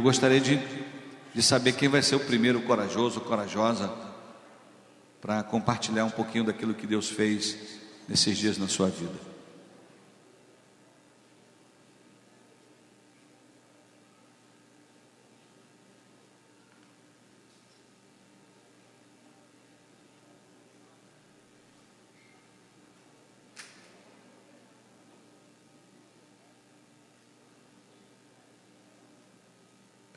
Eu 0.00 0.04
gostaria 0.04 0.40
de, 0.40 0.58
de 1.34 1.42
saber 1.42 1.72
quem 1.72 1.86
vai 1.86 2.00
ser 2.00 2.16
o 2.16 2.20
primeiro 2.20 2.62
corajoso, 2.62 3.20
corajosa, 3.20 3.92
para 5.20 5.42
compartilhar 5.42 6.06
um 6.06 6.10
pouquinho 6.10 6.42
daquilo 6.42 6.72
que 6.72 6.86
Deus 6.86 7.10
fez 7.10 7.54
nesses 8.08 8.38
dias 8.38 8.56
na 8.56 8.66
sua 8.66 8.88
vida. 8.88 9.29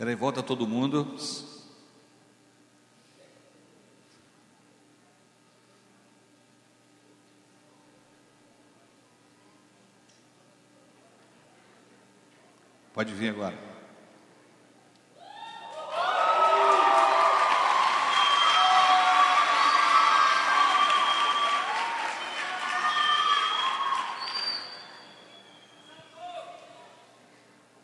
Peraí, 0.04 0.16
volta 0.16 0.44
todo 0.44 0.68
mundo. 0.68 1.16
Pode 12.94 13.14
vir 13.14 13.30
agora. 13.30 13.58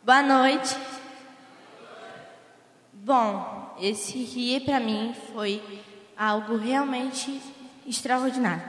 Boa 0.04 0.22
noite. 0.22 0.89
Bom, 3.12 3.74
esse 3.80 4.18
rir 4.18 4.60
para 4.60 4.78
mim 4.78 5.12
foi 5.32 5.60
algo 6.16 6.56
realmente 6.56 7.42
extraordinário. 7.84 8.62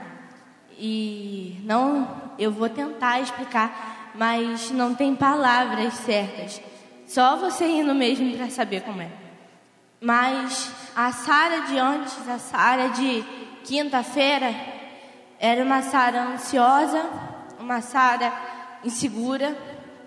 E 0.76 1.60
não, 1.62 2.32
eu 2.36 2.50
vou 2.50 2.68
tentar 2.68 3.20
explicar, 3.20 4.10
mas 4.16 4.72
não 4.72 4.96
tem 4.96 5.14
palavras 5.14 5.94
certas. 5.94 6.60
Só 7.06 7.36
você 7.36 7.68
indo 7.68 7.94
mesmo 7.94 8.36
para 8.36 8.50
saber 8.50 8.82
como 8.82 9.00
é. 9.00 9.12
Mas 10.00 10.72
a 10.96 11.12
Sara 11.12 11.60
de 11.60 11.78
antes, 11.78 12.28
a 12.28 12.40
Sara 12.40 12.88
de 12.88 13.24
quinta-feira, 13.62 14.52
era 15.38 15.62
uma 15.62 15.82
Sara 15.82 16.20
ansiosa, 16.20 17.00
uma 17.60 17.80
Sara 17.80 18.32
insegura, 18.82 19.56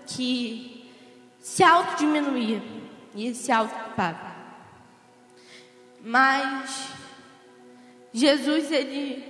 que 0.06 0.92
se 1.40 1.64
autodiminuía 1.64 2.62
e 3.16 3.34
se 3.34 3.50
autoculpava. 3.96 4.36
Mas 6.02 6.90
Jesus, 8.14 8.72
ele 8.72 9.24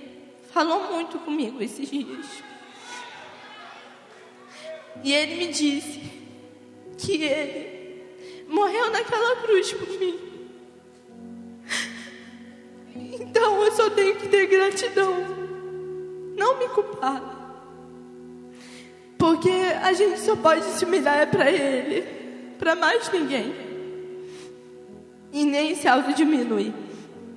falou 0.52 0.92
muito 0.92 1.18
comigo 1.20 1.62
esses 1.62 1.88
dias. 1.88 2.26
E 5.02 5.12
ele 5.12 5.36
me 5.36 5.52
disse 5.52 6.00
que 6.98 7.22
ele 7.22 8.04
morreu 8.48 8.90
naquela 8.90 9.36
cruz 9.36 9.72
por 9.72 9.88
mim. 9.88 10.18
Então 13.20 13.62
eu 13.62 13.72
só 13.72 13.90
tenho 13.90 14.16
que 14.16 14.28
ter 14.28 14.46
gratidão, 14.46 15.14
não 16.36 16.58
me 16.58 16.68
culpar. 16.68 17.34
Porque 19.18 19.50
a 19.82 19.92
gente 19.92 20.20
só 20.20 20.36
pode 20.36 20.64
se 20.64 20.84
humilhar 20.84 21.30
para 21.30 21.50
Ele, 21.50 22.02
para 22.58 22.74
mais 22.74 23.10
ninguém 23.10 23.65
e 25.36 25.44
nem 25.44 25.74
se 25.74 25.86
autodiminui. 25.86 26.72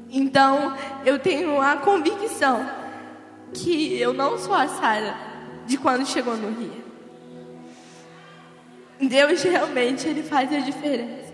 Então, 0.10 0.74
eu 1.06 1.20
tenho 1.20 1.60
a 1.62 1.76
convicção 1.76 2.66
que 3.54 4.00
eu 4.00 4.14
não 4.14 4.38
sou 4.38 4.54
a 4.54 4.70
Sara 4.70 5.18
de 5.68 5.78
quando 5.78 6.06
chegou 6.06 6.38
no 6.38 6.50
Rio. 6.50 6.82
Deus 9.02 9.44
realmente 9.44 10.08
ele 10.08 10.24
faz 10.24 10.52
a 10.54 10.60
diferença. 10.60 11.34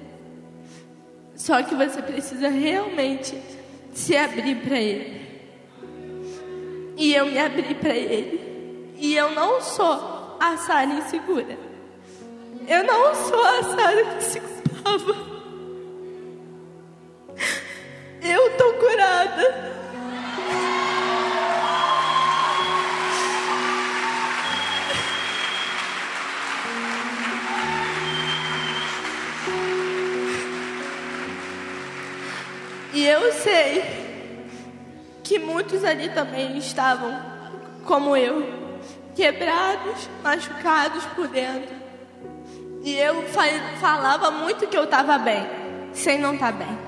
Só 1.36 1.62
que 1.62 1.75
você 1.75 2.02
precisa 2.02 2.50
realmente 2.50 3.40
se 3.94 4.18
abrir 4.18 4.56
para 4.56 4.80
ele. 4.80 5.22
E 6.98 7.14
eu 7.14 7.28
me 7.28 7.38
abri 7.38 7.75
para 7.75 7.96
ele. 7.96 8.96
E 8.98 9.16
eu 9.16 9.36
não 9.36 9.62
sou 9.62 10.38
a 10.40 10.58
Sara 10.58 10.92
insegura. 10.92 11.59
Eu 12.68 12.84
não 12.84 13.14
sou 13.14 13.46
a 13.46 13.64
Sara 13.64 14.06
que 14.16 14.24
se 14.24 14.40
culpava. 14.40 15.34
Eu 18.28 18.58
tô 18.58 18.74
curada. 18.74 19.75
E 32.91 33.06
eu 33.06 33.31
sei 33.34 33.84
que 35.24 35.38
muitos 35.38 35.84
ali 35.84 36.09
também 36.09 36.57
estavam 36.57 37.22
como 37.86 38.18
eu, 38.18 38.42
quebrados, 39.16 40.09
machucados 40.24 41.06
por 41.13 41.28
dentro. 41.28 41.75
E 42.84 42.97
eu 42.97 43.22
falava 43.80 44.31
muito 44.31 44.66
que 44.66 44.75
eu 44.75 44.86
estava 44.86 45.19
bem, 45.19 45.46
sem 45.94 46.18
não 46.18 46.34
estar 46.34 46.52
tá 46.52 46.57
bem. 46.57 46.84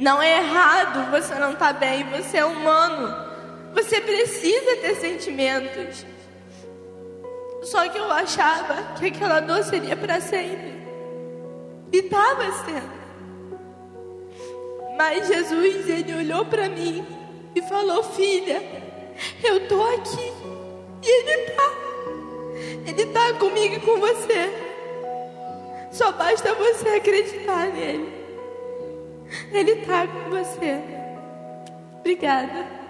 Não 0.00 0.22
é 0.22 0.38
errado 0.38 1.10
você 1.10 1.34
não 1.34 1.52
estar 1.52 1.74
tá 1.74 1.78
bem, 1.78 2.04
você 2.04 2.38
é 2.38 2.44
humano. 2.46 3.14
Você 3.74 4.00
precisa 4.00 4.76
ter 4.76 4.94
sentimentos. 4.94 6.06
Só 7.64 7.86
que 7.86 7.98
eu 7.98 8.10
achava 8.10 8.94
que 8.98 9.08
aquela 9.08 9.40
dor 9.40 9.62
seria 9.62 9.94
para 9.94 10.18
sempre. 10.22 10.80
E 11.92 11.98
estava 11.98 12.50
sendo. 12.64 13.00
Mas 14.96 15.28
Jesus, 15.28 15.86
ele 15.86 16.14
olhou 16.14 16.46
para 16.46 16.70
mim 16.70 17.06
e 17.54 17.60
falou: 17.60 18.02
Filha, 18.02 18.62
eu 19.44 19.68
tô 19.68 19.82
aqui. 19.82 20.32
E 21.02 21.30
ele 21.30 21.50
tá. 21.50 21.70
Ele 22.86 23.06
tá 23.12 23.34
comigo 23.34 23.74
e 23.74 23.80
com 23.80 24.00
você. 24.00 24.50
Só 25.92 26.10
basta 26.12 26.54
você 26.54 26.88
acreditar 26.88 27.66
nele. 27.66 28.19
Ele 29.52 29.72
está 29.72 30.06
com 30.06 30.30
você. 30.30 30.80
Obrigada. 32.00 32.80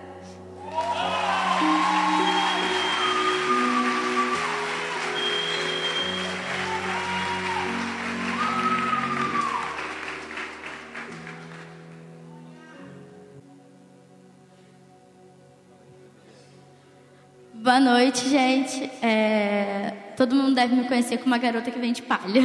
Boa 17.53 17.79
noite, 17.79 18.29
gente. 18.29 18.91
É... 19.03 19.93
Todo 20.17 20.35
mundo 20.35 20.55
deve 20.55 20.75
me 20.75 20.89
conhecer 20.89 21.19
como 21.19 21.29
uma 21.29 21.39
garota 21.39 21.71
que 21.71 21.79
vende 21.79 22.03
palha. 22.03 22.43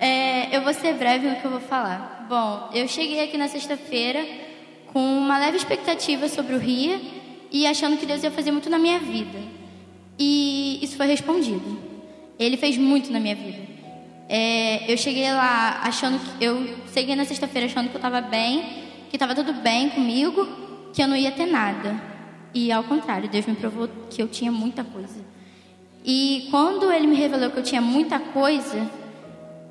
É... 0.00 0.56
Eu 0.56 0.62
vou 0.62 0.72
ser 0.72 0.94
breve 0.94 1.28
no 1.28 1.36
que 1.36 1.44
eu 1.44 1.50
vou 1.50 1.60
falar. 1.60 2.21
Bom, 2.32 2.70
eu 2.72 2.88
cheguei 2.88 3.22
aqui 3.22 3.36
na 3.36 3.46
sexta-feira 3.46 4.26
com 4.90 5.00
uma 5.18 5.38
leve 5.38 5.58
expectativa 5.58 6.30
sobre 6.30 6.54
o 6.54 6.58
RIA 6.58 6.98
e 7.50 7.66
achando 7.66 7.98
que 7.98 8.06
Deus 8.06 8.22
ia 8.22 8.30
fazer 8.30 8.50
muito 8.50 8.70
na 8.70 8.78
minha 8.78 8.98
vida. 8.98 9.38
E 10.18 10.78
isso 10.80 10.96
foi 10.96 11.06
respondido. 11.08 11.78
Ele 12.38 12.56
fez 12.56 12.78
muito 12.78 13.12
na 13.12 13.20
minha 13.20 13.34
vida. 13.34 13.58
É, 14.30 14.90
eu 14.90 14.96
cheguei 14.96 15.30
lá 15.30 15.82
achando 15.84 16.18
que. 16.18 16.42
Eu 16.42 16.74
cheguei 16.94 17.14
na 17.14 17.26
sexta-feira 17.26 17.66
achando 17.66 17.90
que 17.90 17.96
eu 17.96 17.98
estava 17.98 18.22
bem, 18.22 18.62
que 19.10 19.16
estava 19.16 19.34
tudo 19.34 19.52
bem 19.52 19.90
comigo, 19.90 20.48
que 20.94 21.02
eu 21.02 21.08
não 21.08 21.16
ia 21.16 21.32
ter 21.32 21.44
nada. 21.44 22.02
E 22.54 22.72
ao 22.72 22.82
contrário, 22.84 23.28
Deus 23.28 23.44
me 23.44 23.56
provou 23.56 23.90
que 24.08 24.22
eu 24.22 24.28
tinha 24.28 24.50
muita 24.50 24.82
coisa. 24.82 25.22
E 26.02 26.48
quando 26.50 26.90
ele 26.90 27.06
me 27.06 27.14
revelou 27.14 27.50
que 27.50 27.58
eu 27.58 27.62
tinha 27.62 27.82
muita 27.82 28.18
coisa, 28.18 28.90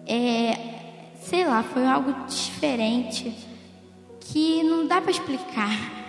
é, 0.05 0.71
sei 1.21 1.45
lá, 1.45 1.63
foi 1.63 1.85
algo 1.85 2.13
diferente 2.27 3.33
que 4.19 4.63
não 4.63 4.87
dá 4.87 4.99
para 4.99 5.11
explicar. 5.11 6.01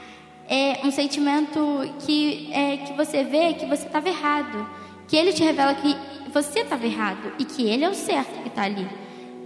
É 0.48 0.80
um 0.84 0.90
sentimento 0.90 1.60
que 2.00 2.50
é 2.52 2.78
que 2.78 2.92
você 2.94 3.22
vê 3.22 3.54
que 3.54 3.66
você 3.66 3.86
estava 3.86 4.08
errado, 4.08 4.68
que 5.06 5.16
ele 5.16 5.32
te 5.32 5.42
revela 5.42 5.74
que 5.74 5.96
você 6.32 6.60
estava 6.60 6.84
errado 6.84 7.32
e 7.38 7.44
que 7.44 7.62
ele 7.62 7.84
é 7.84 7.88
o 7.88 7.94
certo 7.94 8.42
que 8.42 8.48
está 8.48 8.62
ali. 8.62 8.86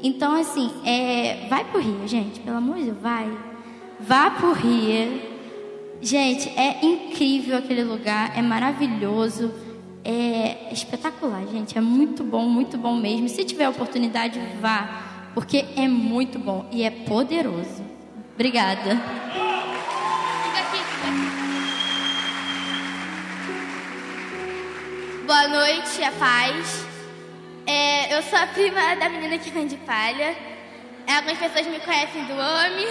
Então 0.02 0.34
assim, 0.34 0.70
é, 0.84 1.46
vai 1.48 1.64
pro 1.64 1.80
Rio, 1.80 2.06
gente, 2.06 2.40
pelo 2.40 2.56
amor 2.56 2.76
de 2.76 2.84
Deus, 2.84 2.98
vai, 3.00 3.30
vá 4.00 4.30
pro 4.30 4.52
Rio. 4.52 5.36
Gente, 6.00 6.48
é 6.50 6.84
incrível 6.84 7.56
aquele 7.56 7.82
lugar, 7.82 8.36
é 8.36 8.42
maravilhoso, 8.42 9.52
é 10.04 10.72
espetacular, 10.72 11.46
gente, 11.50 11.76
é 11.76 11.80
muito 11.80 12.22
bom, 12.22 12.46
muito 12.46 12.76
bom 12.76 12.94
mesmo. 12.94 13.28
Se 13.28 13.44
tiver 13.44 13.68
oportunidade, 13.68 14.38
vá 14.60 15.05
porque 15.36 15.66
é 15.76 15.86
muito 15.86 16.38
bom 16.38 16.66
e 16.72 16.82
é 16.82 16.90
poderoso. 16.90 17.84
Obrigada. 18.32 18.96
Boa 25.26 25.48
noite, 25.48 26.02
a 26.02 26.12
paz. 26.12 26.86
É, 27.66 28.16
eu 28.16 28.22
sou 28.22 28.38
a 28.38 28.46
prima 28.46 28.96
da 28.96 29.10
menina 29.10 29.36
que 29.36 29.50
vende 29.50 29.76
palha. 29.76 30.34
É, 31.06 31.16
algumas 31.16 31.36
pessoas 31.36 31.66
me 31.66 31.80
conhecem 31.80 32.24
do 32.24 32.32
homem. 32.32 32.88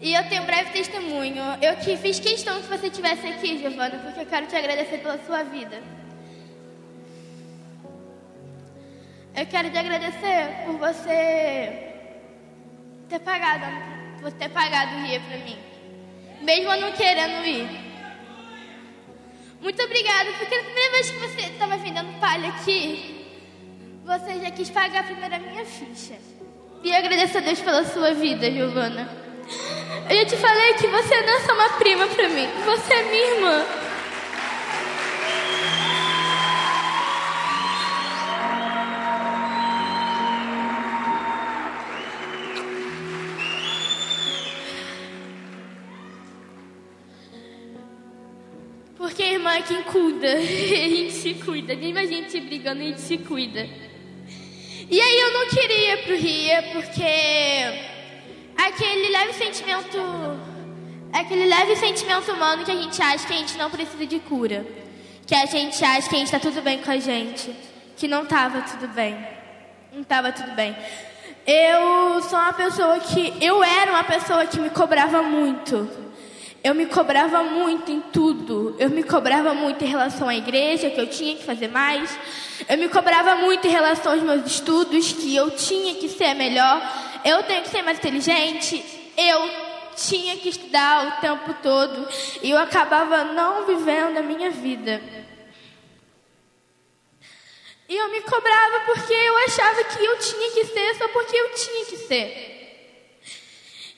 E 0.00 0.14
eu 0.14 0.28
tenho 0.28 0.42
um 0.42 0.46
breve 0.46 0.70
testemunho. 0.70 1.42
Eu 1.60 1.74
que 1.78 1.96
fiz 1.96 2.20
questão 2.20 2.62
que 2.62 2.68
você 2.68 2.86
estivesse 2.86 3.26
aqui, 3.26 3.58
Giovana, 3.58 3.98
porque 3.98 4.20
eu 4.20 4.26
quero 4.26 4.46
te 4.46 4.54
agradecer 4.54 4.98
pela 4.98 5.18
sua 5.26 5.42
vida. 5.42 5.82
Eu 9.36 9.44
quero 9.44 9.70
te 9.70 9.76
agradecer 9.76 10.64
por 10.64 10.78
você 10.78 11.92
ter 13.06 13.18
pagado, 13.20 13.66
por 14.18 14.32
ter 14.32 14.48
pagado 14.48 14.96
o 14.96 15.02
Ria 15.02 15.20
pra 15.20 15.36
mim. 15.36 15.58
Mesmo 16.40 16.72
eu 16.72 16.80
não 16.80 16.92
querendo 16.92 17.44
ir. 17.44 17.68
Muito 19.60 19.82
obrigada, 19.82 20.32
porque 20.38 20.54
a 20.54 20.64
primeira 20.64 20.90
vez 20.92 21.10
que 21.10 21.18
você 21.18 21.40
estava 21.52 21.76
vendendo 21.76 22.18
palha 22.18 22.48
aqui, 22.48 23.26
você 24.06 24.40
já 24.40 24.50
quis 24.52 24.70
pagar 24.70 25.04
primeiro 25.04 25.34
a 25.34 25.38
minha 25.38 25.66
ficha. 25.66 26.14
E 26.82 26.88
eu 26.88 26.96
agradeço 26.96 27.36
a 27.36 27.40
Deus 27.42 27.60
pela 27.60 27.84
sua 27.84 28.14
vida, 28.14 28.50
Giovana. 28.50 29.06
Eu 30.08 30.16
já 30.16 30.24
te 30.24 30.36
falei 30.36 30.74
que 30.74 30.86
você 30.86 31.20
não 31.20 31.34
é 31.34 31.40
só 31.40 31.52
uma 31.52 31.68
prima 31.78 32.06
pra 32.06 32.28
mim, 32.30 32.48
você 32.64 32.94
é 32.94 33.02
minha 33.02 33.34
irmã. 33.34 33.85
Quem 49.66 49.82
cuida, 49.82 50.32
a 50.32 50.40
gente 50.40 51.12
se 51.12 51.34
cuida, 51.34 51.74
mesmo 51.74 51.98
a 51.98 52.06
gente 52.06 52.40
brigando, 52.40 52.80
a 52.80 52.84
gente 52.84 53.00
se 53.00 53.18
cuida. 53.18 53.68
E 54.88 55.00
aí 55.00 55.20
eu 55.20 55.32
não 55.32 55.48
queria 55.48 55.94
ir 55.94 56.04
pro 56.04 56.16
Rio, 56.16 56.72
porque 56.72 57.02
aquele 58.56 59.08
leve 59.08 59.32
sentimento, 59.32 59.98
aquele 61.12 61.46
leve 61.46 61.76
sentimento 61.76 62.30
humano 62.32 62.64
que 62.64 62.70
a 62.70 62.76
gente 62.76 63.02
acha 63.02 63.26
que 63.26 63.32
a 63.32 63.36
gente 63.36 63.58
não 63.58 63.68
precisa 63.68 64.06
de 64.06 64.20
cura, 64.20 64.64
que 65.26 65.34
a 65.34 65.44
gente 65.46 65.84
acha 65.84 66.08
que 66.08 66.14
a 66.14 66.18
gente 66.18 66.32
está 66.32 66.38
tudo 66.38 66.62
bem 66.62 66.78
com 66.78 66.90
a 66.90 66.98
gente, 66.98 67.52
que 67.96 68.06
não 68.06 68.22
estava 68.22 68.62
tudo 68.62 68.86
bem, 68.88 69.16
não 69.92 70.02
estava 70.02 70.30
tudo 70.30 70.52
bem. 70.52 70.76
Eu 71.44 72.22
sou 72.22 72.38
uma 72.38 72.52
pessoa 72.52 72.98
que, 73.00 73.34
eu 73.40 73.62
era 73.62 73.90
uma 73.90 74.04
pessoa 74.04 74.46
que 74.46 74.60
me 74.60 74.70
cobrava 74.70 75.22
muito. 75.22 76.05
Eu 76.66 76.74
me 76.74 76.86
cobrava 76.86 77.42
muito 77.44 77.90
em 77.92 78.00
tudo. 78.00 78.74
Eu 78.78 78.90
me 78.90 79.02
cobrava 79.02 79.54
muito 79.54 79.84
em 79.84 79.88
relação 79.88 80.28
à 80.28 80.34
igreja, 80.34 80.90
que 80.90 81.00
eu 81.00 81.06
tinha 81.06 81.36
que 81.36 81.44
fazer 81.44 81.68
mais. 81.68 82.18
Eu 82.68 82.76
me 82.78 82.88
cobrava 82.88 83.36
muito 83.36 83.66
em 83.66 83.70
relação 83.70 84.12
aos 84.12 84.22
meus 84.22 84.44
estudos, 84.46 85.12
que 85.12 85.34
eu 85.34 85.50
tinha 85.50 85.94
que 85.94 86.08
ser 86.08 86.34
melhor 86.34 86.82
eu 87.26 87.42
tenho 87.42 87.62
que 87.62 87.70
ser 87.70 87.82
mais 87.82 87.98
inteligente, 87.98 88.84
eu 89.16 89.50
tinha 89.96 90.36
que 90.36 90.48
estudar 90.48 91.08
o 91.08 91.20
tempo 91.20 91.54
todo 91.60 92.08
e 92.40 92.52
eu 92.52 92.58
acabava 92.58 93.24
não 93.24 93.66
vivendo 93.66 94.16
a 94.18 94.22
minha 94.22 94.48
vida. 94.48 95.02
E 97.88 97.96
eu 97.96 98.08
me 98.10 98.20
cobrava 98.20 98.80
porque 98.86 99.12
eu 99.12 99.36
achava 99.38 99.82
que 99.82 100.04
eu 100.04 100.18
tinha 100.18 100.50
que 100.52 100.66
ser 100.66 100.94
só 100.94 101.08
porque 101.08 101.36
eu 101.36 101.52
tinha 101.54 101.84
que 101.86 101.96
ser. 101.96 102.55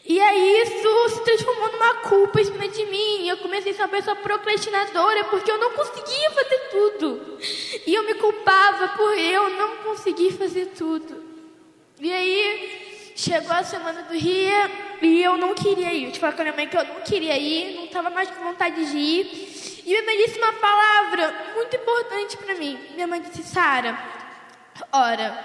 E 0.09 0.19
aí 0.19 0.63
isso 0.63 1.09
se 1.11 1.23
transformou 1.23 1.71
numa 1.71 1.95
culpa 1.97 2.41
em 2.41 2.45
cima 2.45 2.67
de 2.67 2.87
mim. 2.87 3.29
Eu 3.29 3.37
comecei 3.37 3.73
a 3.73 3.75
ser 3.75 3.83
uma 3.83 3.89
pessoa 3.89 4.17
procrastinadora 4.17 5.25
porque 5.25 5.51
eu 5.51 5.59
não 5.59 5.71
conseguia 5.73 6.31
fazer 6.31 6.59
tudo. 6.71 7.39
E 7.87 7.95
eu 7.95 8.05
me 8.05 8.15
culpava 8.15 8.89
por 8.97 9.19
eu 9.19 9.51
não 9.51 9.77
conseguir 9.79 10.33
fazer 10.33 10.67
tudo. 10.69 11.23
E 12.01 12.11
aí 12.13 12.89
Chegou 13.19 13.51
a 13.51 13.65
semana 13.65 14.03
do 14.05 14.15
Rio 14.17 14.71
e 15.03 15.21
eu 15.21 15.37
não 15.37 15.53
queria 15.53 15.93
ir. 15.93 16.05
Eu 16.05 16.13
te 16.13 16.21
falei 16.21 16.37
com 16.37 16.43
a 16.43 16.45
minha 16.45 16.55
mãe 16.55 16.69
que 16.69 16.77
eu 16.77 16.85
não 16.85 17.01
queria 17.01 17.37
ir, 17.37 17.75
não 17.75 17.87
estava 17.87 18.11
mais 18.11 18.31
com 18.31 18.45
vontade 18.45 18.93
de 18.93 18.97
ir. 18.97 19.83
E 19.85 19.91
minha 19.91 20.05
mãe 20.05 20.17
disse 20.19 20.39
uma 20.39 20.53
palavra 20.53 21.53
muito 21.57 21.75
importante 21.75 22.37
para 22.37 22.55
mim. 22.55 22.79
Minha 22.95 23.09
mãe 23.09 23.21
disse, 23.21 23.43
Sara, 23.43 23.99
ora. 24.93 25.37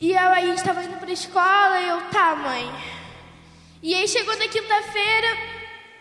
E 0.00 0.12
eu 0.12 0.28
aí 0.30 0.50
estava 0.54 0.82
indo 0.82 0.96
para 0.96 1.10
a 1.10 1.12
escola 1.12 1.80
e 1.82 1.88
eu, 1.88 2.00
tá, 2.10 2.34
mãe. 2.34 3.01
E 3.82 3.96
aí 3.96 4.06
chegou 4.06 4.36
na 4.36 4.46
quinta-feira, 4.46 5.26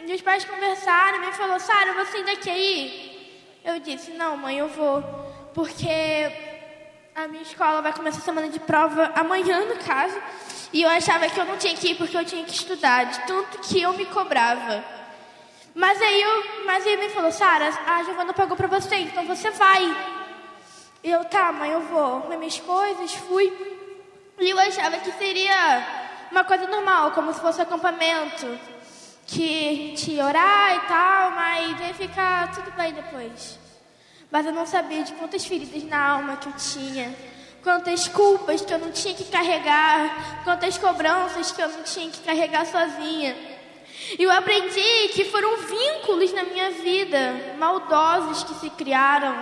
meus 0.01 0.21
pais 0.21 0.45
conversaram, 0.45 1.17
minha 1.17 1.31
mãe 1.31 1.31
falou, 1.31 1.59
Sara, 1.59 1.93
você 1.93 2.17
ainda 2.17 2.35
quer 2.35 2.55
ir? 2.55 3.59
Eu 3.65 3.79
disse, 3.79 4.11
não, 4.11 4.37
mãe, 4.37 4.59
eu 4.59 4.67
vou. 4.67 5.01
Porque 5.51 5.89
a 7.15 7.27
minha 7.27 7.41
escola 7.41 7.81
vai 7.81 7.91
começar 7.91 8.19
a 8.19 8.21
semana 8.21 8.49
de 8.49 8.59
prova 8.59 9.11
amanhã, 9.15 9.65
no 9.65 9.77
caso. 9.77 10.15
E 10.71 10.83
eu 10.83 10.89
achava 10.89 11.27
que 11.27 11.39
eu 11.39 11.45
não 11.45 11.57
tinha 11.57 11.75
que 11.75 11.89
ir 11.89 11.95
porque 11.95 12.15
eu 12.15 12.23
tinha 12.23 12.45
que 12.45 12.53
estudar, 12.53 13.05
de 13.05 13.19
tanto 13.25 13.57
que 13.61 13.81
eu 13.81 13.93
me 13.93 14.05
cobrava. 14.05 14.85
Mas 15.73 15.99
aí, 15.99 16.21
eu, 16.21 16.65
mas 16.67 16.85
aí 16.85 16.93
ele 16.93 17.07
me 17.07 17.09
falou, 17.09 17.31
Sara, 17.31 17.67
a 17.87 18.03
Giovana 18.03 18.31
pagou 18.31 18.55
pra 18.55 18.67
você, 18.67 18.95
então 18.97 19.25
você 19.25 19.49
vai. 19.49 19.83
Eu, 21.03 21.25
tá, 21.25 21.51
mãe, 21.51 21.71
eu 21.71 21.81
vou. 21.81 22.17
Arrumei 22.17 22.37
minhas 22.37 22.59
coisas, 22.59 23.15
fui. 23.15 23.51
E 24.39 24.51
eu 24.51 24.59
achava 24.59 24.99
que 24.99 25.11
seria 25.13 26.00
uma 26.31 26.43
coisa 26.43 26.65
normal, 26.67 27.11
como 27.11 27.33
se 27.33 27.39
fosse 27.39 27.61
acampamento. 27.61 28.59
Que 29.27 29.93
ia 30.07 30.25
orar 30.25 30.75
e 30.75 30.79
tal, 30.87 31.31
mas 31.31 31.79
ia 31.79 31.93
ficar 31.93 32.51
tudo 32.53 32.71
bem 32.71 32.93
depois 32.93 33.61
mas 34.31 34.45
eu 34.45 34.53
não 34.53 34.65
sabia 34.65 35.03
de 35.03 35.11
quantas 35.13 35.45
feridas 35.45 35.83
na 35.83 36.01
alma 36.13 36.37
que 36.37 36.47
eu 36.47 36.53
tinha, 36.53 37.13
quantas 37.61 38.07
culpas 38.07 38.61
que 38.61 38.73
eu 38.73 38.79
não 38.79 38.89
tinha 38.89 39.13
que 39.13 39.25
carregar, 39.25 40.43
quantas 40.45 40.77
cobranças 40.77 41.51
que 41.51 41.61
eu 41.61 41.67
não 41.67 41.83
tinha 41.83 42.09
que 42.09 42.21
carregar 42.21 42.65
sozinha. 42.65 43.35
E 44.17 44.23
eu 44.23 44.31
aprendi 44.31 45.09
que 45.13 45.25
foram 45.25 45.57
vínculos 45.57 46.31
na 46.31 46.43
minha 46.43 46.71
vida, 46.71 47.55
maldosos 47.59 48.43
que 48.45 48.53
se 48.55 48.69
criaram, 48.69 49.35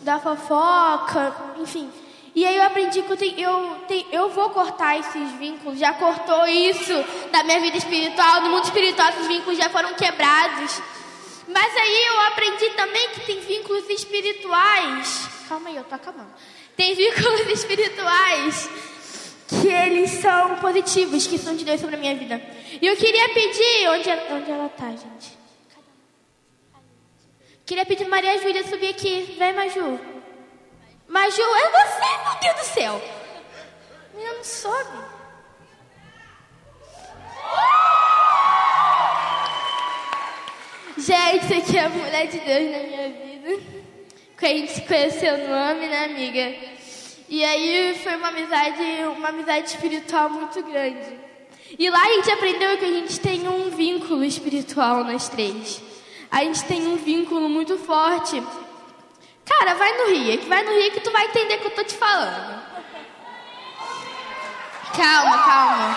da 0.00 0.18
fofoca, 0.18 1.34
enfim. 1.58 1.90
E 2.34 2.44
aí 2.44 2.56
eu 2.56 2.62
aprendi 2.64 3.00
que 3.00 3.10
eu, 3.10 3.16
tenho, 3.16 3.38
eu, 3.38 3.76
tenho, 3.86 4.06
eu 4.10 4.28
vou 4.30 4.50
cortar 4.50 4.98
esses 4.98 5.30
vínculos, 5.32 5.78
já 5.78 5.92
cortou 5.92 6.46
isso 6.48 6.92
da 7.30 7.44
minha 7.44 7.60
vida 7.60 7.76
espiritual, 7.76 8.40
no 8.40 8.50
mundo 8.50 8.64
espiritual 8.64 9.08
esses 9.10 9.28
vínculos 9.28 9.56
já 9.56 9.70
foram 9.70 9.94
quebrados. 9.94 10.82
Mas 11.46 11.76
aí 11.76 12.06
eu 12.06 12.20
aprendi 12.22 12.70
também 12.70 13.10
que 13.10 13.20
tem 13.20 13.40
vínculos 13.40 13.88
espirituais. 13.88 15.28
Calma 15.48 15.68
aí, 15.68 15.76
eu 15.76 15.84
tô 15.84 15.94
acabando. 15.94 16.32
Tem 16.76 16.94
vínculos 16.94 17.40
espirituais 17.52 18.68
que 19.46 19.68
eles 19.68 20.10
são 20.10 20.56
positivos, 20.56 21.26
que 21.26 21.38
são 21.38 21.54
de 21.54 21.64
Deus 21.64 21.80
sobre 21.80 21.94
a 21.94 21.98
minha 21.98 22.16
vida. 22.16 22.42
E 22.80 22.86
eu 22.86 22.96
queria 22.96 23.28
pedir. 23.28 23.88
Onde, 23.90 24.10
onde 24.32 24.50
ela 24.50 24.68
tá, 24.70 24.90
gente? 24.90 25.38
Queria 27.64 27.86
pedir 27.86 28.08
Maria 28.08 28.38
Júlia 28.38 28.66
subir 28.66 28.88
aqui. 28.88 29.36
Vem, 29.38 29.52
Maju. 29.52 30.13
Maju, 31.14 31.42
é 31.42 31.70
você, 31.70 32.22
meu 32.24 32.40
Deus 32.42 32.56
do 32.56 32.74
céu. 32.74 33.02
Menina, 34.12 34.34
não 34.34 34.42
sobe. 34.42 34.98
Gente, 40.98 41.44
isso 41.44 41.54
aqui 41.54 41.78
é 41.78 41.84
a 41.84 41.88
mulher 41.88 42.26
de 42.26 42.40
Deus 42.40 42.72
na 42.72 42.78
minha 42.78 43.08
vida. 43.10 43.62
Que 44.36 44.44
a 44.44 44.48
gente 44.48 44.72
se 44.72 44.80
conheceu 44.80 45.38
no 45.38 45.54
AME, 45.54 45.86
né, 45.86 46.04
amiga? 46.06 46.52
E 47.28 47.44
aí 47.44 47.96
foi 48.02 48.16
uma 48.16 48.28
amizade, 48.30 48.82
uma 49.16 49.28
amizade 49.28 49.68
espiritual 49.68 50.28
muito 50.30 50.60
grande. 50.64 51.16
E 51.78 51.90
lá 51.90 52.02
a 52.02 52.12
gente 52.14 52.30
aprendeu 52.32 52.76
que 52.76 52.86
a 52.86 52.92
gente 52.92 53.20
tem 53.20 53.46
um 53.46 53.70
vínculo 53.70 54.24
espiritual 54.24 55.04
nós 55.04 55.28
três. 55.28 55.80
A 56.28 56.42
gente 56.42 56.64
tem 56.64 56.88
um 56.88 56.96
vínculo 56.96 57.48
muito 57.48 57.78
forte. 57.78 58.42
Cara, 59.46 59.74
vai 59.74 59.96
no 59.98 60.14
Rio, 60.14 60.38
que 60.38 60.46
vai 60.46 60.62
no 60.64 60.72
Rio 60.72 60.92
que 60.92 61.00
tu 61.00 61.10
vai 61.10 61.26
entender 61.26 61.56
o 61.56 61.58
que 61.58 61.66
eu 61.66 61.70
tô 61.72 61.84
te 61.84 61.94
falando. 61.94 62.62
Calma, 64.96 65.38
calma. 65.38 65.96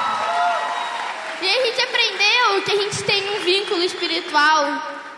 E 1.42 1.48
a 1.48 1.66
gente 1.66 1.82
aprendeu 1.82 2.62
que 2.66 2.72
a 2.72 2.82
gente 2.82 3.04
tem 3.04 3.38
um 3.38 3.40
vínculo 3.42 3.84
espiritual 3.84 4.66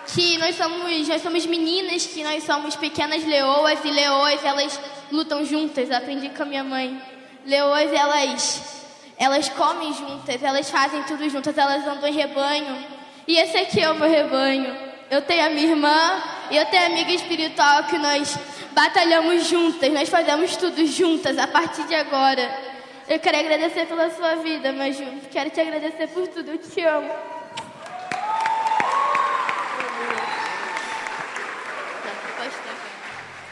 que 0.07 0.37
nós 0.37 0.55
somos, 0.55 1.07
nós 1.07 1.21
somos 1.21 1.45
meninas, 1.45 2.05
que 2.05 2.23
nós 2.23 2.43
somos 2.43 2.75
pequenas 2.75 3.23
leoas 3.25 3.79
e 3.83 3.89
leoas 3.89 4.43
elas 4.43 4.79
lutam 5.11 5.45
juntas. 5.45 5.89
Eu 5.89 5.97
aprendi 5.97 6.29
com 6.29 6.43
a 6.43 6.45
minha 6.45 6.63
mãe. 6.63 7.01
Leoas 7.45 7.91
elas 7.93 8.79
elas 9.17 9.49
comem 9.49 9.93
juntas, 9.93 10.41
elas 10.41 10.69
fazem 10.69 11.03
tudo 11.03 11.29
juntas, 11.29 11.57
elas 11.57 11.85
andam 11.85 12.07
em 12.07 12.13
rebanho. 12.13 12.85
E 13.27 13.37
esse 13.37 13.57
aqui 13.57 13.81
é 13.81 13.91
o 13.91 13.95
meu 13.95 14.09
rebanho. 14.09 14.88
Eu 15.09 15.21
tenho 15.23 15.45
a 15.45 15.49
minha 15.49 15.71
irmã, 15.71 16.23
E 16.51 16.57
eu 16.57 16.65
tenho 16.65 16.87
amiga 16.87 17.11
espiritual 17.11 17.83
que 17.83 17.97
nós 17.97 18.37
batalhamos 18.71 19.47
juntas, 19.47 19.91
nós 19.91 20.09
fazemos 20.09 20.55
tudo 20.55 20.83
juntas 20.87 21.37
a 21.37 21.47
partir 21.47 21.83
de 21.83 21.93
agora. 21.93 22.49
Eu 23.07 23.19
quero 23.19 23.37
agradecer 23.37 23.85
pela 23.87 24.09
sua 24.11 24.35
vida, 24.37 24.71
Maju. 24.71 25.05
Quero 25.31 25.49
te 25.49 25.61
agradecer 25.61 26.07
por 26.07 26.27
tudo. 26.27 26.51
Eu 26.51 26.57
te 26.57 26.81
amo. 26.81 27.11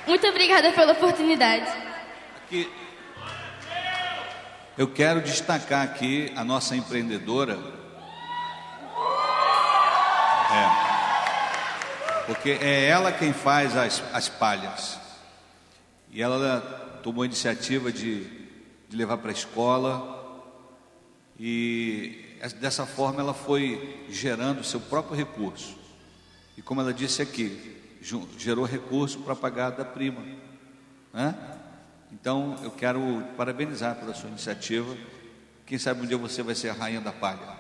Muito 0.08 0.28
obrigada 0.28 0.72
pela 0.72 0.94
oportunidade. 0.94 1.72
Aqui, 2.46 2.72
eu 4.78 4.88
quero 4.88 5.22
destacar 5.22 5.84
aqui 5.84 6.32
a 6.36 6.44
nossa 6.44 6.76
empreendedora. 6.76 7.60
É. 10.84 10.87
Porque 12.28 12.52
é 12.52 12.86
ela 12.86 13.12
quem 13.12 13.32
faz 13.32 13.76
as, 13.78 14.04
as 14.14 14.28
palhas. 14.28 15.00
E 16.12 16.22
ela 16.22 17.00
tomou 17.02 17.24
a 17.24 17.26
iniciativa 17.26 17.90
de, 17.90 18.26
de 18.90 18.98
levar 18.98 19.18
para 19.18 19.30
a 19.30 19.34
escola. 19.34 20.44
E 21.40 22.38
dessa 22.60 22.86
forma 22.86 23.22
ela 23.22 23.34
foi 23.34 24.06
gerando 24.10 24.62
seu 24.62 24.82
próprio 24.82 25.16
recurso. 25.16 25.78
E 26.58 26.62
como 26.62 26.82
ela 26.82 26.94
disse 26.94 27.22
aqui, 27.22 27.98
gerou 28.38 28.66
recurso 28.66 29.20
para 29.20 29.36
pagar 29.36 29.70
da 29.70 29.86
prima. 29.86 30.22
Né? 31.14 31.34
Então 32.12 32.60
eu 32.62 32.72
quero 32.72 33.24
parabenizar 33.38 33.96
pela 33.96 34.14
sua 34.14 34.30
iniciativa. 34.30 34.98
Quem 35.66 35.78
sabe 35.78 36.02
um 36.02 36.06
dia 36.06 36.18
você 36.18 36.44
vai 36.44 36.56
ser 36.56 36.70
a 36.70 36.74
rainha 36.74 37.00
da 37.00 37.14
palha. 37.14 37.56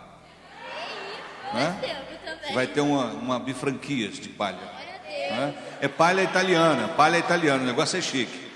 Né? 1.53 2.16
Vai 2.53 2.67
ter 2.67 2.81
uma, 2.81 3.05
uma 3.05 3.39
bifranquias 3.39 4.19
de 4.19 4.29
palha. 4.29 4.59
Né? 5.07 5.53
É 5.81 5.87
palha 5.87 6.21
italiana, 6.21 6.87
palha 6.89 7.17
italiana, 7.17 7.63
o 7.63 7.65
negócio 7.65 7.97
é 7.97 8.01
chique. 8.01 8.47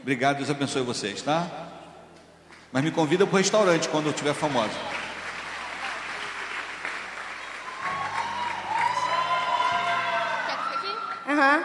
Obrigado, 0.00 0.38
Deus 0.38 0.50
abençoe 0.50 0.82
vocês, 0.82 1.22
tá? 1.22 1.46
Mas 2.72 2.82
me 2.82 2.90
convida 2.90 3.26
para 3.26 3.34
o 3.34 3.38
restaurante 3.38 3.88
quando 3.88 4.06
eu 4.06 4.10
estiver 4.10 4.34
famosa. 4.34 4.74
Uhum. 11.26 11.64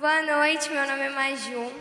Boa 0.00 0.22
noite, 0.22 0.70
meu 0.70 0.86
nome 0.86 1.02
é 1.02 1.10
Maju. 1.10 1.72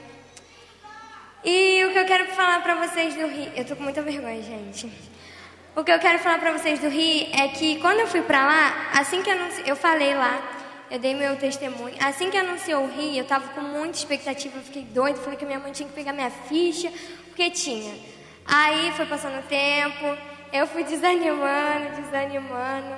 E 1.44 1.86
o 1.86 1.92
que 1.92 2.00
eu 2.00 2.06
quero 2.06 2.28
falar 2.34 2.62
pra 2.62 2.76
vocês 2.76 3.16
do 3.16 3.28
Rio. 3.28 3.52
Eu 3.56 3.64
tô 3.64 3.76
com 3.76 3.84
muita 3.84 4.02
vergonha, 4.02 4.42
gente. 4.42 4.92
O 5.80 5.84
que 5.86 5.94
eu 5.94 6.00
quero 6.00 6.20
falar 6.20 6.40
pra 6.40 6.52
vocês 6.52 6.78
do 6.82 6.90
Rio 6.90 7.30
é 7.32 7.48
que 7.48 7.80
quando 7.80 8.02
eu 8.02 8.08
fui 8.08 8.22
pra 8.22 8.46
lá, 8.46 8.90
assim 9.00 9.24
que 9.24 9.32
anunci... 9.32 9.64
eu 9.66 9.78
falei 9.78 10.14
lá, 10.14 10.38
eu 10.92 11.00
dei 11.00 11.16
meu 11.16 11.38
testemunho. 11.38 11.96
Assim 12.02 12.30
que 12.30 12.38
anunciou 12.38 12.84
o 12.84 12.88
Rio, 12.90 13.16
eu 13.16 13.24
tava 13.24 13.48
com 13.54 13.62
muita 13.62 13.98
expectativa, 13.98 14.58
eu 14.58 14.62
fiquei 14.62 14.84
doida, 14.84 15.18
falei 15.22 15.40
que 15.40 15.46
minha 15.46 15.58
mãe 15.58 15.72
tinha 15.72 15.88
que 15.88 15.96
pegar 15.96 16.12
minha 16.12 16.30
ficha, 16.30 16.92
porque 17.28 17.50
tinha. 17.50 17.98
Aí 18.46 18.92
foi 18.92 19.06
passando 19.06 19.40
o 19.40 19.44
tempo, 19.44 20.18
eu 20.52 20.68
fui 20.68 20.84
desanimando, 20.84 22.02
desanimando. 22.02 22.96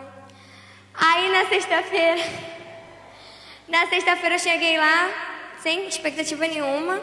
Aí 0.96 1.30
na 1.30 1.46
sexta-feira, 1.50 2.24
na 3.70 3.86
sexta-feira 3.86 4.36
eu 4.36 4.40
cheguei 4.40 4.80
lá, 4.80 5.08
sem 5.60 5.88
expectativa 5.88 6.48
nenhuma. 6.48 7.00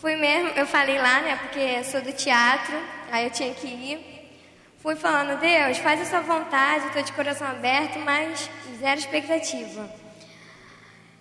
Fui 0.00 0.16
mesmo, 0.16 0.48
eu 0.56 0.66
falei 0.66 0.98
lá, 0.98 1.20
né, 1.20 1.38
porque 1.40 1.84
sou 1.84 2.00
do 2.00 2.12
teatro, 2.12 2.76
aí 3.12 3.26
eu 3.26 3.30
tinha 3.30 3.54
que 3.54 3.68
ir. 3.68 4.17
Fui 4.80 4.94
falando, 4.94 5.40
Deus, 5.40 5.78
faz 5.78 6.00
a 6.00 6.04
sua 6.04 6.20
vontade, 6.20 6.86
estou 6.86 7.02
de 7.02 7.12
coração 7.12 7.48
aberto, 7.48 7.98
mas 7.98 8.48
zero 8.78 9.00
expectativa. 9.00 9.90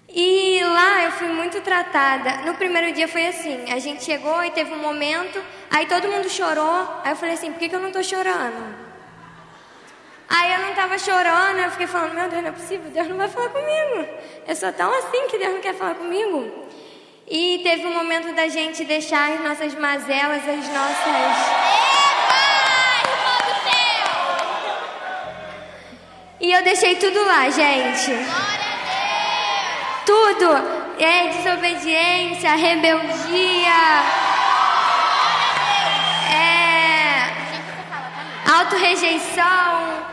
E 0.07 0.61
lá 0.63 1.03
eu 1.05 1.11
fui 1.13 1.27
muito 1.27 1.59
tratada. 1.61 2.45
No 2.45 2.53
primeiro 2.53 2.93
dia 2.93 3.07
foi 3.07 3.25
assim: 3.27 3.71
a 3.71 3.79
gente 3.79 4.03
chegou 4.03 4.43
e 4.43 4.51
teve 4.51 4.71
um 4.71 4.77
momento, 4.77 5.43
aí 5.71 5.87
todo 5.87 6.07
mundo 6.07 6.29
chorou. 6.29 7.01
Aí 7.03 7.11
eu 7.11 7.15
falei 7.15 7.33
assim: 7.33 7.51
por 7.51 7.57
que, 7.57 7.67
que 7.67 7.75
eu 7.75 7.79
não 7.79 7.87
estou 7.87 8.03
chorando? 8.03 8.75
Aí 10.29 10.53
eu 10.53 10.59
não 10.59 10.69
estava 10.69 10.99
chorando, 10.99 11.57
eu 11.57 11.71
fiquei 11.71 11.87
falando: 11.87 12.13
meu 12.13 12.29
Deus, 12.29 12.43
não 12.43 12.49
é 12.49 12.53
possível, 12.53 12.91
Deus 12.91 13.07
não 13.07 13.17
vai 13.17 13.27
falar 13.27 13.49
comigo. 13.49 14.07
Eu 14.47 14.55
sou 14.55 14.71
tão 14.71 14.93
assim 14.93 15.27
que 15.29 15.37
Deus 15.39 15.53
não 15.53 15.61
quer 15.61 15.73
falar 15.73 15.95
comigo. 15.95 16.67
E 17.27 17.59
teve 17.63 17.87
um 17.87 17.93
momento 17.93 18.33
da 18.35 18.47
gente 18.47 18.85
deixar 18.85 19.31
as 19.33 19.41
nossas 19.41 19.73
mazelas, 19.73 20.47
as 20.47 20.67
nossas. 20.69 21.96
E 26.39 26.51
eu 26.51 26.63
deixei 26.63 26.95
tudo 26.95 27.25
lá, 27.25 27.49
gente. 27.49 28.11
Tudo. 30.05 30.77
É 30.99 31.27
desobediência, 31.27 32.55
rebeldia. 32.55 33.71
É. 36.31 37.31
Autorrejeição. 38.51 40.05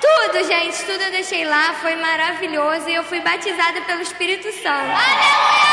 Tudo, 0.00 0.44
gente. 0.44 0.84
Tudo 0.84 1.02
eu 1.02 1.10
deixei 1.10 1.44
lá. 1.44 1.74
Foi 1.80 1.96
maravilhoso. 1.96 2.88
E 2.88 2.94
eu 2.94 3.04
fui 3.04 3.20
batizada 3.20 3.80
pelo 3.82 4.00
Espírito 4.00 4.50
Santo. 4.52 4.90
Aleluia! 4.90 5.72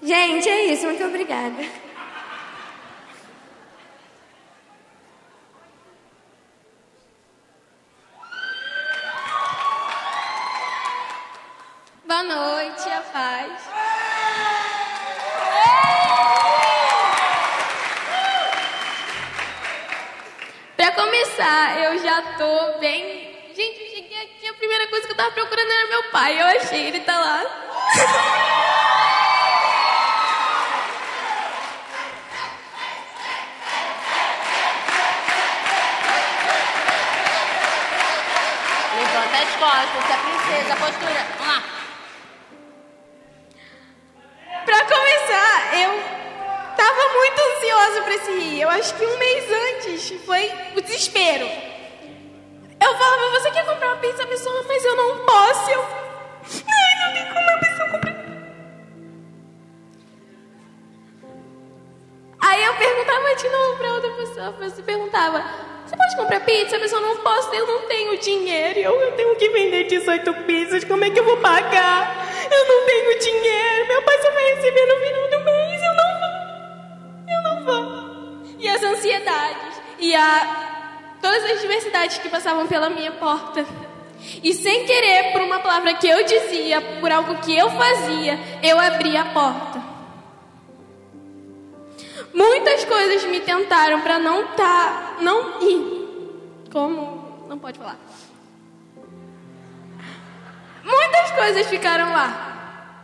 Gente, 0.00 0.48
é 0.48 0.64
isso. 0.72 0.86
Muito 0.86 1.04
obrigada. 1.04 1.88
Boa 12.08 12.17
noite, 12.28 12.88
a 12.90 13.00
paz. 13.00 13.52
Para 20.76 20.92
começar, 20.92 21.80
eu 21.84 21.98
já 21.98 22.20
tô 22.36 22.78
bem. 22.78 23.34
Gente, 23.56 23.80
eu 23.80 23.88
cheguei 23.88 24.22
aqui, 24.22 24.46
a 24.46 24.54
primeira 24.54 24.86
coisa 24.88 25.06
que 25.06 25.12
eu 25.12 25.16
tava 25.16 25.30
procurando 25.32 25.70
era 25.70 25.88
meu 25.88 26.04
pai. 26.10 26.40
Eu 26.40 26.46
achei, 26.46 26.88
ele 26.88 27.00
tá 27.00 27.18
lá. 27.18 27.42
Levanta 38.98 39.36
as 39.38 39.56
costas, 39.56 40.04
você 40.04 40.12
é 40.12 40.16
princesa, 40.16 40.76
postura. 40.76 41.26
Vamos 41.38 41.54
lá. 41.54 41.77
Pra 44.68 44.84
começar, 44.84 45.80
eu 45.80 45.90
tava 46.76 47.14
muito 47.14 47.40
ansiosa 47.40 48.02
pra 48.02 48.14
esse 48.16 48.32
rir. 48.32 48.60
Eu 48.60 48.68
acho 48.68 48.94
que 48.96 49.06
um 49.06 49.16
mês 49.16 49.44
antes 49.50 50.10
foi 50.26 50.52
o 50.76 50.80
desespero. 50.82 51.46
Eu 52.78 52.94
falava, 52.98 53.30
você 53.30 53.50
quer 53.50 53.64
comprar 53.64 53.94
uma 53.94 53.96
pizza 53.96 54.26
pessoa, 54.26 54.62
mas 54.68 54.84
eu 54.84 54.94
não 54.94 55.24
posso. 55.24 55.70
Eu... 55.70 55.80
Ai, 55.80 57.06
não 57.06 57.12
tem 57.14 57.32
como 57.32 57.50
a 57.50 57.58
pessoa 57.60 57.88
comprar. 57.92 58.14
Aí 62.40 62.64
eu 62.64 62.74
perguntava 62.74 63.34
de 63.36 63.48
novo 63.48 63.76
pra 63.78 63.92
outra 63.94 64.10
pessoa, 64.10 64.50
você 64.50 64.82
perguntava, 64.82 65.44
você 65.86 65.96
pode 65.96 66.14
comprar 66.14 66.40
pizza? 66.40 66.76
A 66.76 66.80
pessoa 66.80 67.00
não 67.00 67.16
posso, 67.16 67.54
eu 67.54 67.66
não 67.66 67.88
tenho 67.88 68.18
dinheiro. 68.18 68.78
Eu, 68.80 69.00
eu 69.00 69.12
tenho 69.12 69.34
que 69.36 69.48
vender 69.48 69.84
18 69.84 70.34
pizzas, 70.44 70.84
como 70.84 71.06
é 71.06 71.10
que 71.10 71.18
eu 71.18 71.24
vou 71.24 71.38
pagar? 71.38 72.27
Eu 72.50 72.68
não 72.68 72.86
tenho 72.86 73.18
dinheiro, 73.18 73.88
meu 73.88 74.02
pai 74.02 74.22
só 74.22 74.30
vai 74.30 74.54
receber 74.54 74.86
no 74.86 74.96
final 74.96 75.30
do 75.30 75.44
mês, 75.44 75.82
eu 75.82 75.94
não 75.94 76.20
vou. 76.20 76.34
Eu 77.28 77.42
não 77.42 77.64
vou. 77.64 78.56
E 78.58 78.68
as 78.68 78.82
ansiedades, 78.82 79.80
e 79.98 80.14
a 80.14 80.68
todas 81.20 81.44
as 81.44 81.60
diversidades 81.60 82.18
que 82.18 82.28
passavam 82.28 82.66
pela 82.66 82.90
minha 82.90 83.12
porta. 83.12 83.66
E 84.42 84.52
sem 84.52 84.84
querer, 84.84 85.32
por 85.32 85.42
uma 85.42 85.60
palavra 85.60 85.94
que 85.94 86.08
eu 86.08 86.24
dizia, 86.24 86.80
por 87.00 87.10
algo 87.10 87.36
que 87.36 87.56
eu 87.56 87.70
fazia, 87.70 88.38
eu 88.62 88.78
abri 88.78 89.16
a 89.16 89.26
porta. 89.26 89.82
Muitas 92.34 92.84
coisas 92.84 93.24
me 93.24 93.40
tentaram 93.40 94.00
para 94.00 94.18
não 94.18 94.46
tá, 94.48 95.16
não 95.20 95.60
ir. 95.62 96.66
Como? 96.70 97.46
Não 97.48 97.58
pode 97.58 97.78
falar. 97.78 97.98
Muitas 100.88 101.30
coisas 101.32 101.66
ficaram 101.66 102.10
lá. 102.12 103.02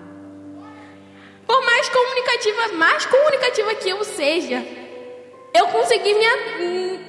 Por 1.47 1.65
mais 1.65 1.89
comunicativa, 1.89 2.69
mais 2.77 3.07
comunicativa 3.07 3.75
que 3.75 3.89
eu 3.91 4.03
seja, 4.03 4.65
eu 5.53 5.69
consegui 5.69 6.15
me. 6.15 6.25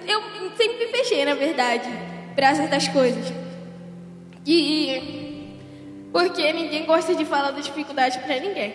Eu 0.07 0.21
sempre 0.57 0.85
me 0.85 0.91
fechei, 0.91 1.23
na 1.23 1.33
verdade, 1.33 1.89
para 2.35 2.53
certas 2.53 2.87
coisas. 2.89 3.33
E. 4.45 5.45
Porque 6.11 6.51
ninguém 6.53 6.85
gosta 6.85 7.15
de 7.15 7.25
falar 7.25 7.51
das 7.51 7.65
dificuldades 7.65 8.17
para 8.17 8.39
ninguém. 8.39 8.73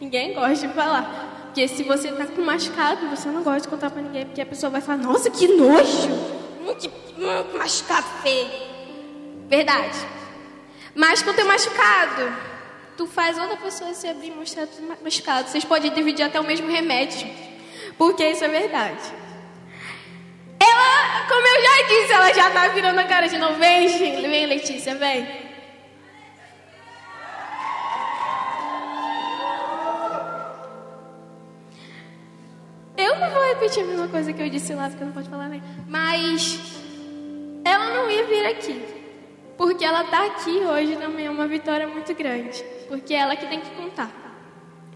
Ninguém 0.00 0.34
gosta 0.34 0.66
de 0.66 0.74
falar. 0.74 1.42
Porque 1.46 1.66
se 1.66 1.82
você 1.82 2.12
tá 2.12 2.26
com 2.26 2.42
machucado, 2.42 3.08
você 3.08 3.28
não 3.28 3.42
gosta 3.42 3.62
de 3.62 3.68
contar 3.68 3.90
para 3.90 4.02
ninguém, 4.02 4.26
porque 4.26 4.40
a 4.40 4.46
pessoa 4.46 4.70
vai 4.70 4.80
falar: 4.80 4.98
Nossa, 4.98 5.30
que 5.30 5.48
nojo! 5.48 6.40
muito, 6.70 6.90
muito 7.16 7.58
machucado 7.58 8.06
feio. 8.22 8.48
Verdade. 9.48 9.98
Mas 10.94 11.22
com 11.22 11.30
o 11.30 11.34
teu 11.34 11.46
machucado, 11.46 12.32
tu 12.96 13.06
faz 13.06 13.38
outra 13.38 13.56
pessoa 13.56 13.94
se 13.94 14.08
abrir 14.08 14.28
e 14.28 14.34
mostrar 14.34 14.66
tudo 14.66 14.96
machucado. 15.02 15.48
Vocês 15.48 15.64
podem 15.64 15.92
dividir 15.92 16.24
até 16.24 16.40
o 16.40 16.44
mesmo 16.44 16.70
remédio. 16.70 17.28
Porque 17.96 18.26
isso 18.28 18.44
é 18.44 18.48
verdade. 18.48 19.02
Ela, 20.58 21.26
como 21.26 21.46
eu 21.46 21.62
já 21.62 21.88
disse, 21.88 22.12
ela 22.12 22.32
já 22.32 22.50
tá 22.50 22.68
virando 22.68 22.98
a 22.98 23.04
cara 23.04 23.26
de 23.28 23.38
novo. 23.38 23.54
Vem, 23.58 23.88
vem 23.88 24.46
Letícia, 24.46 24.94
vem. 24.94 25.50
Eu 32.96 33.16
não 33.16 33.30
vou 33.30 33.42
repetir 33.48 33.82
a 33.82 33.86
mesma 33.86 34.08
coisa 34.08 34.32
que 34.32 34.42
eu 34.42 34.50
disse 34.50 34.74
lá, 34.74 34.90
porque 34.90 35.04
não 35.04 35.12
pode 35.12 35.30
falar, 35.30 35.48
né? 35.48 35.62
Mas 35.88 36.58
ela 37.64 37.94
não 37.94 38.10
ia 38.10 38.26
vir 38.26 38.44
aqui. 38.44 38.99
Porque 39.60 39.84
ela 39.84 40.04
tá 40.04 40.24
aqui 40.24 40.58
hoje 40.64 40.96
também 40.96 41.26
é 41.26 41.30
uma 41.30 41.46
vitória 41.46 41.86
muito 41.86 42.14
grande. 42.14 42.64
Porque 42.88 43.12
é 43.12 43.18
ela 43.18 43.36
que 43.36 43.46
tem 43.46 43.60
que 43.60 43.68
contar. 43.72 44.10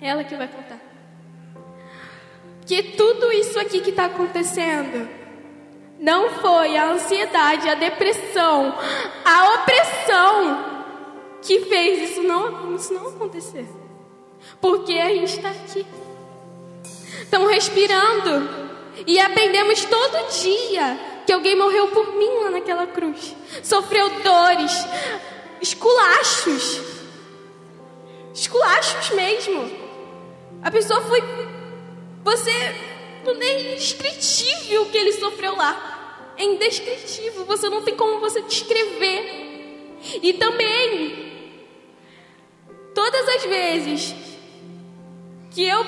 É 0.00 0.08
ela 0.08 0.24
que 0.24 0.34
vai 0.34 0.48
contar. 0.48 0.80
Que 2.64 2.82
tudo 2.82 3.30
isso 3.30 3.60
aqui 3.60 3.82
que 3.82 3.90
está 3.90 4.06
acontecendo 4.06 5.06
não 6.00 6.30
foi 6.30 6.78
a 6.78 6.92
ansiedade, 6.92 7.68
a 7.68 7.74
depressão, 7.74 8.74
a 9.22 9.54
opressão 9.56 10.64
que 11.42 11.60
fez 11.66 12.12
isso 12.12 12.22
não, 12.22 12.74
isso 12.74 12.94
não 12.94 13.08
acontecer. 13.08 13.68
Porque 14.62 14.94
a 14.94 15.10
gente 15.10 15.36
está 15.36 15.50
aqui. 15.50 15.84
Estamos 17.20 17.50
respirando. 17.50 18.64
E 19.06 19.20
aprendemos 19.20 19.84
todo 19.84 20.26
dia 20.40 21.13
que 21.26 21.32
alguém 21.32 21.56
morreu 21.56 21.88
por 21.88 22.14
mim 22.14 22.30
lá 22.42 22.50
naquela 22.50 22.86
cruz. 22.86 23.34
Sofreu 23.62 24.08
dores, 24.20 24.72
esculachos. 25.60 26.80
Esculachos 28.34 29.10
mesmo. 29.10 29.70
A 30.62 30.70
pessoa 30.70 31.00
foi. 31.02 31.22
Você. 32.22 32.52
Não 33.24 33.40
é 33.40 33.60
indescritível 33.60 34.82
o 34.82 34.90
que 34.90 34.98
ele 34.98 35.12
sofreu 35.12 35.56
lá. 35.56 36.34
É 36.36 36.44
indescritível. 36.44 37.44
Você 37.46 37.68
não 37.68 37.82
tem 37.82 37.96
como 37.96 38.20
você 38.20 38.42
descrever. 38.42 39.98
E 40.22 40.32
também. 40.34 41.32
Todas 42.94 43.28
as 43.28 43.44
vezes 43.44 44.14
que 45.50 45.64
eu 45.64 45.84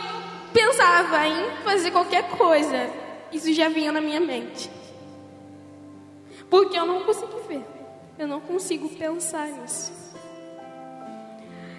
pensava 0.53 1.27
em 1.27 1.51
fazer 1.65 1.91
qualquer 1.91 2.29
coisa, 2.31 2.91
isso 3.33 3.53
já 3.53 3.69
vinha 3.69 3.93
na 3.93 4.01
minha 4.01 4.21
mente. 4.21 4.71
Porque 6.51 6.79
eu 6.79 6.87
não 6.87 7.01
consigo 7.03 7.41
ver. 7.49 7.65
Eu 8.19 8.27
não 8.27 8.41
consigo 8.41 8.89
pensar 8.89 9.49
nisso. 9.49 9.93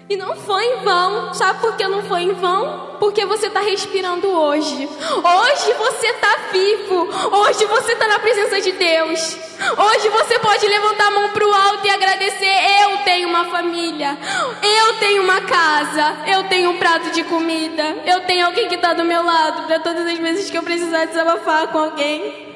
E 0.08 0.16
não 0.16 0.34
foi 0.36 0.64
em 0.64 0.76
vão. 0.78 1.34
Sabe 1.34 1.60
por 1.60 1.76
que 1.76 1.86
não 1.86 2.02
foi 2.02 2.22
em 2.22 2.32
vão? 2.32 2.96
Porque 2.98 3.26
você 3.26 3.48
está 3.48 3.60
respirando 3.60 4.26
hoje. 4.26 4.88
Hoje 4.88 5.72
você 5.74 6.06
está 6.06 6.36
vivo. 6.50 7.08
Hoje 7.30 7.66
você 7.66 7.92
está 7.92 8.08
na 8.08 8.18
presença 8.18 8.58
de 8.58 8.72
Deus. 8.72 9.36
Hoje 9.76 10.08
você 10.08 10.38
pode 10.38 10.66
levantar 10.66 11.08
a 11.08 11.10
mão 11.10 11.28
para 11.30 11.46
o 11.46 11.52
alto 11.52 11.86
e 11.86 11.90
agradecer. 11.90 12.54
Eu 12.82 13.04
tenho 13.04 13.28
uma 13.28 13.44
família. 13.46 14.16
Eu 14.62 14.94
tenho 14.98 15.22
uma 15.22 15.42
casa. 15.42 16.16
Eu 16.26 16.44
tenho 16.48 16.70
um 16.70 16.78
prato 16.78 17.10
de 17.10 17.22
comida. 17.24 18.02
Eu 18.06 18.20
tenho 18.22 18.46
alguém 18.46 18.66
que 18.66 18.76
está 18.76 18.94
do 18.94 19.04
meu 19.04 19.22
lado 19.22 19.66
para 19.66 19.78
todas 19.80 20.06
as 20.06 20.18
vezes 20.18 20.50
que 20.50 20.56
eu 20.56 20.62
precisar 20.62 21.04
desabafar 21.04 21.68
com 21.68 21.78
alguém. 21.78 22.47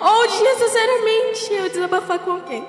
Ou 0.00 0.26
desnecessariamente 0.26 1.52
eu 1.54 1.68
desabafar 1.68 2.18
com 2.18 2.32
alguém. 2.32 2.64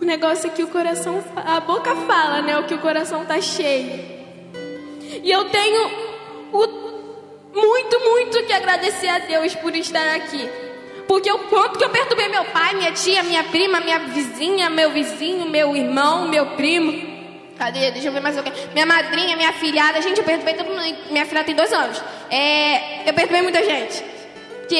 O 0.00 0.04
negócio 0.04 0.48
é 0.48 0.50
que 0.50 0.62
o 0.62 0.68
coração, 0.68 1.22
a 1.36 1.60
boca 1.60 1.94
fala, 1.94 2.42
né? 2.42 2.58
O 2.58 2.64
que 2.64 2.74
o 2.74 2.78
coração 2.78 3.24
tá 3.24 3.40
cheio. 3.40 4.02
E 5.22 5.30
eu 5.30 5.44
tenho 5.50 5.90
o, 6.52 6.66
muito, 7.54 8.00
muito 8.00 8.44
que 8.44 8.52
agradecer 8.52 9.08
a 9.08 9.18
Deus 9.20 9.54
por 9.54 9.74
estar 9.76 10.16
aqui. 10.16 10.48
Porque 11.06 11.30
o 11.30 11.38
quanto 11.40 11.78
que 11.78 11.84
eu 11.84 11.90
perturbei 11.90 12.28
meu 12.28 12.44
pai, 12.46 12.74
minha 12.74 12.92
tia, 12.92 13.22
minha 13.22 13.44
prima, 13.44 13.80
minha 13.80 14.00
vizinha, 14.00 14.68
meu 14.70 14.90
vizinho, 14.90 15.48
meu 15.48 15.76
irmão, 15.76 16.28
meu 16.28 16.46
primo. 16.56 17.12
Cadê? 17.58 17.90
Deixa 17.92 18.08
eu 18.08 18.12
ver 18.12 18.20
mais 18.20 18.36
alguém. 18.36 18.52
Minha 18.72 18.86
madrinha, 18.86 19.36
minha 19.36 19.52
filhada. 19.52 20.02
Gente, 20.02 20.18
eu 20.18 20.24
perturbei 20.24 20.54
todo 20.54 20.66
mundo. 20.66 20.82
Minha 21.10 21.26
filha 21.26 21.44
tem 21.44 21.54
dois 21.54 21.72
anos. 21.72 22.02
É, 22.28 23.08
eu 23.08 23.14
perturbei 23.14 23.42
muita 23.42 23.62
gente. 23.62 24.11
Que 24.72 24.78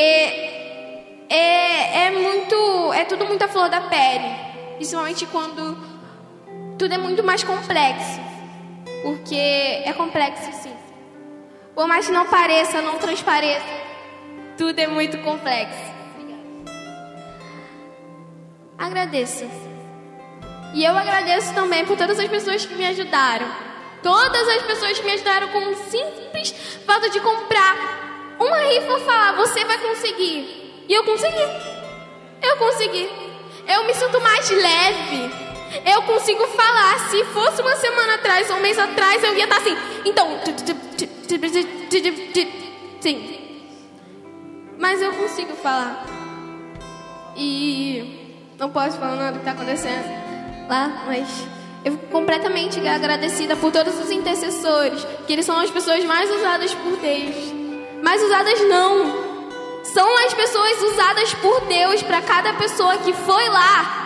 é, 1.28 2.06
é 2.06 2.10
muito. 2.12 2.94
É 2.94 3.04
tudo 3.04 3.26
muito 3.26 3.42
a 3.42 3.48
flor 3.48 3.68
da 3.68 3.82
pele. 3.82 4.24
Principalmente 4.76 5.26
quando 5.26 5.76
tudo 6.78 6.94
é 6.94 6.96
muito 6.96 7.22
mais 7.22 7.44
complexo. 7.44 8.18
Porque 9.02 9.36
é 9.36 9.92
complexo, 9.92 10.50
sim. 10.62 10.72
Por 11.74 11.86
mais 11.86 12.06
que 12.06 12.12
não 12.12 12.26
pareça, 12.26 12.80
não 12.80 12.98
transpareça, 12.98 13.66
tudo 14.56 14.78
é 14.78 14.86
muito 14.86 15.18
complexo. 15.18 15.92
Agradeço. 18.78 19.44
E 20.72 20.86
eu 20.86 20.96
agradeço 20.96 21.52
também 21.52 21.84
por 21.84 21.98
todas 21.98 22.18
as 22.18 22.28
pessoas 22.28 22.64
que 22.64 22.74
me 22.76 22.86
ajudaram. 22.86 23.46
Todas 24.02 24.48
as 24.48 24.62
pessoas 24.62 24.98
que 24.98 25.04
me 25.04 25.12
ajudaram 25.12 25.48
com 25.48 25.58
um 25.58 25.76
simples 25.90 26.50
fato 26.86 27.10
de 27.10 27.20
comprar 27.20 28.01
uma 28.44 28.58
rifa 28.58 28.92
e 28.92 29.00
falar: 29.00 29.32
você 29.36 29.64
vai 29.64 29.78
conseguir. 29.78 30.84
E 30.88 30.92
eu 30.92 31.04
consegui. 31.04 31.42
Eu 32.42 32.56
consegui. 32.56 33.08
Eu 33.66 33.84
me 33.84 33.94
sinto 33.94 34.20
mais 34.20 34.50
leve. 34.50 35.30
Eu 35.86 36.02
consigo 36.02 36.46
falar. 36.48 36.98
Se 37.10 37.24
fosse 37.26 37.62
uma 37.62 37.76
semana 37.76 38.14
atrás 38.14 38.50
ou 38.50 38.56
um 38.56 38.60
mês 38.60 38.78
atrás, 38.78 39.22
eu 39.22 39.34
ia 39.34 39.44
estar 39.44 39.56
assim. 39.56 39.76
Então. 40.04 40.38
Sim. 43.00 43.38
Mas 44.78 45.00
eu 45.00 45.12
consigo 45.12 45.54
falar. 45.54 46.04
E 47.36 48.42
não 48.58 48.70
posso 48.70 48.98
falar 48.98 49.16
nada 49.16 49.32
do 49.32 49.40
que 49.40 49.48
está 49.48 49.52
acontecendo 49.52 50.22
lá, 50.68 51.04
mas 51.06 51.28
eu 51.84 51.92
fico 51.92 52.06
completamente 52.06 52.86
agradecida 52.86 53.56
por 53.56 53.72
todos 53.72 53.98
os 53.98 54.10
intercessores, 54.10 55.04
que 55.26 55.32
eles 55.32 55.44
são 55.44 55.58
as 55.58 55.70
pessoas 55.70 56.04
mais 56.04 56.30
usadas 56.30 56.74
por 56.74 56.96
Deus. 56.96 57.61
Mais 58.02 58.20
usadas 58.20 58.60
não, 58.62 59.84
são 59.84 60.26
as 60.26 60.34
pessoas 60.34 60.82
usadas 60.82 61.34
por 61.34 61.60
Deus 61.66 62.02
para 62.02 62.20
cada 62.20 62.52
pessoa 62.54 62.98
que 62.98 63.12
foi 63.12 63.48
lá. 63.48 64.02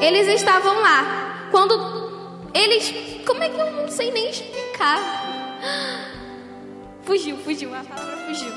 Eles 0.00 0.26
estavam 0.28 0.80
lá. 0.80 1.46
Quando 1.50 1.78
eles. 2.52 3.24
Como 3.24 3.42
é 3.42 3.48
que 3.48 3.58
eu 3.58 3.70
não 3.70 3.88
sei 3.88 4.10
nem 4.10 4.30
explicar? 4.30 4.98
Fugiu, 7.02 7.36
fugiu, 7.38 7.74
a 7.74 7.84
palavra 7.84 8.16
fugiu. 8.26 8.52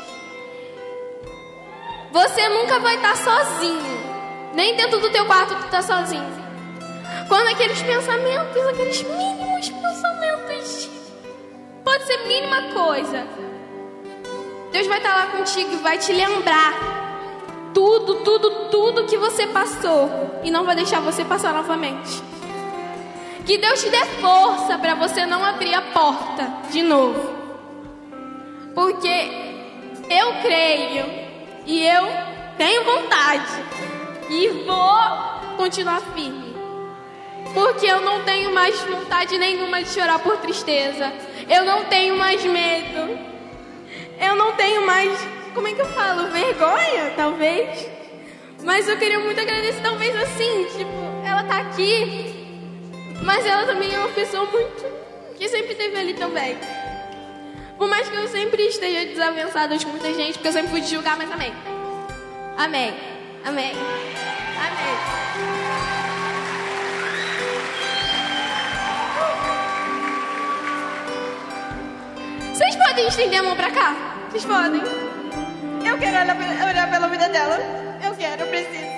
Você 2.11 2.49
nunca 2.49 2.79
vai 2.79 2.95
estar 2.95 3.15
sozinho. 3.15 4.01
Nem 4.53 4.75
dentro 4.75 4.99
do 4.99 5.09
teu 5.09 5.25
quarto 5.25 5.55
tu 5.55 5.69
tá 5.69 5.81
sozinho. 5.81 6.41
Quando 7.27 7.47
aqueles 7.47 7.81
pensamentos, 7.81 8.67
aqueles 8.67 9.03
mínimos 9.03 9.69
pensamentos, 9.69 10.10
ser 12.11 12.27
mínima 12.27 12.73
coisa, 12.73 13.25
Deus 14.71 14.85
vai 14.87 14.97
estar 14.97 15.15
lá 15.15 15.27
contigo 15.27 15.73
e 15.73 15.77
vai 15.77 15.97
te 15.97 16.11
lembrar 16.11 16.73
tudo, 17.73 18.15
tudo, 18.15 18.69
tudo 18.69 19.05
que 19.05 19.17
você 19.17 19.47
passou 19.47 20.09
e 20.43 20.51
não 20.51 20.65
vai 20.65 20.75
deixar 20.75 20.99
você 20.99 21.23
passar 21.23 21.53
novamente. 21.53 22.21
Que 23.45 23.57
Deus 23.57 23.81
te 23.81 23.89
dê 23.89 24.05
força 24.19 24.77
para 24.77 24.93
você 24.95 25.25
não 25.25 25.43
abrir 25.43 25.73
a 25.73 25.81
porta 25.81 26.51
de 26.69 26.81
novo. 26.83 27.33
Porque 28.75 29.31
eu 30.09 30.33
creio 30.41 31.05
e 31.65 31.85
eu 31.85 32.07
tenho 32.57 32.83
vontade 32.83 33.63
e 34.29 34.47
vou 34.65 35.55
continuar 35.57 36.01
firme. 36.13 36.51
Porque 37.53 37.85
eu 37.85 38.01
não 38.01 38.23
tenho 38.23 38.53
mais 38.53 38.79
vontade 38.81 39.37
nenhuma 39.37 39.81
de 39.81 39.89
chorar 39.89 40.19
por 40.19 40.37
tristeza. 40.37 41.30
Eu 41.53 41.65
não 41.65 41.83
tenho 41.83 42.15
mais 42.17 42.41
medo. 42.45 43.19
Eu 44.17 44.35
não 44.37 44.53
tenho 44.53 44.85
mais, 44.85 45.19
como 45.53 45.67
é 45.67 45.73
que 45.73 45.81
eu 45.81 45.87
falo? 45.87 46.29
Vergonha, 46.29 47.11
talvez. 47.15 47.89
Mas 48.63 48.87
eu 48.87 48.97
queria 48.97 49.19
muito 49.19 49.41
agradecer, 49.41 49.81
talvez 49.81 50.15
assim, 50.15 50.65
tipo, 50.77 50.91
ela 51.25 51.43
tá 51.43 51.59
aqui, 51.61 52.79
mas 53.23 53.45
ela 53.45 53.65
também 53.65 53.93
é 53.93 53.97
uma 53.97 54.09
pessoa 54.09 54.45
muito. 54.45 54.85
que 55.35 55.49
sempre 55.49 55.71
esteve 55.71 55.97
ali 55.97 56.13
também. 56.13 56.57
Por 57.77 57.89
mais 57.89 58.07
que 58.07 58.15
eu 58.15 58.27
sempre 58.27 58.61
esteja 58.67 59.05
desavançada 59.07 59.77
com 59.79 59.89
muita 59.89 60.13
gente, 60.13 60.33
porque 60.33 60.47
eu 60.47 60.53
sempre 60.53 60.69
fui 60.69 60.83
julgar, 60.83 61.17
mas 61.17 61.31
amém. 61.31 61.51
Amém. 62.55 62.93
Amém. 63.43 63.73
Amém. 64.55 65.60
Vocês 72.61 72.75
podem 72.75 73.07
estender 73.07 73.39
a 73.39 73.43
mão 73.43 73.55
pra 73.55 73.71
cá? 73.71 73.95
Vocês 74.29 74.45
podem. 74.45 74.83
Eu 75.83 75.97
quero 75.97 76.15
olhar 76.15 76.91
pela 76.91 77.07
dela. 77.07 77.57
Eu 78.03 78.13
quero, 78.13 78.43
eu 78.43 78.47
preciso. 78.49 78.91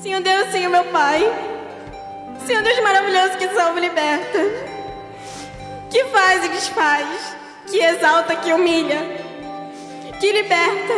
Senhor 0.00 0.22
Deus, 0.22 0.50
Senhor 0.50 0.70
meu 0.70 0.84
Pai. 0.84 1.20
Senhor 2.46 2.62
Deus 2.62 2.80
maravilhoso 2.80 3.36
que 3.36 3.48
salva 3.48 3.78
e 3.78 3.82
liberta. 3.82 4.38
Que 5.90 6.04
faz 6.04 6.42
e 6.42 6.48
desfaz. 6.48 7.36
Que 7.70 7.78
exalta, 7.80 8.36
que 8.36 8.54
humilha. 8.54 9.02
Que 10.18 10.32
liberta. 10.32 10.94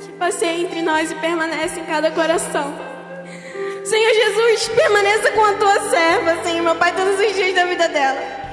Que 0.00 0.08
passeia 0.14 0.62
entre 0.62 0.82
nós 0.82 1.12
e 1.12 1.14
permanece 1.14 1.78
em 1.78 1.84
cada 1.84 2.10
coração. 2.10 2.74
Senhor 3.84 4.14
Jesus, 4.14 4.68
permaneça 4.70 5.30
com 5.30 5.44
a 5.44 5.52
tua 5.52 5.80
serva, 5.90 6.42
Senhor 6.42 6.64
meu 6.64 6.74
Pai, 6.74 6.92
todos 6.92 7.20
os 7.20 7.34
dias 7.36 7.54
da 7.54 7.66
vida 7.66 7.88
dela. 7.88 8.49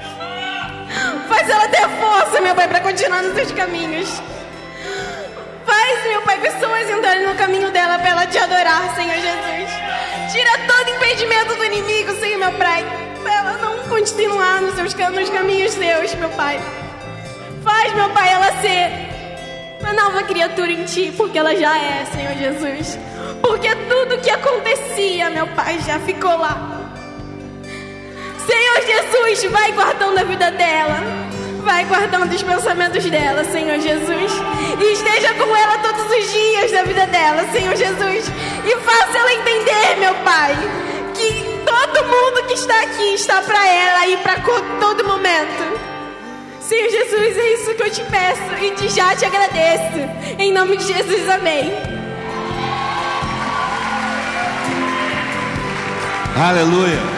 Faz 1.28 1.48
ela 1.48 1.68
ter 1.68 1.88
força, 2.00 2.40
meu 2.40 2.54
Pai, 2.54 2.68
para 2.68 2.80
continuar 2.80 3.22
nos 3.22 3.34
seus 3.34 3.52
caminhos. 3.52 4.22
Faz, 5.66 6.06
meu 6.06 6.22
Pai, 6.22 6.40
pessoas 6.40 6.90
entrarem 6.90 7.26
no 7.26 7.34
caminho 7.34 7.70
dela 7.70 7.98
para 7.98 8.10
ela 8.10 8.26
te 8.26 8.38
adorar, 8.38 8.94
Senhor 8.94 9.14
Jesus. 9.14 10.32
Tira 10.32 10.50
todo 10.66 10.90
impedimento 10.96 11.54
do 11.54 11.64
inimigo, 11.64 12.12
Senhor, 12.20 12.38
meu 12.38 12.52
Pai, 12.52 12.84
para 13.22 13.34
ela 13.34 13.52
não 13.58 13.78
continuar 13.88 14.62
nos 14.62 14.74
seus 14.74 14.94
nos 14.94 15.30
caminhos 15.30 15.72
seus, 15.72 16.14
meu 16.14 16.30
Pai. 16.30 16.60
Faz, 17.62 17.94
meu 17.94 18.08
Pai, 18.10 18.32
ela 18.32 18.52
ser 18.60 19.08
uma 19.80 19.92
nova 19.92 20.22
criatura 20.24 20.70
em 20.70 20.84
Ti, 20.84 21.12
porque 21.16 21.38
ela 21.38 21.54
já 21.54 21.76
é, 21.78 22.04
Senhor 22.06 22.34
Jesus. 22.34 22.98
Porque 23.42 23.74
tudo 23.88 24.20
que 24.20 24.30
acontecia, 24.30 25.30
meu 25.30 25.46
Pai, 25.48 25.78
já 25.80 25.98
ficou 26.00 26.36
lá. 26.36 26.87
Senhor 28.48 28.80
Jesus, 28.80 29.44
vai 29.52 29.72
guardando 29.72 30.16
a 30.16 30.24
vida 30.24 30.50
dela. 30.50 31.02
Vai 31.62 31.84
guardando 31.84 32.34
os 32.34 32.42
pensamentos 32.42 33.04
dela, 33.04 33.44
Senhor 33.44 33.78
Jesus. 33.78 34.32
E 34.80 34.92
esteja 34.92 35.34
com 35.34 35.54
ela 35.54 35.76
todos 35.78 36.10
os 36.10 36.32
dias 36.32 36.72
da 36.72 36.82
vida 36.82 37.06
dela, 37.08 37.44
Senhor 37.52 37.76
Jesus. 37.76 38.24
E 38.64 38.76
faça 38.78 39.18
ela 39.18 39.34
entender, 39.34 39.96
meu 39.98 40.14
Pai, 40.24 40.56
que 41.14 41.44
todo 41.66 42.04
mundo 42.06 42.46
que 42.46 42.54
está 42.54 42.80
aqui 42.80 43.14
está 43.14 43.42
para 43.42 43.68
ela 43.68 44.06
e 44.06 44.16
para 44.16 44.36
todo 44.80 45.04
momento. 45.04 45.78
Senhor 46.58 46.88
Jesus, 46.88 47.36
é 47.36 47.52
isso 47.52 47.74
que 47.74 47.82
eu 47.82 47.90
te 47.90 48.02
peço 48.04 48.64
e 48.64 48.70
te, 48.70 48.88
já 48.88 49.14
te 49.14 49.26
agradeço. 49.26 50.08
Em 50.38 50.52
nome 50.52 50.78
de 50.78 50.84
Jesus, 50.84 51.28
amém. 51.28 51.70
Aleluia. 56.34 57.17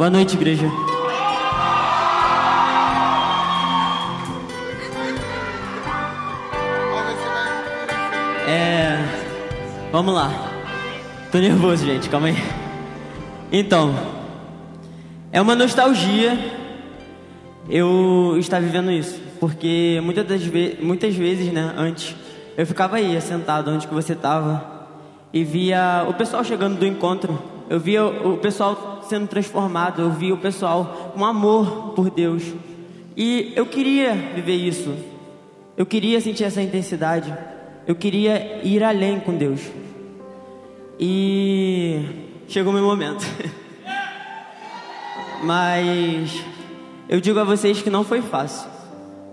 Boa 0.00 0.08
noite, 0.08 0.34
igreja. 0.34 0.66
É. 8.48 8.96
Vamos 9.92 10.14
lá. 10.14 10.30
Tô 11.30 11.36
nervoso, 11.36 11.84
gente, 11.84 12.08
calma 12.08 12.28
aí. 12.28 12.36
Então, 13.52 13.94
é 15.30 15.38
uma 15.38 15.54
nostalgia 15.54 16.32
eu 17.68 18.36
estar 18.38 18.58
vivendo 18.58 18.90
isso, 18.90 19.20
porque 19.38 20.00
muitas, 20.02 20.26
das 20.26 20.42
ve 20.42 20.78
muitas 20.80 21.14
vezes, 21.14 21.52
né, 21.52 21.74
antes, 21.76 22.16
eu 22.56 22.66
ficava 22.66 22.96
aí, 22.96 23.20
sentado 23.20 23.70
onde 23.70 23.86
que 23.86 23.92
você 23.92 24.14
estava, 24.14 24.64
e 25.30 25.44
via 25.44 26.06
o 26.08 26.14
pessoal 26.14 26.42
chegando 26.42 26.78
do 26.78 26.86
encontro, 26.86 27.38
eu 27.68 27.78
via 27.78 28.02
o 28.02 28.38
pessoal 28.38 28.89
sendo 29.10 29.26
transformado, 29.26 30.00
eu 30.00 30.10
vi 30.10 30.32
o 30.32 30.36
pessoal 30.36 31.12
com 31.14 31.24
amor 31.24 31.94
por 31.94 32.08
Deus. 32.10 32.44
E 33.16 33.52
eu 33.56 33.66
queria 33.66 34.14
viver 34.14 34.54
isso. 34.54 34.94
Eu 35.76 35.84
queria 35.84 36.20
sentir 36.20 36.44
essa 36.44 36.62
intensidade. 36.62 37.36
Eu 37.88 37.96
queria 37.96 38.64
ir 38.64 38.84
além 38.84 39.18
com 39.18 39.36
Deus. 39.36 39.60
E 40.98 42.04
chegou 42.46 42.72
meu 42.72 42.84
momento. 42.84 43.26
Mas 45.42 46.44
eu 47.08 47.20
digo 47.20 47.40
a 47.40 47.44
vocês 47.44 47.82
que 47.82 47.90
não 47.90 48.04
foi 48.04 48.22
fácil. 48.22 48.70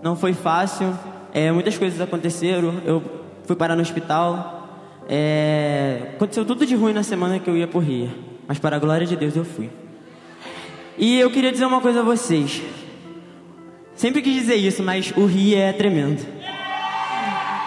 Não 0.02 0.16
foi 0.16 0.32
fácil. 0.32 0.92
É, 1.32 1.52
muitas 1.52 1.78
coisas 1.78 2.00
aconteceram. 2.00 2.82
Eu 2.84 3.00
fui 3.44 3.54
parar 3.54 3.76
no 3.76 3.82
hospital. 3.82 4.68
É, 5.08 6.14
aconteceu 6.16 6.44
tudo 6.44 6.66
de 6.66 6.74
ruim 6.74 6.92
na 6.92 7.04
semana 7.04 7.38
que 7.38 7.48
eu 7.48 7.56
ia 7.56 7.68
por 7.68 7.84
Rio. 7.84 8.27
Mas 8.48 8.58
para 8.58 8.76
a 8.76 8.78
glória 8.78 9.06
de 9.06 9.14
Deus 9.14 9.36
eu 9.36 9.44
fui. 9.44 9.68
E 10.96 11.20
eu 11.20 11.30
queria 11.30 11.52
dizer 11.52 11.66
uma 11.66 11.82
coisa 11.82 12.00
a 12.00 12.02
vocês. 12.02 12.62
Sempre 13.94 14.22
quis 14.22 14.32
dizer 14.32 14.56
isso, 14.56 14.82
mas 14.82 15.12
o 15.14 15.26
Rio 15.26 15.58
é 15.58 15.70
tremendo. 15.72 16.26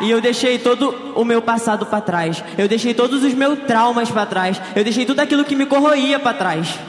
E 0.02 0.10
eu 0.10 0.20
deixei 0.20 0.58
todo 0.58 1.14
o 1.16 1.24
meu 1.24 1.42
passado 1.42 1.86
para 1.86 2.02
trás. 2.02 2.44
Eu 2.58 2.68
deixei 2.68 2.96
todos 2.96 3.24
os 3.24 3.34
meus 3.36 3.60
traumas 3.60 4.10
para 4.10 4.26
trás. 4.26 4.60
Eu 4.76 4.84
deixei 4.84 5.06
tudo 5.06 5.20
aquilo 5.20 5.46
que 5.46 5.56
me 5.56 5.68
corroía 5.68 6.18
para 6.18 6.36
trás. 6.36 6.80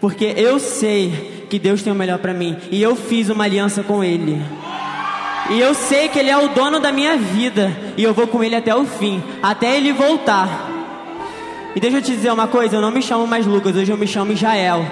Porque 0.00 0.34
eu 0.36 0.60
sei 0.60 1.46
que 1.50 1.58
Deus 1.58 1.82
tem 1.82 1.92
o 1.92 1.96
melhor 1.96 2.18
para 2.18 2.32
mim. 2.32 2.56
E 2.70 2.80
eu 2.80 2.94
fiz 2.94 3.28
uma 3.28 3.44
aliança 3.44 3.82
com 3.82 4.04
Ele. 4.04 4.40
E 5.50 5.58
eu 5.58 5.74
sei 5.74 6.08
que 6.08 6.18
Ele 6.18 6.30
é 6.30 6.36
o 6.38 6.48
dono 6.48 6.78
da 6.78 6.92
minha 6.92 7.16
vida. 7.16 7.76
E 7.96 8.04
eu 8.04 8.14
vou 8.14 8.28
com 8.28 8.44
Ele 8.44 8.54
até 8.54 8.74
o 8.74 8.84
fim. 8.84 9.20
Até 9.42 9.76
Ele 9.76 9.92
voltar. 9.92 10.73
E 11.76 11.80
deixa 11.80 11.96
eu 11.96 12.02
te 12.02 12.12
dizer 12.12 12.30
uma 12.30 12.46
coisa, 12.46 12.76
eu 12.76 12.80
não 12.80 12.92
me 12.92 13.02
chamo 13.02 13.26
mais 13.26 13.44
Lucas, 13.46 13.74
hoje 13.74 13.90
eu 13.90 13.96
me 13.96 14.06
chamo 14.06 14.30
Israel. 14.30 14.84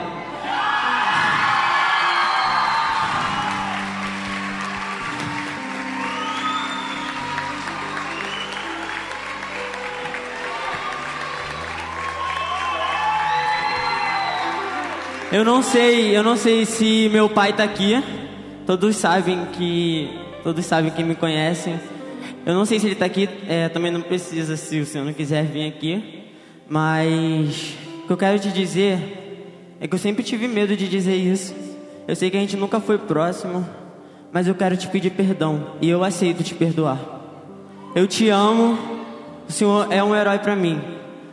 Eu 15.31 15.45
não 15.45 15.63
sei, 15.63 16.17
eu 16.17 16.23
não 16.25 16.37
sei 16.37 16.67
se 16.67 17.09
meu 17.13 17.29
pai 17.29 17.51
está 17.51 17.63
aqui. 17.63 18.03
Todos 18.67 18.97
sabem 18.97 19.47
que, 19.53 20.11
todos 20.43 20.67
sabem 20.67 20.91
que 20.91 21.05
me 21.05 21.15
conhecem. 21.15 21.81
Eu 22.45 22.55
não 22.55 22.67
sei 22.67 22.81
se 22.81 22.87
ele 22.87 22.95
está 22.95 23.07
aqui. 23.07 23.29
É, 23.49 23.69
também 23.69 23.93
não 23.93 24.03
precisa 24.03 24.57
se 24.57 24.81
o 24.81 24.85
senhor 24.85 25.05
não 25.05 25.13
quiser 25.13 25.45
vir 25.45 25.69
aqui. 25.69 26.22
Mas 26.69 27.75
o 28.05 28.07
que 28.07 28.13
eu 28.13 28.17
quero 28.17 28.39
te 28.39 28.51
dizer 28.51 29.21
é 29.81 29.89
que 29.89 29.95
eu 29.95 29.99
sempre 29.99 30.23
tive 30.23 30.47
medo 30.49 30.77
de 30.77 30.89
dizer 30.89 31.17
isso. 31.17 31.55
Eu 32.07 32.17
sei 32.17 32.31
que 32.31 32.37
a 32.37 32.41
gente 32.41 32.57
nunca 32.57 32.81
foi 32.81 32.99
próximo, 32.99 33.67
mas 34.33 34.47
eu 34.47 34.55
quero 34.55 34.77
te 34.77 34.89
pedir 34.89 35.11
perdão 35.11 35.75
e 35.81 35.89
eu 35.89 36.03
aceito 36.03 36.43
te 36.43 36.55
perdoar. 36.55 36.99
Eu 37.95 38.07
te 38.07 38.29
amo, 38.29 38.79
o 39.49 39.53
Senhor 39.53 39.93
é 39.93 40.03
um 40.03 40.15
herói 40.15 40.39
para 40.39 40.57
mim. 40.57 40.81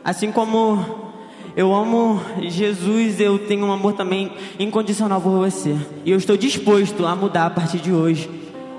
Assim 0.04 0.32
como 0.32 1.10
eu 1.56 1.74
amo 1.74 2.22
Jesus, 2.42 3.20
eu 3.20 3.39
tenho 3.39 3.65
um 3.65 3.72
amor 3.72 3.94
também 3.94 4.32
incondicional 4.60 5.22
por 5.22 5.32
você. 5.32 5.76
E 6.06 6.12
eu 6.12 6.18
estou 6.18 6.38
disposto 6.38 7.06
a 7.06 7.15
mudar 7.15 7.46
a 7.46 7.50
partir 7.50 7.80
de 7.80 7.92
hoje 7.92 8.30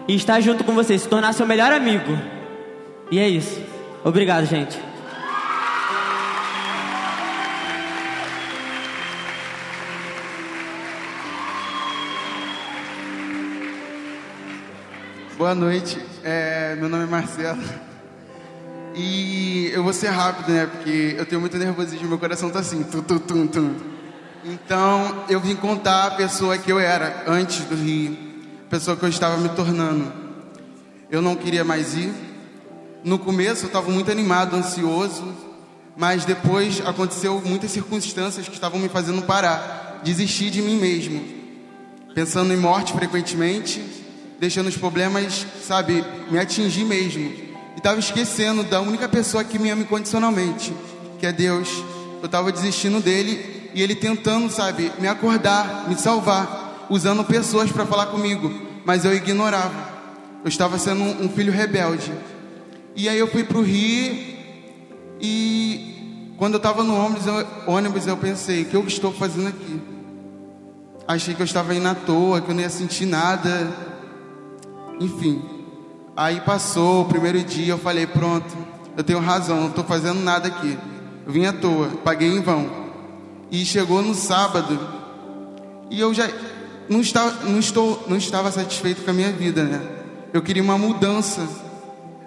e 0.06 0.14
estar 0.14 0.40
junto 0.40 0.64
com 0.64 0.72
você, 0.72 0.98
se 0.98 1.08
tornar 1.08 1.32
seu 1.32 1.46
melhor 1.46 1.72
amigo. 1.72 2.16
E 3.10 3.18
é 3.18 3.28
isso. 3.28 3.60
Obrigado, 4.04 4.46
gente. 4.46 4.89
Boa 15.50 15.58
noite, 15.58 15.98
é, 16.22 16.76
meu 16.76 16.88
nome 16.88 17.02
é 17.02 17.06
Marcelo. 17.08 17.60
E 18.94 19.68
eu 19.74 19.82
vou 19.82 19.92
ser 19.92 20.06
rápido, 20.06 20.52
né? 20.52 20.64
Porque 20.66 21.16
eu 21.18 21.26
tenho 21.26 21.40
muito 21.40 21.58
nervosismo, 21.58 22.06
meu 22.06 22.20
coração 22.20 22.50
tá 22.50 22.60
assim, 22.60 22.84
tum, 22.84 23.02
tum, 23.02 23.18
tum, 23.18 23.46
tum. 23.48 23.74
Então, 24.44 25.24
eu 25.28 25.40
vim 25.40 25.56
contar 25.56 26.06
a 26.06 26.10
pessoa 26.12 26.56
que 26.56 26.70
eu 26.70 26.78
era 26.78 27.24
antes 27.26 27.64
do 27.64 27.74
Rio, 27.74 28.16
a 28.64 28.70
pessoa 28.70 28.96
que 28.96 29.04
eu 29.04 29.08
estava 29.08 29.38
me 29.38 29.48
tornando. 29.48 30.12
Eu 31.10 31.20
não 31.20 31.34
queria 31.34 31.64
mais 31.64 31.96
ir. 31.96 32.14
No 33.02 33.18
começo 33.18 33.64
eu 33.64 33.66
estava 33.66 33.90
muito 33.90 34.08
animado, 34.08 34.54
ansioso, 34.54 35.34
mas 35.96 36.24
depois 36.24 36.80
aconteceu 36.86 37.42
muitas 37.44 37.72
circunstâncias 37.72 38.46
que 38.46 38.54
estavam 38.54 38.78
me 38.78 38.88
fazendo 38.88 39.20
parar, 39.22 40.00
desistir 40.04 40.48
de 40.50 40.62
mim 40.62 40.78
mesmo, 40.78 41.20
pensando 42.14 42.52
em 42.52 42.56
morte 42.56 42.92
frequentemente 42.92 43.99
deixando 44.40 44.68
os 44.68 44.76
problemas, 44.76 45.46
sabe, 45.62 46.02
me 46.30 46.38
atingir 46.38 46.84
mesmo. 46.84 47.20
E 47.20 47.76
estava 47.76 48.00
esquecendo 48.00 48.64
da 48.64 48.80
única 48.80 49.06
pessoa 49.06 49.44
que 49.44 49.58
me 49.58 49.68
ama 49.68 49.82
incondicionalmente, 49.82 50.74
que 51.18 51.26
é 51.26 51.32
Deus. 51.32 51.68
Eu 52.20 52.26
estava 52.26 52.50
desistindo 52.50 53.00
dele 53.00 53.70
e 53.74 53.82
ele 53.82 53.94
tentando, 53.94 54.50
sabe, 54.50 54.90
me 54.98 55.06
acordar, 55.06 55.86
me 55.88 55.94
salvar, 55.94 56.86
usando 56.88 57.22
pessoas 57.22 57.70
para 57.70 57.84
falar 57.84 58.06
comigo, 58.06 58.50
mas 58.84 59.04
eu 59.04 59.14
ignorava. 59.14 59.90
Eu 60.42 60.48
estava 60.48 60.78
sendo 60.78 61.02
um, 61.02 61.28
filho 61.28 61.52
rebelde. 61.52 62.10
E 62.96 63.10
aí 63.10 63.18
eu 63.18 63.28
fui 63.28 63.44
para 63.44 63.58
o 63.58 63.62
Rio 63.62 64.38
e 65.20 66.32
quando 66.38 66.54
eu 66.54 66.58
estava 66.58 66.82
no 66.82 66.96
ônibus 66.96 67.26
eu, 67.26 67.46
ônibus, 67.66 68.06
eu 68.06 68.16
pensei: 68.16 68.62
o 68.62 68.64
que 68.64 68.74
eu 68.74 68.84
estou 68.86 69.12
fazendo 69.12 69.48
aqui? 69.48 69.80
achei 71.06 71.34
que 71.34 71.42
eu 71.42 71.44
estava 71.44 71.74
indo 71.74 71.88
à 71.88 71.94
toa, 71.94 72.40
que 72.40 72.50
eu 72.50 72.54
não 72.54 72.62
ia 72.62 72.70
sentir 72.70 73.04
nada. 73.04 73.89
Enfim, 75.00 75.42
aí 76.14 76.40
passou 76.42 77.00
o 77.00 77.04
primeiro 77.06 77.42
dia, 77.42 77.72
eu 77.72 77.78
falei, 77.78 78.06
pronto, 78.06 78.54
eu 78.96 79.02
tenho 79.02 79.18
razão, 79.18 79.62
não 79.62 79.68
estou 79.68 79.82
fazendo 79.82 80.20
nada 80.20 80.48
aqui. 80.48 80.78
Eu 81.26 81.32
vim 81.32 81.46
à 81.46 81.52
toa, 81.54 81.88
paguei 82.04 82.28
em 82.28 82.42
vão. 82.42 82.70
E 83.50 83.64
chegou 83.64 84.02
no 84.02 84.14
sábado, 84.14 84.78
e 85.90 85.98
eu 85.98 86.12
já 86.12 86.28
não 86.88 87.00
estava, 87.00 87.44
não 87.48 87.58
estou, 87.58 88.04
não 88.06 88.16
estava 88.16 88.52
satisfeito 88.52 89.02
com 89.02 89.10
a 89.10 89.14
minha 89.14 89.32
vida, 89.32 89.64
né? 89.64 89.80
Eu 90.32 90.42
queria 90.42 90.62
uma 90.62 90.76
mudança. 90.76 91.48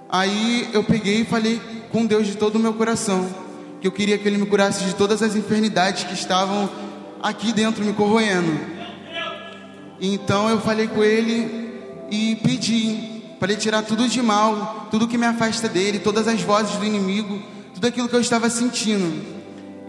Aí 0.10 0.70
eu 0.74 0.84
peguei 0.84 1.22
e 1.22 1.26
falei 1.26 1.62
com 1.92 2.06
Deus 2.06 2.26
de 2.28 2.36
todo 2.36 2.56
o 2.56 2.60
meu 2.60 2.74
coração 2.74 3.44
que 3.84 3.88
eu 3.88 3.92
queria 3.92 4.18
que 4.18 4.26
Ele 4.26 4.38
me 4.38 4.46
curasse 4.46 4.86
de 4.86 4.96
todas 4.96 5.22
as 5.22 5.36
enfermidades 5.36 6.06
que 6.06 6.14
estavam 6.14 6.70
aqui 7.22 7.52
dentro 7.52 7.84
me 7.84 7.92
corroendo. 7.92 8.58
Então 10.00 10.50
eu 10.50 10.62
falei 10.62 10.88
com 10.88 11.04
Ele 11.04 11.63
e 12.14 12.36
pedi 12.36 13.24
para 13.40 13.52
Ele 13.52 13.60
tirar 13.60 13.82
tudo 13.82 14.08
de 14.08 14.22
mal, 14.22 14.88
tudo 14.92 15.08
que 15.08 15.18
me 15.18 15.26
afasta 15.26 15.68
dele, 15.68 15.98
todas 15.98 16.28
as 16.28 16.40
vozes 16.42 16.78
do 16.78 16.86
inimigo, 16.86 17.42
tudo 17.74 17.88
aquilo 17.88 18.08
que 18.08 18.16
eu 18.16 18.22
estava 18.22 18.50
sentindo. 18.50 19.22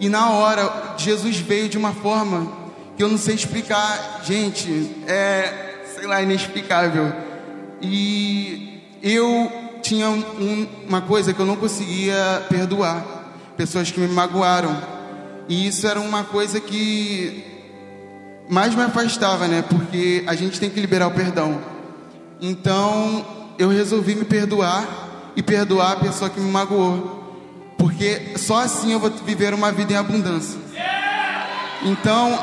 E 0.01 0.09
na 0.09 0.31
hora, 0.31 0.95
Jesus 0.97 1.37
veio 1.37 1.69
de 1.69 1.77
uma 1.77 1.93
forma 1.93 2.51
que 2.97 3.03
eu 3.03 3.09
não 3.09 3.19
sei 3.19 3.35
explicar, 3.35 4.23
gente, 4.25 4.91
é, 5.07 5.83
sei 5.95 6.07
lá, 6.07 6.23
inexplicável. 6.23 7.13
E 7.83 8.81
eu 9.03 9.53
tinha 9.83 10.09
um, 10.09 10.67
uma 10.89 11.03
coisa 11.03 11.35
que 11.35 11.41
eu 11.41 11.47
não 11.47 11.57
conseguia 11.57 12.45
perdoar 12.49 13.05
pessoas 13.57 13.91
que 13.91 14.01
me 14.01 14.09
magoaram. 14.09 14.77
E 15.47 15.67
isso 15.67 15.87
era 15.87 16.01
uma 16.01 16.25
coisa 16.25 16.59
que 16.59 17.45
mais 18.49 18.75
me 18.75 18.83
afastava, 18.83 19.47
né? 19.47 19.63
Porque 19.63 20.25
a 20.27 20.35
gente 20.35 20.59
tem 20.59 20.71
que 20.71 20.81
liberar 20.81 21.09
o 21.09 21.11
perdão. 21.11 21.74
Então, 22.41 23.25
eu 23.59 23.69
resolvi 23.69 24.15
me 24.15 24.25
perdoar 24.25 25.33
e 25.37 25.43
perdoar 25.43 25.93
a 25.93 25.97
pessoa 25.97 26.31
que 26.31 26.41
me 26.41 26.51
magoou. 26.51 27.23
Porque 27.79 28.35
só 28.37 28.63
assim 28.63 28.93
eu 28.93 29.01
vou 29.01 29.11
viver 29.11 29.55
uma 29.55 29.71
vida 29.73 29.93
em 29.93 29.97
abundância. 29.97 30.59
Então, 31.83 32.39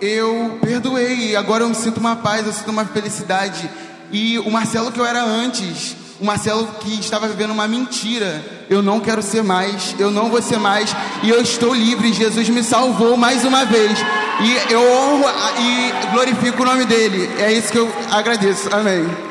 eu 0.00 0.58
perdoei 0.62 1.30
e 1.30 1.36
agora 1.36 1.64
eu 1.64 1.74
sinto 1.74 1.98
uma 1.98 2.16
paz, 2.16 2.46
eu 2.46 2.52
sinto 2.52 2.70
uma 2.70 2.84
felicidade. 2.84 3.68
E 4.10 4.38
o 4.38 4.50
Marcelo 4.50 4.90
que 4.90 4.98
eu 4.98 5.04
era 5.04 5.22
antes, 5.22 5.94
o 6.20 6.24
Marcelo 6.24 6.66
que 6.80 6.98
estava 6.98 7.28
vivendo 7.28 7.50
uma 7.50 7.68
mentira. 7.68 8.42
Eu 8.70 8.82
não 8.82 9.00
quero 9.00 9.22
ser 9.22 9.42
mais, 9.42 9.94
eu 9.98 10.10
não 10.10 10.28
vou 10.28 10.42
ser 10.42 10.58
mais, 10.58 10.94
e 11.22 11.30
eu 11.30 11.40
estou 11.40 11.74
livre. 11.74 12.12
Jesus 12.12 12.48
me 12.48 12.62
salvou 12.62 13.16
mais 13.16 13.44
uma 13.44 13.64
vez. 13.64 13.98
E 14.40 14.72
eu 14.72 14.80
honro 14.80 15.24
e 15.58 16.12
glorifico 16.12 16.62
o 16.62 16.66
nome 16.66 16.84
dele. 16.84 17.28
É 17.38 17.52
isso 17.52 17.72
que 17.72 17.78
eu 17.78 17.90
agradeço. 18.10 18.68
Amém. 18.72 19.27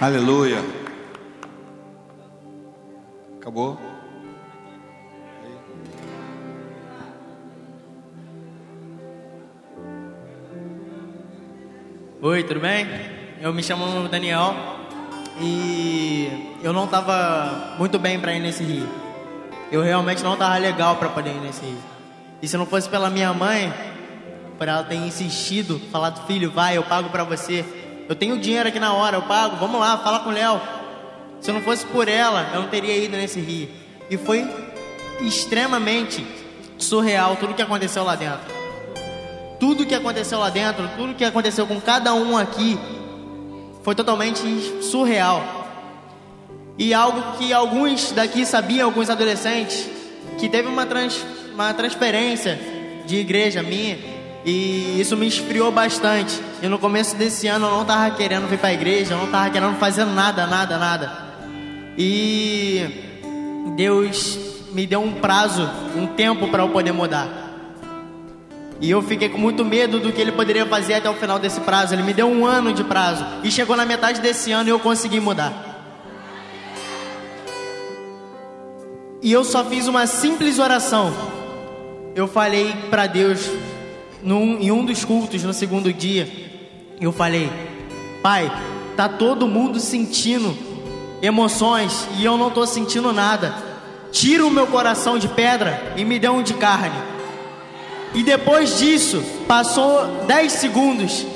Aleluia. 0.00 0.64
Acabou? 3.38 3.78
Oi, 12.22 12.42
tudo 12.44 12.60
bem? 12.60 12.86
Eu 13.42 13.52
me 13.52 13.62
chamo 13.62 14.08
Daniel 14.08 14.54
e 15.38 16.56
eu 16.62 16.72
não 16.72 16.86
estava 16.86 17.74
muito 17.78 17.98
bem 17.98 18.18
para 18.18 18.32
ir 18.32 18.40
nesse 18.40 18.64
rio. 18.64 18.88
Eu 19.70 19.82
realmente 19.82 20.22
não 20.22 20.32
estava 20.32 20.56
legal 20.56 20.96
para 20.96 21.10
poder 21.10 21.32
ir 21.32 21.40
nesse 21.40 21.62
rio. 21.62 21.78
E 22.40 22.48
se 22.48 22.56
não 22.56 22.64
fosse 22.64 22.88
pela 22.88 23.10
minha 23.10 23.34
mãe, 23.34 23.70
por 24.56 24.66
ela 24.66 24.82
ter 24.82 24.94
insistido, 24.94 25.78
falado, 25.92 26.26
filho, 26.26 26.50
vai, 26.50 26.78
eu 26.78 26.82
pago 26.84 27.10
para 27.10 27.22
você. 27.22 27.79
Eu 28.10 28.14
tenho 28.14 28.38
dinheiro 28.38 28.68
aqui 28.68 28.78
na 28.78 28.92
hora, 28.92 29.16
eu 29.16 29.22
pago, 29.22 29.56
vamos 29.56 29.80
lá, 29.80 29.96
fala 29.96 30.20
com 30.20 30.28
o 30.28 30.32
Léo. 30.32 30.60
Se 31.40 31.50
não 31.50 31.62
fosse 31.62 31.86
por 31.86 32.06
ela, 32.06 32.50
eu 32.52 32.60
não 32.60 32.68
teria 32.68 32.94
ido 32.94 33.16
nesse 33.16 33.40
rio. 33.40 33.70
E 34.10 34.18
foi 34.18 34.46
extremamente 35.22 36.26
surreal 36.76 37.36
tudo 37.36 37.54
que 37.54 37.62
aconteceu 37.62 38.04
lá 38.04 38.14
dentro 38.14 38.60
tudo 39.60 39.84
que 39.84 39.94
aconteceu 39.94 40.38
lá 40.38 40.48
dentro, 40.48 40.88
tudo 40.96 41.14
que 41.14 41.24
aconteceu 41.24 41.66
com 41.66 41.78
cada 41.78 42.14
um 42.14 42.36
aqui, 42.36 42.78
foi 43.84 43.94
totalmente 43.94 44.42
surreal. 44.82 45.44
E 46.78 46.94
algo 46.94 47.36
que 47.36 47.52
alguns 47.52 48.10
daqui 48.10 48.46
sabiam, 48.46 48.86
alguns 48.86 49.10
adolescentes, 49.10 49.86
que 50.38 50.48
teve 50.48 50.66
uma, 50.66 50.86
trans, 50.86 51.22
uma 51.52 51.74
transferência 51.74 52.58
de 53.06 53.16
igreja 53.16 53.62
minha, 53.62 53.98
e 54.44 55.00
isso 55.00 55.16
me 55.16 55.26
esfriou 55.26 55.70
bastante. 55.70 56.40
E 56.62 56.68
no 56.68 56.78
começo 56.78 57.16
desse 57.16 57.46
ano 57.46 57.66
eu 57.66 57.70
não 57.70 57.82
estava 57.82 58.10
querendo 58.14 58.48
vir 58.48 58.58
para 58.58 58.70
a 58.70 58.72
igreja, 58.72 59.14
eu 59.14 59.18
não 59.18 59.26
estava 59.26 59.50
querendo 59.50 59.76
fazer 59.78 60.04
nada, 60.04 60.46
nada, 60.46 60.78
nada. 60.78 61.12
E 61.96 62.86
Deus 63.76 64.38
me 64.72 64.86
deu 64.86 65.02
um 65.02 65.12
prazo, 65.14 65.68
um 65.96 66.06
tempo 66.06 66.48
para 66.48 66.62
eu 66.62 66.68
poder 66.70 66.92
mudar. 66.92 67.28
E 68.80 68.90
eu 68.90 69.02
fiquei 69.02 69.28
com 69.28 69.36
muito 69.36 69.62
medo 69.62 70.00
do 70.00 70.10
que 70.10 70.20
ele 70.20 70.32
poderia 70.32 70.64
fazer 70.64 70.94
até 70.94 71.10
o 71.10 71.14
final 71.14 71.38
desse 71.38 71.60
prazo. 71.60 71.94
Ele 71.94 72.02
me 72.02 72.14
deu 72.14 72.26
um 72.26 72.46
ano 72.46 72.72
de 72.72 72.82
prazo. 72.82 73.26
E 73.44 73.50
chegou 73.50 73.76
na 73.76 73.84
metade 73.84 74.22
desse 74.22 74.52
ano 74.52 74.70
e 74.70 74.72
eu 74.72 74.80
consegui 74.80 75.20
mudar. 75.20 75.52
E 79.22 79.30
eu 79.30 79.44
só 79.44 79.62
fiz 79.66 79.86
uma 79.86 80.06
simples 80.06 80.58
oração. 80.58 81.12
Eu 82.14 82.26
falei 82.26 82.74
para 82.88 83.06
Deus 83.06 83.50
num, 84.22 84.58
em 84.60 84.70
um 84.70 84.84
dos 84.84 85.04
cultos 85.04 85.42
no 85.42 85.52
segundo 85.52 85.92
dia. 85.92 86.28
Eu 87.00 87.12
falei: 87.12 87.50
Pai, 88.22 88.50
tá 88.96 89.08
todo 89.08 89.48
mundo 89.48 89.80
sentindo 89.80 90.56
emoções 91.22 92.08
e 92.18 92.24
eu 92.24 92.36
não 92.36 92.50
tô 92.50 92.66
sentindo 92.66 93.12
nada. 93.12 93.54
Tira 94.12 94.44
o 94.44 94.50
meu 94.50 94.66
coração 94.66 95.18
de 95.18 95.28
pedra 95.28 95.94
e 95.96 96.04
me 96.04 96.18
dê 96.18 96.28
um 96.28 96.42
de 96.42 96.54
carne. 96.54 97.10
E 98.12 98.22
depois 98.22 98.78
disso, 98.78 99.22
passou 99.46 100.24
10 100.26 100.52
segundos. 100.52 101.26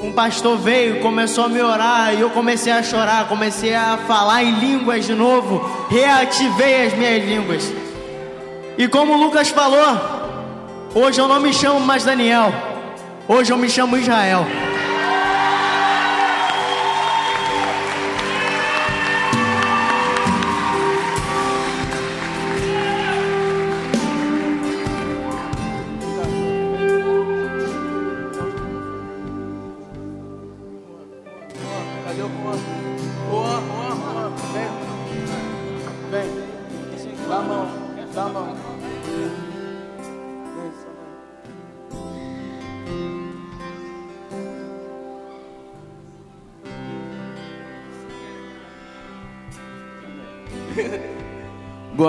Um 0.00 0.10
pastor 0.10 0.58
veio, 0.58 1.00
começou 1.00 1.44
a 1.44 1.48
me 1.48 1.62
orar 1.62 2.12
e 2.12 2.20
eu 2.20 2.30
comecei 2.30 2.72
a 2.72 2.82
chorar, 2.82 3.28
comecei 3.28 3.72
a 3.72 3.96
falar 3.98 4.42
em 4.42 4.58
línguas 4.58 5.06
de 5.06 5.14
novo, 5.14 5.64
reativei 5.88 6.86
as 6.86 6.92
minhas 6.94 7.24
línguas. 7.24 7.72
E 8.76 8.88
como 8.88 9.12
o 9.12 9.22
Lucas 9.22 9.50
falou, 9.50 10.21
hoje 10.94 11.20
eu 11.20 11.28
não 11.28 11.40
me 11.40 11.52
chamo 11.52 11.80
mais 11.80 12.04
Daniel, 12.04 12.52
hoje 13.28 13.52
eu 13.52 13.56
me 13.56 13.68
chamo 13.68 13.96
Israel. 13.96 14.46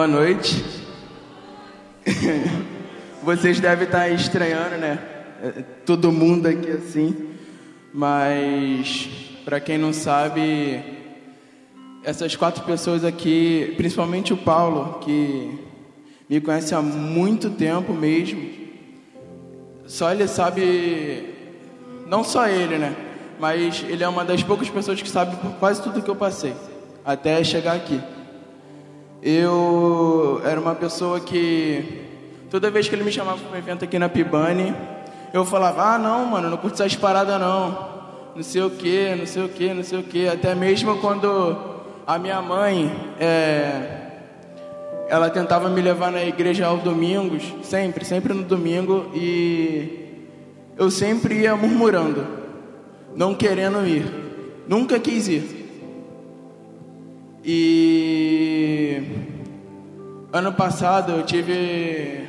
Boa 0.04 0.12
noite. 0.12 0.62
Vocês 3.24 3.62
devem 3.62 3.86
estar 3.86 4.10
estranhando, 4.10 4.76
né? 4.76 5.00
É, 5.42 5.64
todo 5.86 6.12
mundo 6.12 6.46
aqui 6.46 6.72
assim. 6.72 7.30
Mas, 7.94 9.10
para 9.46 9.62
quem 9.62 9.78
não 9.78 9.94
sabe, 9.94 10.84
essas 12.04 12.36
quatro 12.36 12.66
pessoas 12.66 13.06
aqui, 13.06 13.74
principalmente 13.78 14.34
o 14.34 14.38
Paulo, 14.38 15.00
que 15.00 15.58
me 16.30 16.42
conhece 16.42 16.76
há 16.76 16.82
muito 16.82 17.50
tempo 17.52 17.94
mesmo, 17.94 18.46
só 19.86 20.12
ele 20.12 20.28
sabe, 20.28 21.34
não 22.08 22.26
só 22.26 22.50
ele, 22.50 22.78
né? 22.78 22.94
Mas 23.40 23.86
ele 23.88 24.04
é 24.04 24.08
uma 24.10 24.26
das 24.26 24.44
poucas 24.44 24.70
pessoas 24.70 25.02
que 25.02 25.10
sabe 25.10 25.38
quase 25.62 25.82
tudo 25.82 26.02
que 26.02 26.10
eu 26.10 26.16
passei, 26.18 26.54
até 27.06 27.42
chegar 27.42 27.78
aqui. 27.78 28.02
Eu 29.26 30.42
era 30.44 30.60
uma 30.60 30.76
pessoa 30.76 31.18
que 31.18 32.02
toda 32.52 32.70
vez 32.70 32.90
que 32.90 32.96
ele 32.96 33.06
me 33.06 33.12
chamava 33.12 33.38
para 33.38 33.56
um 33.56 33.58
evento 33.58 33.86
aqui 33.86 33.98
na 33.98 34.10
Pibane, 34.10 34.76
eu 35.34 35.46
falava: 35.46 35.96
"Ah, 35.96 35.98
não, 35.98 36.26
mano, 36.26 36.50
não 36.50 36.58
curto 36.58 36.74
essas 36.74 36.94
paradas 36.98 37.40
não. 37.40 37.94
Não 38.36 38.44
sei 38.44 38.62
o 38.62 38.70
que, 38.70 39.16
não 39.16 39.26
sei 39.26 39.46
o 39.46 39.48
que, 39.48 39.74
não 39.74 39.82
sei 39.82 40.00
o 40.00 40.04
que". 40.04 40.28
Até 40.28 40.54
mesmo 40.54 40.98
quando 40.98 41.56
a 42.06 42.20
minha 42.20 42.42
mãe, 42.42 42.92
é... 43.18 44.10
ela 45.08 45.30
tentava 45.30 45.70
me 45.70 45.82
levar 45.82 46.12
na 46.12 46.22
igreja 46.22 46.66
aos 46.66 46.84
domingos, 46.84 47.44
sempre, 47.64 48.04
sempre 48.04 48.34
no 48.34 48.44
domingo, 48.44 49.10
e 49.16 50.20
eu 50.78 50.92
sempre 50.92 51.36
ia 51.36 51.56
murmurando, 51.56 52.28
não 53.16 53.34
querendo 53.34 53.88
ir. 53.88 54.04
Nunca 54.68 55.00
quis 55.00 55.30
ir. 55.30 55.63
E 57.46 59.04
ano 60.32 60.54
passado 60.54 61.12
eu 61.12 61.24
tive 61.24 62.26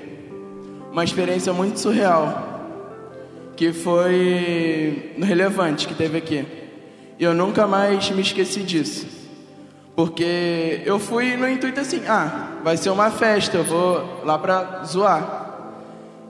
uma 0.91 1.05
experiência 1.05 1.53
muito 1.53 1.79
surreal, 1.79 2.61
que 3.57 3.73
foi 3.73 5.15
no 5.17 5.25
Relevante 5.25 5.87
que 5.87 5.95
teve 5.95 6.19
aqui. 6.19 6.45
E 7.17 7.23
eu 7.23 7.33
nunca 7.33 7.67
mais 7.67 8.11
me 8.11 8.23
esqueci 8.23 8.65
disso. 8.65 9.07
Porque 9.95 10.83
eu 10.85 10.99
fui 10.99 11.37
no 11.37 11.49
intuito 11.49 11.79
assim, 11.79 12.03
ah, 12.09 12.59
vai 12.65 12.77
ser 12.77 12.91
uma 12.91 13.11
festa, 13.13 13.57
eu 13.57 13.65
vou 13.65 14.25
lá 14.25 14.37
pra 14.37 14.83
zoar. 14.85 15.45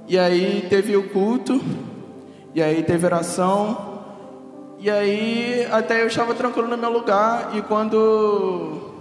E 0.06 0.18
aí 0.18 0.66
teve 0.68 0.94
o 0.94 1.08
culto, 1.08 1.58
e 2.54 2.62
aí 2.62 2.82
teve 2.82 3.06
oração, 3.06 3.93
e 4.84 4.90
aí 4.90 5.66
até 5.72 6.02
eu 6.02 6.08
estava 6.08 6.34
tranquilo 6.34 6.68
no 6.68 6.76
meu 6.76 6.92
lugar, 6.92 7.56
e 7.56 7.62
quando 7.62 8.92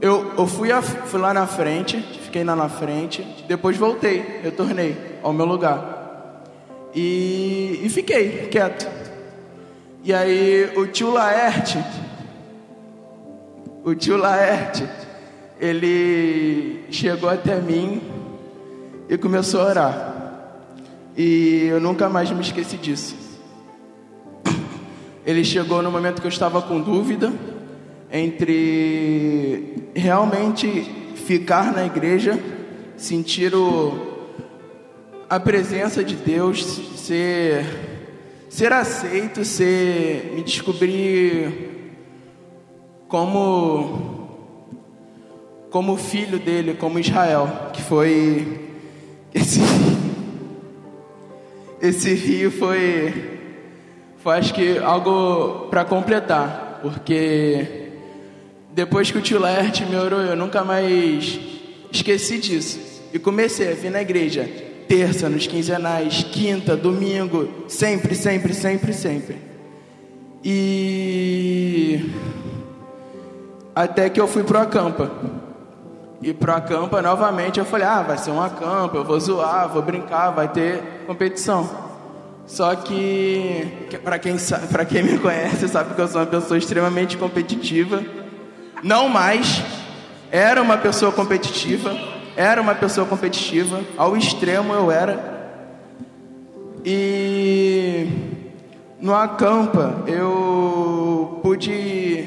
eu, 0.00 0.32
eu 0.38 0.46
fui, 0.46 0.72
a, 0.72 0.80
fui 0.80 1.20
lá 1.20 1.34
na 1.34 1.46
frente, 1.46 2.00
fiquei 2.00 2.42
lá 2.42 2.56
na 2.56 2.70
frente, 2.70 3.22
depois 3.46 3.76
voltei, 3.76 4.40
retornei 4.42 4.96
ao 5.22 5.34
meu 5.34 5.44
lugar. 5.44 6.42
E, 6.94 7.78
e 7.82 7.90
fiquei 7.90 8.48
quieto. 8.48 8.88
E 10.02 10.14
aí 10.14 10.72
o 10.76 10.86
tio 10.86 11.10
Laerte, 11.10 11.84
o 13.84 13.94
tio 13.94 14.16
Laerte, 14.16 14.88
ele 15.60 16.86
chegou 16.90 17.28
até 17.28 17.56
mim 17.56 18.00
e 19.10 19.18
começou 19.18 19.60
a 19.60 19.64
orar. 19.66 20.14
E 21.14 21.66
eu 21.66 21.78
nunca 21.78 22.08
mais 22.08 22.30
me 22.30 22.40
esqueci 22.40 22.78
disso. 22.78 23.23
Ele 25.26 25.42
chegou 25.42 25.82
no 25.82 25.90
momento 25.90 26.20
que 26.20 26.26
eu 26.26 26.30
estava 26.30 26.60
com 26.60 26.80
dúvida 26.80 27.32
entre 28.12 29.88
realmente 29.94 30.68
ficar 31.16 31.72
na 31.72 31.86
igreja, 31.86 32.38
sentir 32.96 33.54
o, 33.54 34.14
a 35.28 35.40
presença 35.40 36.04
de 36.04 36.14
Deus, 36.14 36.62
ser, 36.96 37.64
ser 38.50 38.72
aceito, 38.72 39.44
ser, 39.44 40.32
me 40.34 40.42
descobrir 40.42 41.70
como 43.08 44.12
como 45.70 45.96
filho 45.96 46.38
dele, 46.38 46.74
como 46.74 47.00
Israel, 47.00 47.48
que 47.72 47.82
foi 47.82 48.70
esse 49.34 49.58
esse 51.80 52.14
rio 52.14 52.50
foi 52.52 53.33
foi 54.24 54.38
acho 54.38 54.54
que 54.54 54.78
algo 54.78 55.66
para 55.68 55.84
completar, 55.84 56.78
porque 56.80 57.90
depois 58.72 59.10
que 59.10 59.18
o 59.18 59.20
tio 59.20 59.38
Laerte 59.38 59.84
me 59.84 59.96
orou, 59.96 60.18
eu 60.22 60.34
nunca 60.34 60.64
mais 60.64 61.38
esqueci 61.92 62.38
disso. 62.38 62.80
E 63.12 63.18
comecei 63.18 63.70
a 63.70 63.74
vir 63.74 63.90
na 63.90 64.00
igreja 64.00 64.48
terça, 64.88 65.28
nos 65.28 65.46
quinzenais, 65.46 66.22
quinta, 66.32 66.74
domingo, 66.74 67.50
sempre, 67.68 68.14
sempre, 68.14 68.54
sempre, 68.54 68.94
sempre. 68.94 69.36
E 70.42 72.10
até 73.74 74.08
que 74.08 74.18
eu 74.18 74.26
fui 74.26 74.42
pro 74.42 74.58
acampa. 74.58 75.10
E 76.22 76.32
pro 76.32 76.54
acampa 76.54 77.02
novamente 77.02 77.58
eu 77.58 77.66
falei: 77.66 77.86
"Ah, 77.86 78.00
vai 78.00 78.16
ser 78.16 78.30
um 78.30 78.40
acampa, 78.40 78.96
eu 78.96 79.04
vou 79.04 79.20
zoar, 79.20 79.68
vou 79.68 79.82
brincar, 79.82 80.30
vai 80.30 80.48
ter 80.48 80.82
competição". 81.06 81.93
Só 82.46 82.74
que, 82.74 83.66
para 84.02 84.18
quem 84.18 84.36
quem 84.84 85.02
me 85.02 85.18
conhece, 85.18 85.66
sabe 85.68 85.94
que 85.94 86.00
eu 86.00 86.08
sou 86.08 86.20
uma 86.20 86.26
pessoa 86.26 86.58
extremamente 86.58 87.16
competitiva. 87.16 88.02
Não 88.82 89.08
mais. 89.08 89.62
Era 90.30 90.60
uma 90.60 90.76
pessoa 90.76 91.12
competitiva, 91.12 91.96
era 92.36 92.60
uma 92.60 92.74
pessoa 92.74 93.06
competitiva, 93.06 93.80
ao 93.96 94.16
extremo 94.16 94.74
eu 94.74 94.90
era. 94.90 95.32
E 96.84 98.08
no 99.00 99.14
acampa 99.14 100.02
eu 100.06 101.38
pude 101.42 102.24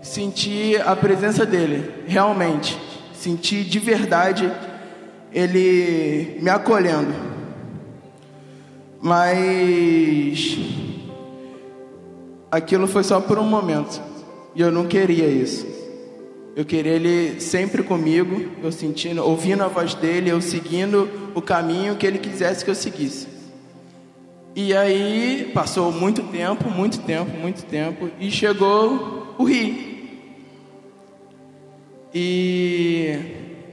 sentir 0.00 0.80
a 0.80 0.96
presença 0.96 1.44
dele, 1.44 2.04
realmente, 2.06 2.78
sentir 3.12 3.64
de 3.64 3.78
verdade 3.78 4.50
ele 5.32 6.38
me 6.40 6.48
acolhendo. 6.48 7.35
Mas 9.02 10.58
aquilo 12.50 12.86
foi 12.86 13.04
só 13.04 13.20
por 13.20 13.38
um 13.38 13.44
momento 13.44 14.00
e 14.54 14.60
eu 14.60 14.72
não 14.72 14.86
queria 14.86 15.26
isso. 15.26 15.66
Eu 16.56 16.64
queria 16.64 16.92
ele 16.92 17.38
sempre 17.38 17.82
comigo, 17.82 18.50
eu 18.62 18.72
sentindo, 18.72 19.22
ouvindo 19.22 19.62
a 19.62 19.68
voz 19.68 19.94
dele, 19.94 20.30
eu 20.30 20.40
seguindo 20.40 21.06
o 21.34 21.42
caminho 21.42 21.96
que 21.96 22.06
ele 22.06 22.18
quisesse 22.18 22.64
que 22.64 22.70
eu 22.70 22.74
seguisse. 22.74 23.28
E 24.54 24.74
aí 24.74 25.50
passou 25.52 25.92
muito 25.92 26.22
tempo, 26.22 26.70
muito 26.70 27.00
tempo, 27.00 27.36
muito 27.36 27.62
tempo 27.66 28.10
e 28.18 28.30
chegou 28.30 29.34
o 29.36 29.44
Rio. 29.44 29.76
E 32.14 33.18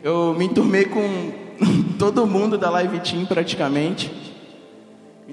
eu 0.04 0.36
me 0.38 0.44
enturmei 0.44 0.84
com 0.84 1.32
todo 1.98 2.28
mundo 2.28 2.58
da 2.58 2.70
Live 2.70 3.00
Team 3.00 3.26
praticamente. 3.26 4.12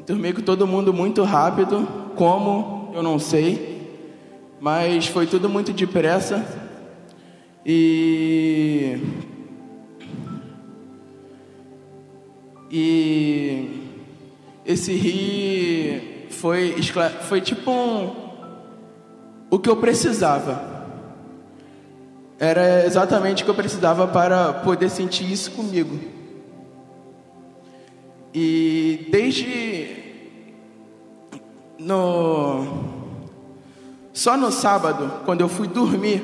Me 0.01 0.03
enturmei 0.03 0.33
com 0.33 0.41
todo 0.41 0.67
mundo 0.67 0.95
muito 0.95 1.23
rápido, 1.25 1.87
como 2.17 2.91
eu 2.95 3.03
não 3.03 3.19
sei, 3.19 3.87
mas 4.59 5.07
foi 5.07 5.27
tudo 5.27 5.47
muito 5.47 5.75
depressa. 5.75 6.43
E 7.67 8.99
e 12.71 13.91
esse 14.65 14.95
ri 14.95 16.29
foi 16.31 16.77
foi 17.29 17.43
tipo 17.43 17.71
um, 17.71 18.11
o 19.51 19.59
que 19.59 19.69
eu 19.69 19.77
precisava 19.77 20.97
era 22.39 22.87
exatamente 22.87 23.43
o 23.43 23.45
que 23.45 23.51
eu 23.51 23.55
precisava 23.55 24.09
para 24.09 24.55
poder 24.55 24.89
sentir 24.89 25.31
isso 25.31 25.51
comigo. 25.51 26.20
E 28.33 29.09
desde 29.11 29.97
no 31.79 32.91
só 34.13 34.37
no 34.37 34.53
sábado, 34.53 35.23
quando 35.25 35.41
eu 35.41 35.49
fui 35.49 35.67
dormir, 35.67 36.23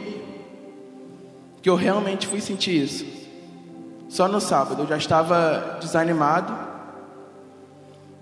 que 1.62 1.70
eu 1.70 1.74
realmente 1.74 2.26
fui 2.26 2.40
sentir 2.40 2.82
isso. 2.82 3.06
Só 4.08 4.28
no 4.28 4.40
sábado 4.40 4.82
eu 4.82 4.86
já 4.86 4.96
estava 4.96 5.78
desanimado 5.80 6.54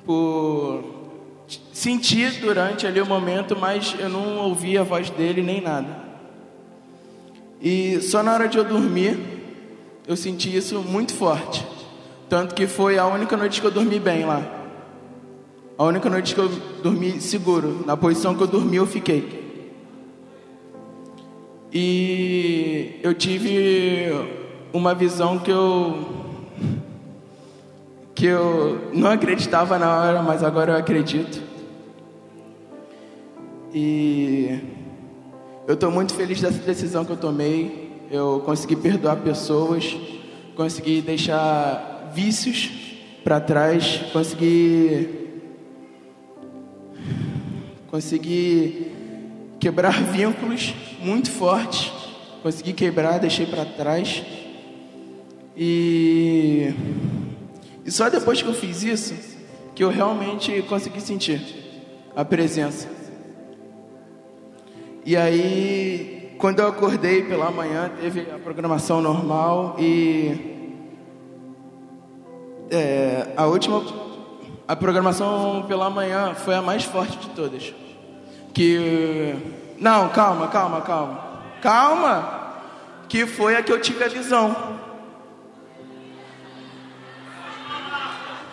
por 0.05 0.85
sentir 1.73 2.41
durante 2.41 2.87
ali 2.87 3.01
o 3.01 3.07
momento, 3.07 3.57
mas 3.57 3.95
eu 3.99 4.09
não 4.09 4.39
ouvia 4.39 4.81
a 4.81 4.85
voz 4.85 5.11
dele 5.11 5.43
nem 5.43 5.61
nada. 5.61 6.05
E 7.61 8.01
só 8.01 8.23
na 8.23 8.33
hora 8.33 8.49
de 8.49 8.59
eu 8.59 8.65
dormir, 8.65 9.19
eu 10.07 10.17
senti 10.17 10.55
isso 10.55 10.81
muito 10.81 11.15
forte. 11.15 11.74
Tanto 12.35 12.53
que 12.53 12.67
foi 12.67 12.99
a 12.99 13.07
única 13.07 13.37
noite 13.37 13.61
que 13.61 13.67
eu 13.69 13.71
dormi 13.71 14.01
bem 14.01 14.27
lá. 14.27 14.43
A 15.79 15.85
única 15.85 16.11
noite 16.11 16.35
que 16.35 16.41
eu 16.41 16.49
dormi 16.83 17.21
seguro. 17.21 17.85
Na 17.87 17.97
posição 17.97 18.35
que 18.35 18.43
eu 18.43 18.49
dormi, 18.49 18.75
eu 18.75 18.85
fiquei. 18.85 19.71
E 21.73 22.99
eu 23.05 23.15
tive 23.15 24.11
uma 24.73 24.97
visão 24.97 25.39
que 25.39 25.53
eu. 25.53 26.09
que 28.17 28.27
eu 28.27 28.91
não 28.93 29.13
acreditava 29.13 29.79
na 29.79 29.97
hora, 29.97 30.21
mas 30.21 30.43
agora 30.43 30.73
eu 30.73 30.77
acredito. 30.77 31.41
E 33.73 34.59
eu 35.69 35.75
estou 35.75 35.89
muito 35.89 36.13
feliz 36.15 36.41
dessa 36.41 36.59
decisão 36.59 37.05
que 37.05 37.13
eu 37.13 37.17
tomei. 37.17 37.93
Eu 38.11 38.43
consegui 38.45 38.75
perdoar 38.75 39.19
pessoas, 39.19 39.97
consegui 40.57 41.01
deixar 41.01 41.94
vícios 42.15 42.71
para 43.25 43.41
trás, 43.41 44.01
consegui 44.13 45.23
consegui 47.91 48.93
quebrar 49.59 50.03
vínculos 50.13 50.75
muito 51.01 51.31
fortes, 51.31 51.93
consegui 52.43 52.73
quebrar, 52.73 53.19
deixei 53.19 53.47
para 53.47 53.65
trás. 53.65 54.23
E, 55.57 56.75
e 57.85 57.91
só 57.91 58.09
depois 58.09 58.43
que 58.43 58.49
eu 58.49 58.55
fiz 58.55 58.83
isso 58.83 59.15
que 59.75 59.83
eu 59.83 59.91
realmente 59.91 60.63
consegui 60.63 61.01
sentir 61.01 61.41
a 62.15 62.25
presença. 62.25 62.89
E 65.05 65.17
aí 65.17 66.15
quando 66.39 66.61
eu 66.61 66.69
acordei 66.69 67.23
pela 67.23 67.51
manhã, 67.51 67.91
teve 68.01 68.21
a 68.31 68.39
programação 68.39 69.01
normal 69.01 69.77
e 69.79 70.54
é, 72.71 73.29
a 73.37 73.47
última 73.47 73.83
a 74.67 74.75
programação 74.75 75.67
pela 75.69 75.91
manhã 75.91 76.35
foi 76.35 76.55
a 76.55 76.63
mais 76.63 76.85
forte 76.85 77.19
de 77.19 77.29
todas. 77.31 77.75
Que 78.55 79.35
não, 79.79 80.09
calma, 80.09 80.49
calma, 80.49 80.81
calma, 80.81 81.43
calma, 81.61 82.55
que 83.09 83.27
foi 83.27 83.57
a 83.57 83.63
que 83.63 83.71
eu 83.71 83.79
tive 83.81 84.03
a 84.05 84.09
visão. 84.09 84.57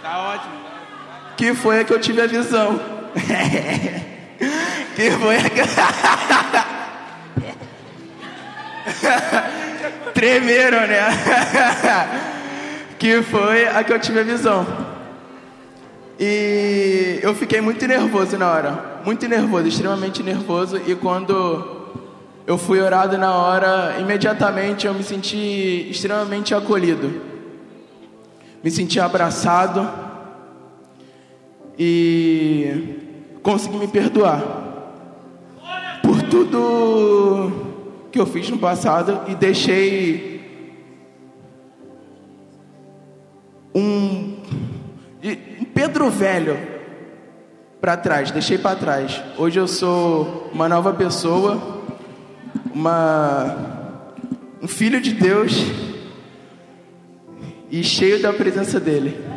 Tá 0.02 0.34
ótimo. 0.34 0.60
Que 1.38 1.54
foi 1.54 1.80
a 1.80 1.86
que 1.86 1.94
eu 1.94 2.00
tive 2.00 2.22
a 2.22 2.28
visão. 2.28 2.78
que 4.96 5.12
foi 5.12 5.38
a 5.38 5.50
que 5.50 5.62
Tremeram, 10.14 10.88
né? 10.88 11.08
que 13.02 13.24
foi 13.24 13.68
a 13.68 13.84
que 13.84 13.92
eu 13.92 14.00
tive 14.00 14.20
a 14.20 14.24
visão. 14.24 14.64
E 16.20 17.18
eu 17.24 17.34
fiquei 17.34 17.60
muito 17.60 17.88
nervoso 17.88 18.38
na 18.38 18.48
hora. 18.48 19.02
Muito 19.04 19.28
nervoso, 19.28 19.68
extremamente 19.68 20.22
nervoso. 20.22 20.80
E 20.86 20.94
quando 20.94 21.88
eu 22.46 22.60
fui 22.60 22.80
orado 22.80 23.18
na 23.18 23.36
hora, 23.36 23.98
imediatamente 24.00 24.86
eu 24.86 24.94
me 24.94 25.02
senti 25.02 25.88
extremamente 25.90 26.54
acolhido. 26.54 27.12
Me 28.64 28.70
senti 28.70 29.00
abraçado. 29.00 29.90
E 31.80 33.32
consegui 33.42 33.78
me 33.78 33.88
perdoar 33.88 34.44
por 36.04 36.22
tudo 36.22 37.52
que 38.12 38.20
eu 38.20 38.28
fiz 38.28 38.48
no 38.48 38.60
passado 38.60 39.22
e 39.28 39.34
deixei 39.34 40.31
um, 43.74 44.38
um 45.60 45.66
Pedro 45.74 46.10
velho 46.10 46.58
para 47.80 47.98
trás, 47.98 48.32
deixei 48.32 48.58
para 48.58 48.76
trás. 48.76 49.22
Hoje 49.38 49.60
eu 49.60 49.68
sou 49.68 50.50
uma 50.54 50.70
nova 50.70 50.94
pessoa, 50.94 51.82
uma 52.74 53.72
um 54.62 54.68
filho 54.68 55.02
de 55.02 55.14
Deus 55.14 55.54
e 57.72 57.84
cheio 57.84 58.22
da 58.22 58.32
presença 58.32 58.80
dele. 58.80 59.31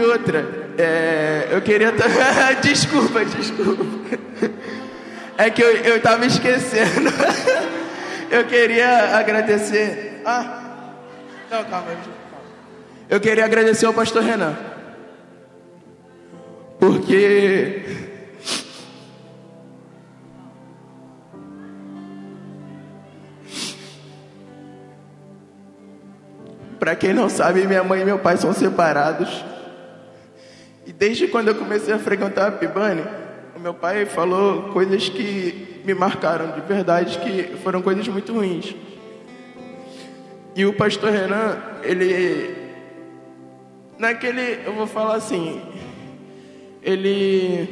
Outra, 0.00 0.68
é, 0.78 1.48
eu 1.50 1.60
queria. 1.60 1.92
desculpa, 2.62 3.24
desculpa. 3.24 3.84
É 5.36 5.50
que 5.50 5.62
eu, 5.62 5.70
eu 5.70 6.00
tava 6.02 6.26
esquecendo. 6.26 7.10
eu 8.30 8.44
queria 8.44 9.16
agradecer. 9.16 10.22
Ah, 10.24 10.62
não, 11.50 11.64
calma. 11.64 11.86
Eu 13.08 13.20
queria 13.20 13.44
agradecer 13.44 13.86
ao 13.86 13.94
pastor 13.94 14.22
Renan. 14.22 14.56
Porque. 16.78 17.82
Para 26.78 26.94
quem 26.94 27.12
não 27.12 27.28
sabe, 27.28 27.66
minha 27.66 27.82
mãe 27.82 28.02
e 28.02 28.04
meu 28.04 28.18
pai 28.18 28.36
são 28.36 28.52
separados. 28.52 29.44
E 30.88 30.92
desde 30.94 31.28
quando 31.28 31.48
eu 31.48 31.54
comecei 31.54 31.92
a 31.92 31.98
frequentar 31.98 32.48
a 32.48 32.50
Pibane, 32.50 33.04
o 33.54 33.60
meu 33.60 33.74
pai 33.74 34.06
falou 34.06 34.70
coisas 34.70 35.06
que 35.06 35.82
me 35.84 35.92
marcaram 35.92 36.52
de 36.52 36.62
verdade, 36.62 37.18
que 37.18 37.58
foram 37.58 37.82
coisas 37.82 38.08
muito 38.08 38.32
ruins. 38.32 38.74
E 40.56 40.64
o 40.64 40.72
pastor 40.72 41.10
Renan, 41.10 41.58
ele. 41.82 42.56
Naquele. 43.98 44.60
Eu 44.64 44.72
vou 44.72 44.86
falar 44.86 45.16
assim. 45.16 45.60
Ele. 46.82 47.68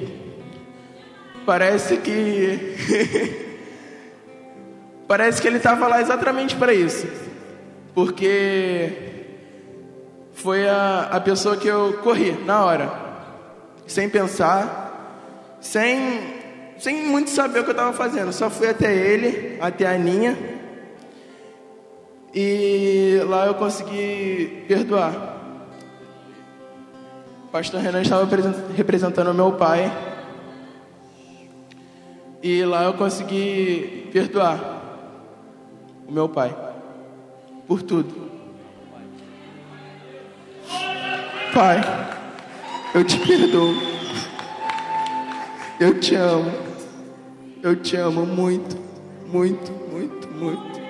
Parece 1.46 1.96
que. 1.96 2.76
parece 5.08 5.40
que 5.40 5.48
ele 5.48 5.56
estava 5.56 5.88
lá 5.88 6.02
exatamente 6.02 6.54
para 6.54 6.74
isso. 6.74 7.08
Porque. 7.94 8.92
Foi 10.34 10.68
a, 10.68 11.08
a 11.12 11.18
pessoa 11.18 11.56
que 11.56 11.66
eu 11.66 11.94
corri 12.02 12.32
na 12.44 12.62
hora 12.62 13.05
sem 13.86 14.08
pensar, 14.08 15.56
sem, 15.60 16.20
sem 16.78 17.06
muito 17.06 17.30
saber 17.30 17.60
o 17.60 17.64
que 17.64 17.70
eu 17.70 17.72
estava 17.72 17.92
fazendo. 17.92 18.32
Só 18.32 18.50
fui 18.50 18.68
até 18.68 18.94
ele, 18.94 19.58
até 19.60 19.86
a 19.86 19.92
Aninha, 19.92 20.36
e 22.34 23.20
lá 23.26 23.46
eu 23.46 23.54
consegui 23.54 24.64
perdoar. 24.68 25.34
O 27.44 27.48
pastor 27.48 27.80
Renan 27.80 28.02
estava 28.02 28.28
representando 28.76 29.32
meu 29.32 29.52
pai, 29.52 29.90
e 32.42 32.64
lá 32.64 32.84
eu 32.84 32.94
consegui 32.94 34.10
perdoar 34.12 34.82
o 36.06 36.12
meu 36.12 36.28
pai 36.28 36.54
por 37.66 37.82
tudo. 37.82 38.26
Pai. 41.52 42.05
Eu 42.96 43.04
te 43.04 43.18
perdoo. 43.18 43.74
Eu 45.78 46.00
te 46.00 46.14
amo. 46.14 46.50
Eu 47.62 47.76
te 47.76 47.94
amo 47.94 48.24
muito, 48.24 48.74
muito, 49.26 49.70
muito, 49.92 50.28
muito. 50.28 50.80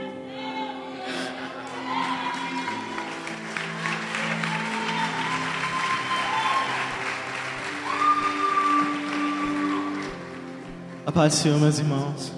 A 11.05 11.11
paz 11.11 11.35
do 11.35 11.39
Senhor, 11.41 11.59
meus 11.59 11.81
irmãos. 11.81 12.33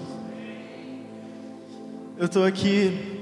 Eu 2.17 2.25
estou 2.25 2.43
aqui 2.43 3.21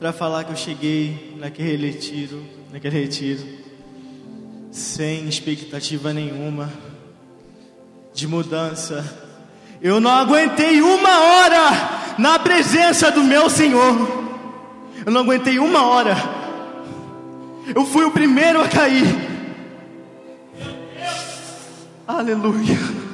para 0.00 0.12
falar 0.12 0.42
que 0.42 0.50
eu 0.50 0.56
cheguei 0.56 1.36
naquele 1.38 1.92
retiro, 1.92 2.42
naquele 2.72 3.02
retiro 3.02 3.65
sem 4.76 5.26
expectativa 5.26 6.12
nenhuma 6.12 6.70
de 8.12 8.28
mudança. 8.28 9.02
Eu 9.80 9.98
não 10.00 10.10
aguentei 10.10 10.82
uma 10.82 11.18
hora 11.18 12.14
na 12.18 12.38
presença 12.38 13.10
do 13.10 13.24
meu 13.24 13.48
Senhor. 13.48 14.26
Eu 15.04 15.10
não 15.10 15.22
aguentei 15.22 15.58
uma 15.58 15.86
hora. 15.86 16.14
Eu 17.74 17.86
fui 17.86 18.04
o 18.04 18.10
primeiro 18.10 18.60
a 18.60 18.68
cair. 18.68 19.06
Aleluia. 22.06 23.05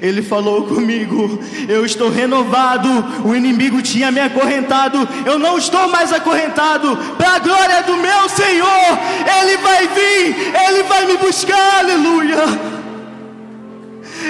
Ele 0.00 0.22
falou 0.22 0.66
comigo: 0.66 1.38
Eu 1.68 1.84
estou 1.84 2.10
renovado. 2.10 2.88
O 3.24 3.34
inimigo 3.34 3.82
tinha 3.82 4.10
me 4.10 4.20
acorrentado. 4.20 5.08
Eu 5.24 5.38
não 5.38 5.58
estou 5.58 5.88
mais 5.88 6.12
acorrentado. 6.12 6.96
Para 7.16 7.34
a 7.34 7.38
glória 7.38 7.82
do 7.82 7.96
meu 7.96 8.28
Senhor, 8.28 8.98
Ele 9.40 9.56
vai 9.58 9.88
vir. 9.88 10.36
Ele 10.68 10.82
vai 10.84 11.06
me 11.06 11.16
buscar. 11.16 11.78
Aleluia. 11.80 12.70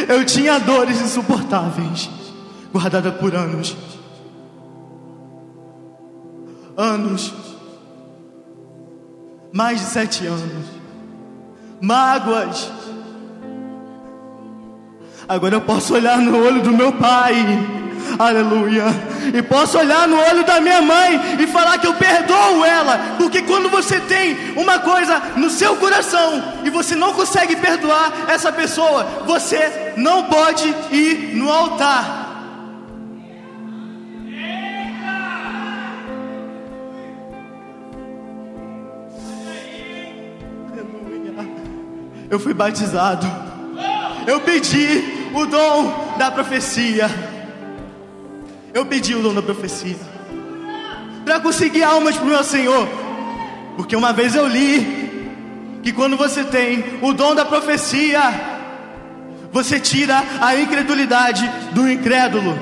Eu 0.08 0.24
tinha 0.24 0.58
dores 0.58 1.00
insuportáveis, 1.00 2.08
guardada 2.72 3.10
por 3.10 3.34
anos. 3.34 3.76
Anos. 6.76 7.34
Mais 9.52 9.80
de 9.80 9.86
sete 9.86 10.26
anos. 10.26 10.66
Mágoas 11.80 12.70
Agora 15.30 15.54
eu 15.54 15.60
posso 15.60 15.94
olhar 15.94 16.18
no 16.18 16.44
olho 16.44 16.60
do 16.60 16.72
meu 16.72 16.92
pai. 16.92 17.36
Aleluia. 18.18 18.86
E 19.32 19.40
posso 19.40 19.78
olhar 19.78 20.08
no 20.08 20.16
olho 20.16 20.42
da 20.42 20.60
minha 20.60 20.82
mãe 20.82 21.36
e 21.38 21.46
falar 21.46 21.78
que 21.78 21.86
eu 21.86 21.94
perdoo 21.94 22.64
ela. 22.64 22.98
Porque 23.16 23.40
quando 23.42 23.70
você 23.70 24.00
tem 24.00 24.36
uma 24.56 24.80
coisa 24.80 25.22
no 25.36 25.48
seu 25.48 25.76
coração 25.76 26.42
e 26.64 26.70
você 26.70 26.96
não 26.96 27.12
consegue 27.12 27.54
perdoar 27.54 28.12
essa 28.26 28.50
pessoa, 28.50 29.04
você 29.24 29.92
não 29.96 30.24
pode 30.24 30.66
ir 30.90 31.36
no 31.36 31.48
altar. 31.48 32.26
Eu 42.28 42.40
fui 42.40 42.52
batizado. 42.52 43.28
Eu 44.26 44.40
pedi 44.40 45.19
o 45.34 45.46
dom 45.46 46.14
da 46.18 46.30
profecia. 46.30 47.08
Eu 48.72 48.86
pedi 48.86 49.14
o 49.14 49.22
dom 49.22 49.34
da 49.34 49.42
profecia. 49.42 49.96
Para 51.24 51.40
conseguir 51.40 51.82
almas 51.82 52.16
para 52.16 52.24
o 52.24 52.28
meu 52.28 52.44
Senhor. 52.44 52.88
Porque 53.76 53.96
uma 53.96 54.12
vez 54.12 54.34
eu 54.34 54.46
li 54.46 55.80
que 55.82 55.92
quando 55.92 56.16
você 56.16 56.44
tem 56.44 56.84
o 57.02 57.12
dom 57.12 57.34
da 57.34 57.44
profecia, 57.44 58.20
você 59.52 59.80
tira 59.80 60.22
a 60.40 60.54
incredulidade 60.56 61.50
do 61.72 61.90
incrédulo. 61.90 62.58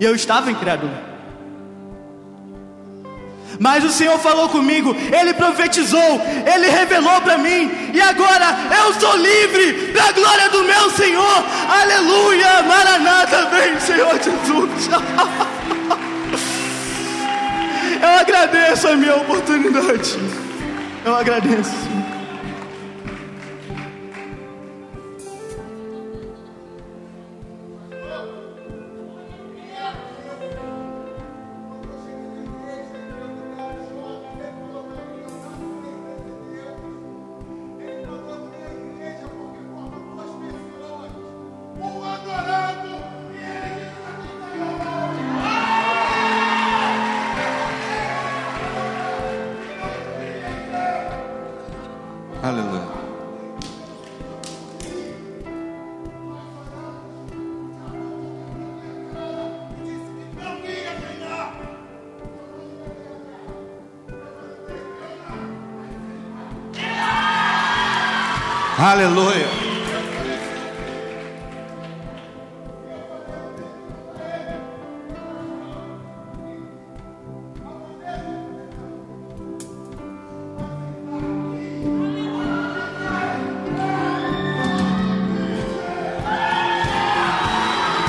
E 0.00 0.04
eu 0.04 0.14
estava 0.14 0.50
incrédulo. 0.50 1.07
Mas 3.58 3.84
o 3.84 3.90
Senhor 3.90 4.18
falou 4.20 4.48
comigo, 4.48 4.94
Ele 5.12 5.34
profetizou, 5.34 6.20
Ele 6.46 6.68
revelou 6.68 7.20
para 7.20 7.38
mim, 7.38 7.90
e 7.92 8.00
agora 8.00 8.56
eu 8.80 8.94
sou 8.94 9.16
livre 9.16 9.92
para 9.92 10.08
a 10.08 10.12
glória 10.12 10.48
do 10.50 10.62
meu 10.64 10.90
Senhor. 10.90 11.44
Aleluia, 11.68 12.62
Maranata, 12.62 13.46
vem, 13.46 13.80
Senhor 13.80 14.14
Jesus. 14.14 14.88
Eu 18.00 18.08
agradeço 18.20 18.86
a 18.86 18.94
minha 18.94 19.16
oportunidade. 19.16 20.18
Eu 21.04 21.16
agradeço. 21.16 21.97
Aleluia. 68.90 69.46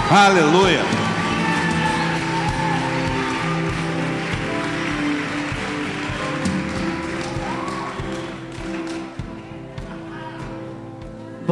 Aleluia. 0.09 0.78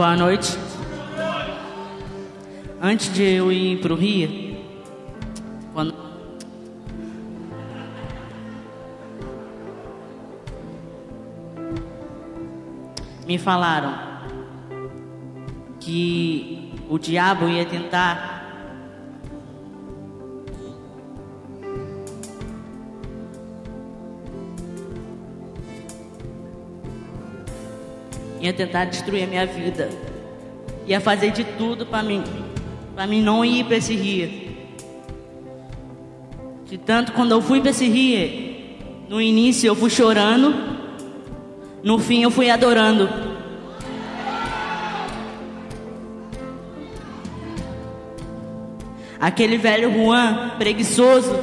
Boa 0.07 0.15
noite. 0.15 0.57
Antes 2.81 3.11
de 3.11 3.23
eu 3.23 3.51
ir 3.51 3.81
pro 3.81 3.93
Rio, 3.93 4.57
quando 5.73 5.93
me 13.27 13.37
falaram 13.37 13.99
que 15.77 16.71
o 16.89 16.97
diabo 16.97 17.49
ia 17.49 17.65
tentar 17.65 18.26
ia 28.39 28.53
tentar 28.53 28.85
destruir 28.85 29.23
a 29.23 29.27
minha 29.27 29.45
vida. 29.45 29.89
Ia 30.85 31.01
fazer 31.01 31.31
de 31.31 31.43
tudo 31.43 31.85
para 31.85 32.01
mim, 32.01 32.23
para 32.95 33.07
mim 33.07 33.21
não 33.21 33.43
ir 33.43 33.65
para 33.65 33.77
esse 33.77 33.95
rio. 33.95 34.47
De 36.65 36.77
tanto 36.77 37.11
quando 37.13 37.31
eu 37.31 37.41
fui 37.41 37.59
para 37.59 37.71
esse 37.71 37.87
rio, 37.87 38.55
no 39.09 39.21
início 39.21 39.67
eu 39.67 39.75
fui 39.75 39.89
chorando, 39.89 40.53
no 41.83 41.97
fim 41.97 42.23
eu 42.23 42.31
fui 42.31 42.49
adorando. 42.49 43.09
Aquele 49.19 49.57
velho 49.57 49.91
Juan, 49.91 50.51
preguiçoso, 50.59 51.35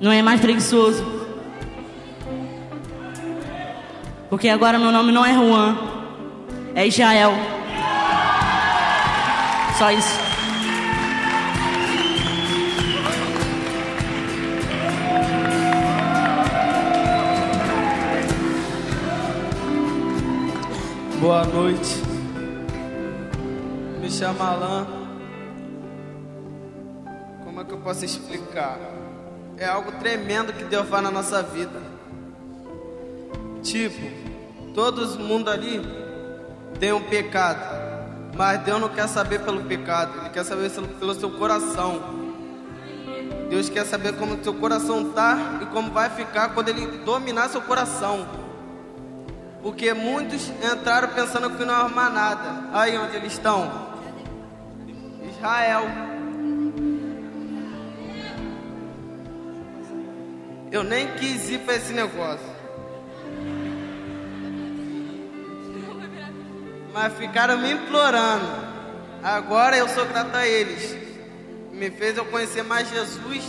não 0.00 0.12
é 0.12 0.22
mais 0.22 0.40
preguiçoso. 0.40 1.15
Porque 4.36 4.50
agora 4.50 4.78
meu 4.78 4.92
nome 4.92 5.12
não 5.12 5.24
é 5.24 5.32
Juan, 5.32 5.78
é 6.74 6.86
Israel. 6.86 7.32
Só 9.78 9.90
isso. 9.90 10.20
Boa 21.18 21.46
noite. 21.46 22.02
Me 24.02 24.10
chamo 24.10 24.42
Alan. 24.42 24.86
Como 27.42 27.58
é 27.62 27.64
que 27.64 27.72
eu 27.72 27.78
posso 27.78 28.04
explicar? 28.04 28.78
É 29.56 29.64
algo 29.64 29.92
tremendo 29.92 30.52
que 30.52 30.64
Deus 30.64 30.86
faz 30.86 31.02
na 31.02 31.10
nossa 31.10 31.42
vida. 31.42 31.80
Tipo, 33.62 34.25
todo 34.76 35.18
mundo 35.18 35.48
ali 35.50 35.80
tem 36.78 36.92
um 36.92 37.00
pecado, 37.02 37.58
mas 38.36 38.60
Deus 38.60 38.78
não 38.78 38.90
quer 38.90 39.08
saber 39.08 39.40
pelo 39.40 39.64
pecado, 39.64 40.12
Ele 40.20 40.28
quer 40.28 40.44
saber 40.44 40.70
pelo- 41.00 41.14
seu 41.14 41.30
coração. 41.30 42.14
Deus 43.48 43.70
quer 43.70 43.86
saber 43.86 44.12
como 44.16 44.42
seu 44.44 44.52
coração 44.52 45.12
tá 45.12 45.60
e 45.62 45.66
como 45.66 45.90
vai 45.92 46.10
ficar 46.10 46.50
quando 46.50 46.68
Ele 46.68 46.86
dominar 46.98 47.48
seu 47.48 47.62
coração. 47.62 48.26
Porque 49.62 49.94
muitos 49.94 50.50
entraram 50.62 51.08
pensando 51.08 51.48
que 51.50 51.64
não 51.64 51.72
ia 51.72 51.80
arrumar 51.80 52.10
nada. 52.10 52.68
Aí 52.74 52.98
onde 52.98 53.16
eles 53.16 53.32
estão? 53.32 53.72
Israel. 55.30 55.84
Eu 60.70 60.84
nem 60.84 61.08
quis 61.14 61.48
ir 61.48 61.60
para 61.60 61.76
esse 61.76 61.92
negócio. 61.92 62.55
Mas 66.96 67.12
ficaram 67.12 67.58
me 67.58 67.72
implorando. 67.72 68.46
Agora 69.22 69.76
eu 69.76 69.86
sou 69.86 70.06
grato 70.06 70.34
a 70.34 70.48
eles. 70.48 70.96
Me 71.70 71.90
fez 71.90 72.16
eu 72.16 72.24
conhecer 72.24 72.62
mais 72.62 72.88
Jesus 72.88 73.44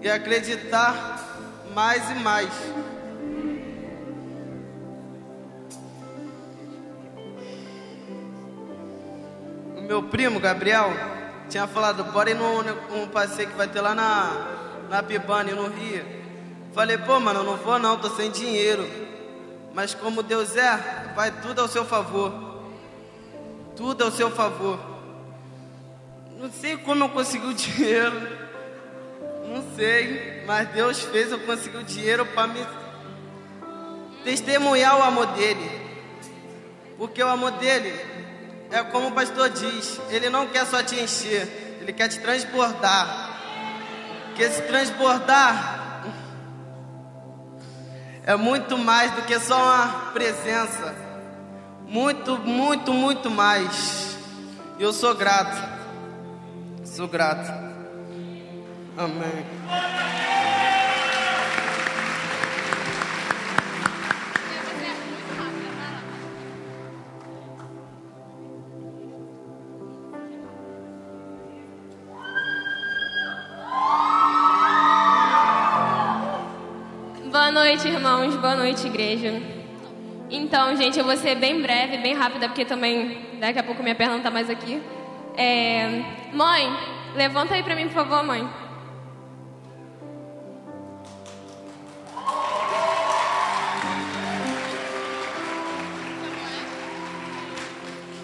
e 0.00 0.08
acreditar 0.08 1.22
mais 1.74 2.10
e 2.10 2.14
mais. 2.14 2.48
O 9.76 9.82
meu 9.82 10.04
primo, 10.04 10.40
Gabriel, 10.40 10.90
tinha 11.50 11.66
falado, 11.66 12.04
bora 12.04 12.30
ir 12.30 12.36
num 12.36 13.06
passeio 13.08 13.50
que 13.50 13.54
vai 13.54 13.68
ter 13.68 13.82
lá 13.82 13.94
na, 13.94 14.46
na 14.88 15.02
Pibane, 15.02 15.52
no 15.52 15.68
Rio. 15.68 16.06
Falei, 16.72 16.96
pô, 16.96 17.20
mano, 17.20 17.40
eu 17.40 17.44
não 17.44 17.58
vou 17.58 17.78
não, 17.78 17.98
tô 17.98 18.08
sem 18.08 18.30
dinheiro. 18.30 19.09
Mas 19.72 19.94
como 19.94 20.22
Deus 20.22 20.56
é, 20.56 21.12
vai 21.14 21.30
tudo 21.30 21.60
ao 21.60 21.68
seu 21.68 21.84
favor. 21.84 22.32
Tudo 23.76 24.04
ao 24.04 24.10
seu 24.10 24.30
favor. 24.30 24.78
Não 26.38 26.50
sei 26.50 26.76
como 26.76 27.04
eu 27.04 27.08
consegui 27.08 27.46
o 27.46 27.54
dinheiro. 27.54 28.50
Não 29.46 29.64
sei, 29.74 30.44
mas 30.46 30.68
Deus 30.68 31.00
fez 31.02 31.32
eu 31.32 31.40
conseguir 31.40 31.78
o 31.78 31.82
dinheiro 31.82 32.24
para 32.26 32.46
me 32.46 32.64
testemunhar 34.24 34.98
o 34.98 35.02
amor 35.02 35.26
dele. 35.28 35.80
Porque 36.96 37.22
o 37.22 37.28
amor 37.28 37.52
dele 37.52 37.92
é 38.70 38.82
como 38.84 39.08
o 39.08 39.12
pastor 39.12 39.48
diz, 39.50 40.00
ele 40.10 40.30
não 40.30 40.46
quer 40.46 40.64
só 40.66 40.82
te 40.82 40.94
encher, 41.00 41.78
ele 41.80 41.92
quer 41.92 42.08
te 42.08 42.20
transbordar. 42.20 43.30
Que 44.36 44.42
esse 44.42 44.62
transbordar 44.62 45.79
é 48.24 48.36
muito 48.36 48.76
mais 48.78 49.12
do 49.12 49.22
que 49.22 49.38
só 49.40 49.56
uma 49.56 50.10
presença. 50.12 50.94
Muito, 51.86 52.38
muito, 52.38 52.92
muito 52.92 53.30
mais. 53.30 54.16
Eu 54.78 54.92
sou 54.92 55.14
grato. 55.14 55.60
Sou 56.84 57.08
grato. 57.08 57.50
Amém. 58.96 60.19
Boa 78.50 78.64
noite, 78.64 78.84
igreja. 78.84 79.40
Então, 80.28 80.74
gente, 80.74 80.98
eu 80.98 81.04
vou 81.04 81.16
ser 81.16 81.36
bem 81.36 81.62
breve, 81.62 81.98
bem 81.98 82.14
rápida, 82.14 82.48
porque 82.48 82.64
também 82.64 83.36
daqui 83.38 83.60
a 83.60 83.62
pouco 83.62 83.80
minha 83.80 83.94
perna 83.94 84.16
não 84.16 84.22
tá 84.24 84.28
mais 84.28 84.50
aqui. 84.50 84.82
É... 85.36 86.02
Mãe, 86.32 86.68
levanta 87.14 87.54
aí 87.54 87.62
pra 87.62 87.76
mim, 87.76 87.86
por 87.86 87.94
favor, 87.94 88.24
mãe. 88.24 88.50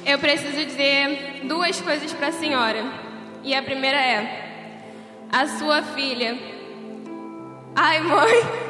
Eu 0.05 0.19
preciso 0.19 0.65
dizer 0.67 1.43
duas 1.45 1.81
coisas 1.81 2.13
para 2.13 2.27
a 2.27 2.33
senhora. 2.33 2.83
E 3.45 3.55
a 3.55 3.63
primeira 3.63 3.97
é: 3.97 5.29
a 5.31 5.47
sua 5.47 5.83
filha. 5.83 6.37
Ai, 7.77 8.01
mãe. 8.01 8.66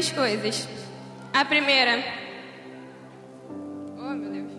Duas 0.00 0.12
coisas. 0.12 0.66
A 1.34 1.44
primeira. 1.44 2.02
Oh, 3.98 4.14
meu 4.14 4.30
Deus. 4.30 4.50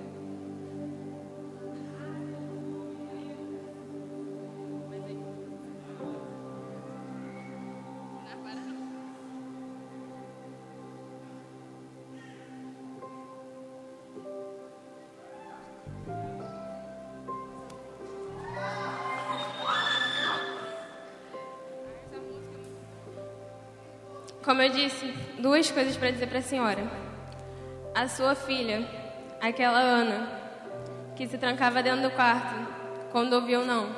Como 24.44 24.62
eu 24.62 24.70
disse, 24.70 25.11
duas 25.52 25.70
coisas 25.70 25.98
para 25.98 26.12
dizer 26.12 26.28
para 26.28 26.40
a 26.40 26.42
senhora. 26.42 26.82
A 27.94 28.08
sua 28.08 28.36
filha, 28.36 28.88
aquela 29.42 29.80
Ana, 29.80 30.30
que 31.14 31.28
se 31.28 31.38
trancava 31.38 31.84
dentro 31.84 32.04
do 32.04 32.12
quarto 32.12 32.56
quando 33.12 33.34
ouviu 33.34 33.66
não, 33.66 33.90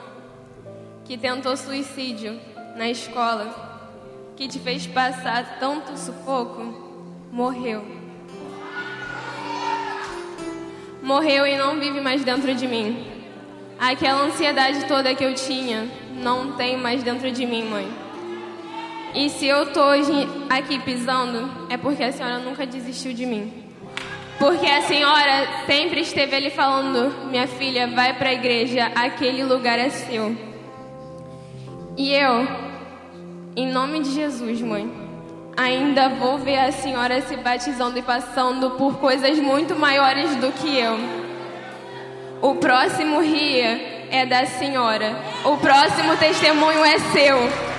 que 1.06 1.16
tentou 1.16 1.56
suicídio 1.56 2.42
na 2.76 2.90
escola, 2.90 3.94
que 4.36 4.48
te 4.48 4.58
fez 4.58 4.88
passar 4.88 5.60
tanto 5.60 5.96
sufoco, 5.96 7.28
morreu. 7.32 7.86
Morreu 11.04 11.46
e 11.46 11.56
não 11.56 11.80
vive 11.80 12.02
mais 12.02 12.24
dentro 12.24 12.56
de 12.56 12.68
mim. 12.68 13.06
Aquela 13.78 14.24
ansiedade 14.24 14.88
toda 14.88 15.14
que 15.14 15.24
eu 15.24 15.36
tinha 15.36 15.88
não 16.16 16.54
tem 16.54 16.76
mais 16.78 17.04
dentro 17.04 17.30
de 17.30 17.46
mim, 17.46 17.64
mãe. 17.70 18.03
E 19.16 19.30
se 19.30 19.46
eu 19.46 19.72
tô 19.72 19.80
hoje 19.80 20.12
aqui 20.50 20.80
pisando, 20.80 21.68
é 21.70 21.78
porque 21.78 22.04
a 22.04 22.12
senhora 22.12 22.40
nunca 22.40 22.66
desistiu 22.66 23.14
de 23.14 23.28
mim. 23.28 23.64
Porque 24.40 24.66
a 24.66 24.82
senhora 24.82 25.48
sempre 25.68 26.02
esteve 26.02 26.36
ali 26.36 26.50
falando: 26.50 27.30
minha 27.30 27.48
filha, 27.48 27.88
vai 27.88 28.14
para 28.14 28.30
a 28.30 28.34
igreja, 28.34 28.92
aquele 28.96 29.44
lugar 29.44 29.78
é 29.78 29.90
seu. 29.90 30.36
E 31.96 32.12
eu, 32.12 32.48
em 33.56 33.72
nome 33.72 34.00
de 34.00 34.12
Jesus, 34.14 34.60
mãe, 34.62 34.92
ainda 35.56 36.10
vou 36.10 36.40
ver 36.40 36.58
a 36.58 36.72
senhora 36.72 37.22
se 37.22 37.38
batizando 37.38 38.00
e 38.00 38.02
passando 38.02 38.72
por 38.72 38.98
coisas 38.98 39.38
muito 39.38 39.76
maiores 39.76 40.36
do 40.38 40.52
que 40.52 40.76
eu. 40.76 40.98
O 42.42 42.56
próximo 42.56 43.22
ria 43.22 44.08
é 44.10 44.26
da 44.26 44.48
senhora, 44.48 45.16
o 45.46 45.56
próximo 45.58 46.18
testemunho 46.18 46.84
é 46.84 46.98
seu. 46.98 47.73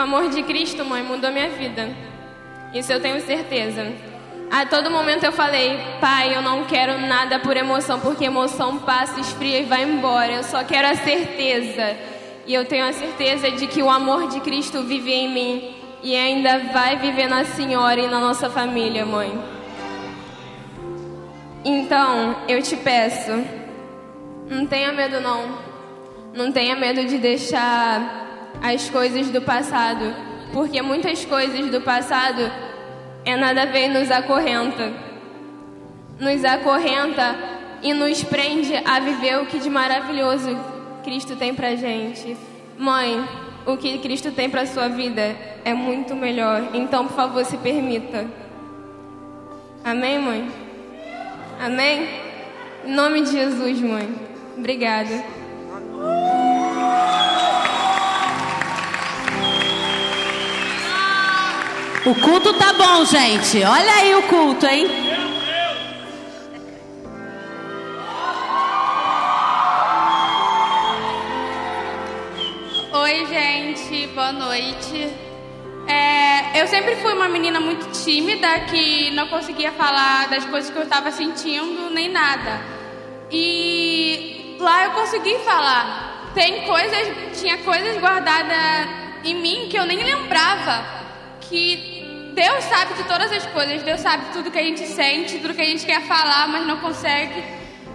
Amor 0.00 0.28
de 0.28 0.42
Cristo, 0.42 0.84
mãe, 0.84 1.02
mudou 1.02 1.30
minha 1.30 1.48
vida. 1.50 1.88
Isso 2.74 2.92
eu 2.92 3.00
tenho 3.00 3.20
certeza. 3.20 3.92
A 4.50 4.66
todo 4.66 4.90
momento 4.90 5.24
eu 5.24 5.32
falei, 5.32 5.78
pai, 6.00 6.34
eu 6.34 6.42
não 6.42 6.64
quero 6.64 6.98
nada 6.98 7.38
por 7.38 7.56
emoção, 7.56 8.00
porque 8.00 8.24
emoção 8.24 8.78
passa, 8.78 9.20
esfria 9.20 9.60
e 9.60 9.64
vai 9.64 9.84
embora. 9.84 10.32
Eu 10.32 10.42
só 10.42 10.64
quero 10.64 10.88
a 10.88 10.94
certeza. 10.96 11.96
E 12.46 12.54
eu 12.54 12.64
tenho 12.64 12.84
a 12.84 12.92
certeza 12.92 13.50
de 13.50 13.68
que 13.68 13.82
o 13.82 13.88
amor 13.88 14.28
de 14.28 14.40
Cristo 14.40 14.82
vive 14.82 15.12
em 15.12 15.28
mim 15.28 15.74
e 16.02 16.16
ainda 16.16 16.58
vai 16.72 16.96
viver 16.96 17.28
na 17.28 17.44
senhora 17.44 18.00
e 18.00 18.08
na 18.08 18.18
nossa 18.18 18.50
família, 18.50 19.06
mãe. 19.06 19.32
Então, 21.64 22.36
eu 22.48 22.60
te 22.62 22.76
peço, 22.76 23.30
não 24.48 24.66
tenha 24.66 24.92
medo 24.92 25.20
não. 25.20 25.70
Não 26.34 26.50
tenha 26.50 26.74
medo 26.74 27.04
de 27.04 27.18
deixar 27.18 28.29
as 28.62 28.88
coisas 28.90 29.28
do 29.30 29.40
passado, 29.40 30.14
porque 30.52 30.82
muitas 30.82 31.24
coisas 31.24 31.70
do 31.70 31.80
passado 31.80 32.50
é 33.24 33.36
nada 33.36 33.66
ver 33.66 33.88
nos 33.88 34.10
acorrenta. 34.10 34.92
Nos 36.18 36.44
acorrenta 36.44 37.36
e 37.82 37.94
nos 37.94 38.22
prende 38.22 38.74
a 38.84 39.00
viver 39.00 39.38
o 39.40 39.46
que 39.46 39.58
de 39.58 39.70
maravilhoso 39.70 40.56
Cristo 41.02 41.36
tem 41.36 41.54
pra 41.54 41.74
gente. 41.76 42.36
Mãe, 42.78 43.26
o 43.66 43.76
que 43.76 43.98
Cristo 43.98 44.30
tem 44.30 44.48
pra 44.50 44.66
sua 44.66 44.88
vida 44.88 45.36
é 45.64 45.74
muito 45.74 46.14
melhor. 46.14 46.68
Então, 46.74 47.06
por 47.06 47.16
favor, 47.16 47.44
se 47.44 47.56
permita. 47.58 48.26
Amém, 49.84 50.18
mãe? 50.18 50.50
Amém? 51.60 52.08
Em 52.84 52.92
nome 52.92 53.22
de 53.22 53.32
Jesus, 53.32 53.80
mãe. 53.80 54.14
Obrigada. 54.56 55.24
O 62.06 62.14
culto 62.14 62.54
tá 62.54 62.72
bom, 62.72 63.04
gente. 63.04 63.62
Olha 63.62 63.92
aí 63.92 64.14
o 64.14 64.22
culto, 64.22 64.64
hein? 64.64 64.86
Oi, 72.90 73.26
gente. 73.26 74.06
Boa 74.14 74.32
noite. 74.32 75.12
É, 75.86 76.62
eu 76.62 76.66
sempre 76.68 76.96
fui 76.96 77.12
uma 77.12 77.28
menina 77.28 77.60
muito 77.60 77.90
tímida 77.90 78.48
que 78.60 79.10
não 79.10 79.28
conseguia 79.28 79.70
falar 79.72 80.26
das 80.30 80.46
coisas 80.46 80.70
que 80.70 80.78
eu 80.78 80.84
estava 80.84 81.10
sentindo 81.10 81.90
nem 81.90 82.08
nada. 82.08 82.62
E 83.30 84.56
lá 84.58 84.86
eu 84.86 84.92
consegui 84.92 85.38
falar. 85.40 86.30
Tem 86.32 86.62
coisas, 86.62 87.38
tinha 87.38 87.58
coisas 87.58 87.98
guardadas 88.00 88.88
em 89.22 89.34
mim 89.34 89.68
que 89.68 89.76
eu 89.76 89.84
nem 89.84 90.02
lembrava 90.02 90.99
que 91.50 92.32
Deus 92.32 92.64
sabe 92.64 92.94
de 92.94 93.04
todas 93.04 93.30
as 93.32 93.44
coisas, 93.46 93.82
Deus 93.82 94.00
sabe 94.00 94.32
tudo 94.32 94.50
que 94.50 94.58
a 94.58 94.62
gente 94.62 94.86
sente, 94.86 95.38
tudo 95.38 95.52
que 95.52 95.60
a 95.60 95.66
gente 95.66 95.84
quer 95.84 96.00
falar, 96.02 96.46
mas 96.48 96.64
não 96.66 96.76
consegue. 96.78 97.42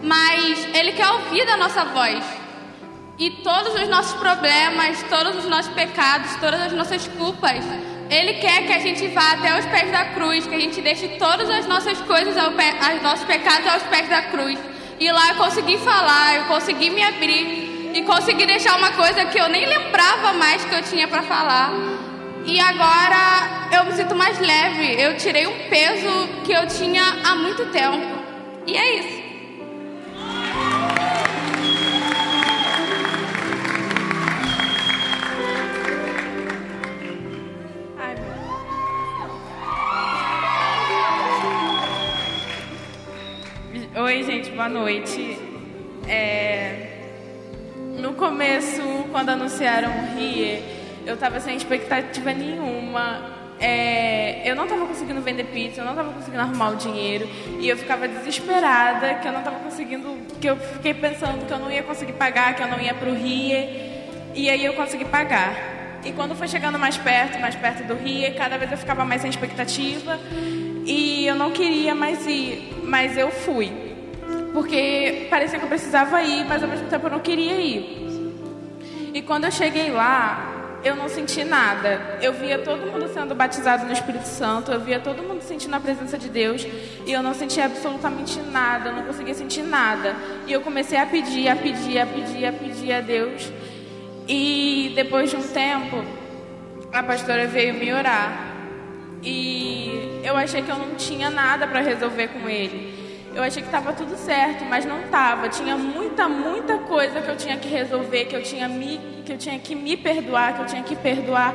Mas 0.04 0.68
Ele 0.76 0.92
quer 0.92 1.08
ouvir 1.08 1.46
da 1.46 1.56
nossa 1.56 1.86
voz. 1.86 2.24
E 3.18 3.30
todos 3.32 3.74
os 3.74 3.88
nossos 3.88 4.14
problemas, 4.20 5.02
todos 5.10 5.38
os 5.38 5.46
nossos 5.46 5.74
pecados, 5.74 6.36
todas 6.36 6.62
as 6.62 6.74
nossas 6.74 7.08
culpas, 7.08 7.64
Ele 8.10 8.34
quer 8.34 8.68
que 8.68 8.74
a 8.74 8.80
gente 8.80 9.08
vá 9.08 9.32
até 9.32 9.58
os 9.58 9.66
pés 9.68 9.90
da 9.90 10.04
cruz, 10.14 10.46
que 10.46 10.54
a 10.54 10.60
gente 10.60 10.82
deixe 10.82 11.08
todas 11.18 11.50
as 11.50 11.66
nossas 11.66 12.00
coisas, 12.02 12.36
pé, 12.56 12.96
os 12.98 13.02
nossos 13.02 13.26
pecados 13.26 13.66
aos 13.68 13.84
pés 13.84 14.10
da 14.10 14.22
cruz. 14.24 14.60
E 15.00 15.10
lá 15.10 15.30
eu 15.30 15.36
consegui 15.36 15.78
falar, 15.78 16.36
eu 16.36 16.44
consegui 16.44 16.90
me 16.90 17.02
abrir 17.02 17.92
e 17.94 18.02
consegui 18.04 18.46
deixar 18.46 18.78
uma 18.78 18.92
coisa 18.92 19.24
que 19.26 19.40
eu 19.40 19.48
nem 19.48 19.66
lembrava 19.66 20.34
mais 20.34 20.66
que 20.66 20.76
eu 20.76 20.84
tinha 20.84 21.08
para 21.08 21.24
falar. 21.24 21.72
E 22.46 22.60
agora 22.60 23.70
eu 23.76 23.86
me 23.86 23.94
sinto 23.94 24.16
mais 24.16 24.40
leve. 24.40 25.02
Eu 25.02 25.18
tirei 25.18 25.48
um 25.48 25.68
peso 25.70 26.28
que 26.46 26.52
eu 26.52 26.68
tinha 26.68 27.02
há 27.24 27.36
muito 27.36 27.66
tempo. 27.72 28.24
E 28.68 28.78
é 28.78 29.00
isso. 29.00 29.26
Oi, 43.98 44.24
gente, 44.24 44.52
boa 44.52 44.70
noite. 44.70 45.40
É, 46.08 47.00
No 48.00 48.14
começo, 48.14 48.82
quando 49.12 49.30
anunciaram 49.30 49.90
o 49.90 50.16
RIE, 50.16 50.75
eu 51.06 51.18
tava 51.18 51.40
sem 51.40 51.56
expectativa 51.56 52.34
nenhuma. 52.34 53.34
É, 53.60 54.42
Eu 54.46 54.56
não 54.56 54.68
tava 54.68 54.86
conseguindo 54.86 55.22
vender 55.22 55.46
pizza, 55.46 55.82
eu 55.82 55.86
não 55.86 55.96
tava 55.96 56.12
conseguindo 56.12 56.42
arrumar 56.42 56.72
o 56.72 56.76
dinheiro. 56.76 57.28
E 57.60 57.70
eu 57.70 57.78
ficava 57.78 58.08
desesperada, 58.08 59.16
que 59.16 59.28
eu 59.28 59.32
não 59.32 59.42
tava 59.42 59.60
conseguindo. 59.60 60.18
que 60.42 60.48
eu 60.50 60.58
fiquei 60.58 60.94
pensando 60.94 61.46
que 61.46 61.54
eu 61.54 61.60
não 61.60 61.72
ia 61.72 61.84
conseguir 61.84 62.14
pagar, 62.14 62.56
que 62.56 62.62
eu 62.62 62.68
não 62.68 62.80
ia 62.80 62.94
pro 62.94 63.14
RIE. 63.14 63.94
E 64.34 64.50
aí 64.50 64.66
eu 64.66 64.74
consegui 64.74 65.06
pagar. 65.06 65.56
E 66.04 66.12
quando 66.12 66.36
foi 66.36 66.48
chegando 66.48 66.78
mais 66.78 66.98
perto, 66.98 67.40
mais 67.40 67.56
perto 67.56 67.84
do 67.88 67.96
RIE, 67.96 68.32
cada 68.38 68.58
vez 68.58 68.72
eu 68.72 68.78
ficava 68.78 69.06
mais 69.06 69.22
sem 69.22 69.30
expectativa. 69.30 70.20
E 70.86 71.26
eu 71.26 71.36
não 71.36 71.52
queria 71.52 71.96
mais 71.96 72.28
ir, 72.28 72.74
mas 72.84 73.18
eu 73.18 73.32
fui. 73.32 73.72
Porque 74.54 75.28
parecia 75.30 75.58
que 75.58 75.66
eu 75.66 75.70
precisava 75.70 76.22
ir, 76.22 76.46
mas 76.46 76.62
ao 76.62 76.70
mesmo 76.70 76.88
tempo 76.88 77.08
eu 77.08 77.12
não 77.12 77.20
queria 77.20 77.54
ir. 77.54 78.06
E 79.14 79.22
quando 79.22 79.46
eu 79.46 79.52
cheguei 79.52 79.90
lá, 79.92 80.65
eu 80.86 80.96
não 80.96 81.10
senti 81.10 81.44
nada. 81.44 82.20
Eu 82.22 82.32
via 82.32 82.60
todo 82.60 82.86
mundo 82.86 83.12
sendo 83.12 83.34
batizado 83.34 83.86
no 83.88 83.92
Espírito 83.92 84.28
Santo, 84.28 84.72
eu 84.72 84.80
via 84.80 85.00
todo 85.00 85.24
mundo 85.24 85.42
sentindo 85.42 85.76
a 85.76 85.80
presença 85.80 86.16
de 86.16 86.30
Deus, 86.30 86.66
e 87.06 87.12
eu 87.12 87.24
não 87.24 87.34
sentia 87.34 87.66
absolutamente 87.66 88.40
nada, 88.40 88.90
eu 88.90 88.94
não 88.94 89.04
conseguia 89.04 89.34
sentir 89.34 89.64
nada. 89.64 90.16
E 90.46 90.54
eu 90.54 90.62
comecei 90.62 91.00
a 91.00 91.06
pedir, 91.08 91.50
a 91.50 91.56
pedir, 91.56 92.00
a 92.00 92.06
pedir, 92.06 92.46
a 92.46 92.54
pedir 92.54 92.94
a 92.94 93.02
Deus. 93.02 93.52
E 94.28 94.94
depois 94.96 95.32
de 95.32 95.38
um 95.38 95.42
tempo, 95.42 96.06
a 96.94 97.02
pastora 97.02 97.48
veio 97.48 97.74
me 97.74 97.92
orar. 97.92 98.54
E 99.24 100.22
eu 100.24 100.38
achei 100.38 100.62
que 100.62 100.70
eu 100.70 100.78
não 100.78 100.94
tinha 100.94 101.32
nada 101.32 101.66
para 101.66 101.80
resolver 101.82 102.28
com 102.28 102.48
ele. 102.48 102.95
Eu 103.36 103.44
achei 103.44 103.62
que 103.62 103.68
estava 103.68 103.92
tudo 103.92 104.16
certo, 104.16 104.64
mas 104.64 104.86
não 104.86 105.02
estava. 105.02 105.50
Tinha 105.50 105.76
muita, 105.76 106.30
muita 106.30 106.78
coisa 106.78 107.20
que 107.22 107.30
eu 107.30 107.36
tinha 107.36 107.58
que 107.58 107.68
resolver, 107.68 108.26
que 108.26 108.36
eu 108.36 108.42
tinha, 108.42 108.70
me, 108.70 108.98
que 109.26 109.34
eu 109.34 109.38
tinha 109.38 109.60
que 109.60 109.76
me 109.76 109.98
perdoar, 109.98 110.54
que 110.54 110.62
eu 110.62 110.66
tinha 110.66 110.82
que 110.82 110.96
perdoar 110.96 111.54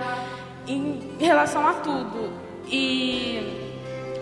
em 0.69 1.17
relação 1.19 1.67
a 1.67 1.73
tudo. 1.73 2.31
E 2.69 3.73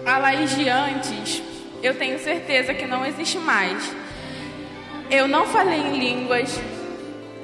a 0.06 0.18
Laís 0.18 0.54
de 0.54 0.68
antes, 0.68 1.42
eu 1.82 1.98
tenho 1.98 2.16
certeza 2.20 2.72
que 2.72 2.86
não 2.86 3.04
existe 3.04 3.38
mais. 3.38 3.92
Eu 5.10 5.26
não 5.26 5.44
falei 5.44 5.80
em 5.80 5.98
línguas, 5.98 6.60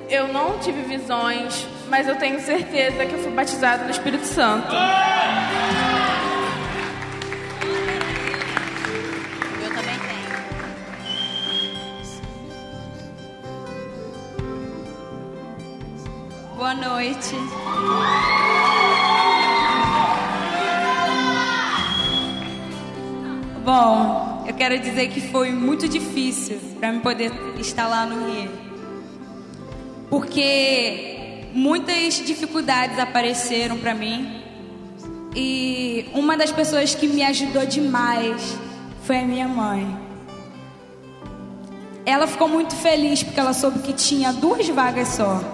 eu 0.09 0.29
não 0.29 0.61
tive 0.61 0.83
visões, 0.83 1.67
mas 1.89 2.07
eu 2.07 2.15
tenho 2.15 2.39
certeza 2.39 3.05
que 3.05 3.15
eu 3.15 3.19
fui 3.19 3.33
batizada 3.33 3.83
no 3.83 3.91
Espírito 3.91 4.27
Santo. 4.27 4.69
Boa 16.75 16.89
noite. 16.89 17.37
Bom, 23.65 24.45
eu 24.45 24.55
quero 24.55 24.79
dizer 24.81 25.09
que 25.09 25.21
foi 25.21 25.53
muito 25.53 25.89
difícil 25.89 26.59
para 26.81 26.91
mim 26.91 26.99
poder 26.99 27.31
estar 27.61 27.87
lá 27.87 28.05
no 28.05 28.27
Rio. 28.27 28.51
Porque 30.11 31.47
muitas 31.53 32.15
dificuldades 32.15 32.99
apareceram 32.99 33.79
para 33.79 33.95
mim. 33.95 34.43
E 35.37 36.07
uma 36.13 36.37
das 36.37 36.51
pessoas 36.51 36.93
que 36.93 37.07
me 37.07 37.23
ajudou 37.23 37.65
demais 37.65 38.59
foi 39.05 39.19
a 39.19 39.25
minha 39.25 39.47
mãe. 39.47 39.97
Ela 42.05 42.27
ficou 42.27 42.49
muito 42.49 42.75
feliz 42.75 43.23
porque 43.23 43.39
ela 43.39 43.53
soube 43.53 43.79
que 43.79 43.93
tinha 43.93 44.33
duas 44.33 44.69
vagas 44.69 45.09
só. 45.09 45.54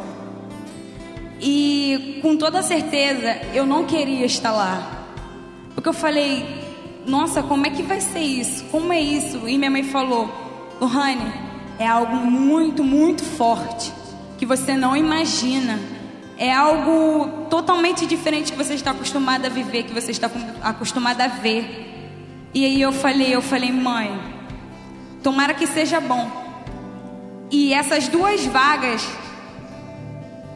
E 1.41 2.18
com 2.20 2.36
toda 2.36 2.62
certeza 2.62 3.41
eu 3.55 3.64
não 3.64 3.84
queria 3.84 4.26
estar 4.26 4.53
lá. 4.53 5.07
Porque 5.74 5.88
eu 5.88 5.95
falei, 5.95 6.45
nossa, 7.07 7.43
como 7.43 7.66
é 7.66 7.70
que 7.70 7.82
vai 7.82 8.01
ser 8.01 8.20
isso? 8.20 8.64
Como 8.66 8.93
é 8.93 9.01
isso? 9.01 9.49
E 9.49 9.57
minha 9.57 9.70
mãe 9.70 9.82
falou, 9.82 10.30
Lohane, 10.80 11.32
é 11.78 11.86
algo 11.86 12.16
muito, 12.16 12.84
muito 12.84 13.24
forte 13.24 13.93
que 14.36 14.45
você 14.45 14.76
não 14.76 14.97
imagina. 14.97 15.78
É 16.36 16.53
algo 16.53 17.47
totalmente 17.49 18.07
diferente 18.07 18.53
que 18.53 18.59
você 18.59 18.74
está 18.74 18.91
acostumada 18.91 19.47
a 19.47 19.51
viver, 19.51 19.84
que 19.84 19.93
você 19.93 20.11
está 20.11 20.30
acostumada 20.62 21.24
a 21.24 21.28
ver. 21.28 21.88
E 22.53 22.64
aí 22.64 22.80
eu 22.80 22.93
falei, 22.93 23.34
eu 23.34 23.43
falei, 23.43 23.70
mãe, 23.70 24.18
tomara 25.22 25.55
que 25.55 25.66
seja 25.66 26.01
bom. 26.01 26.30
E 27.51 27.72
essas 27.72 28.09
duas 28.09 28.45
vagas 28.47 29.07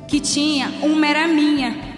que 0.06 0.20
tinha, 0.20 0.72
uma 0.82 1.06
era 1.06 1.26
minha. 1.26 1.94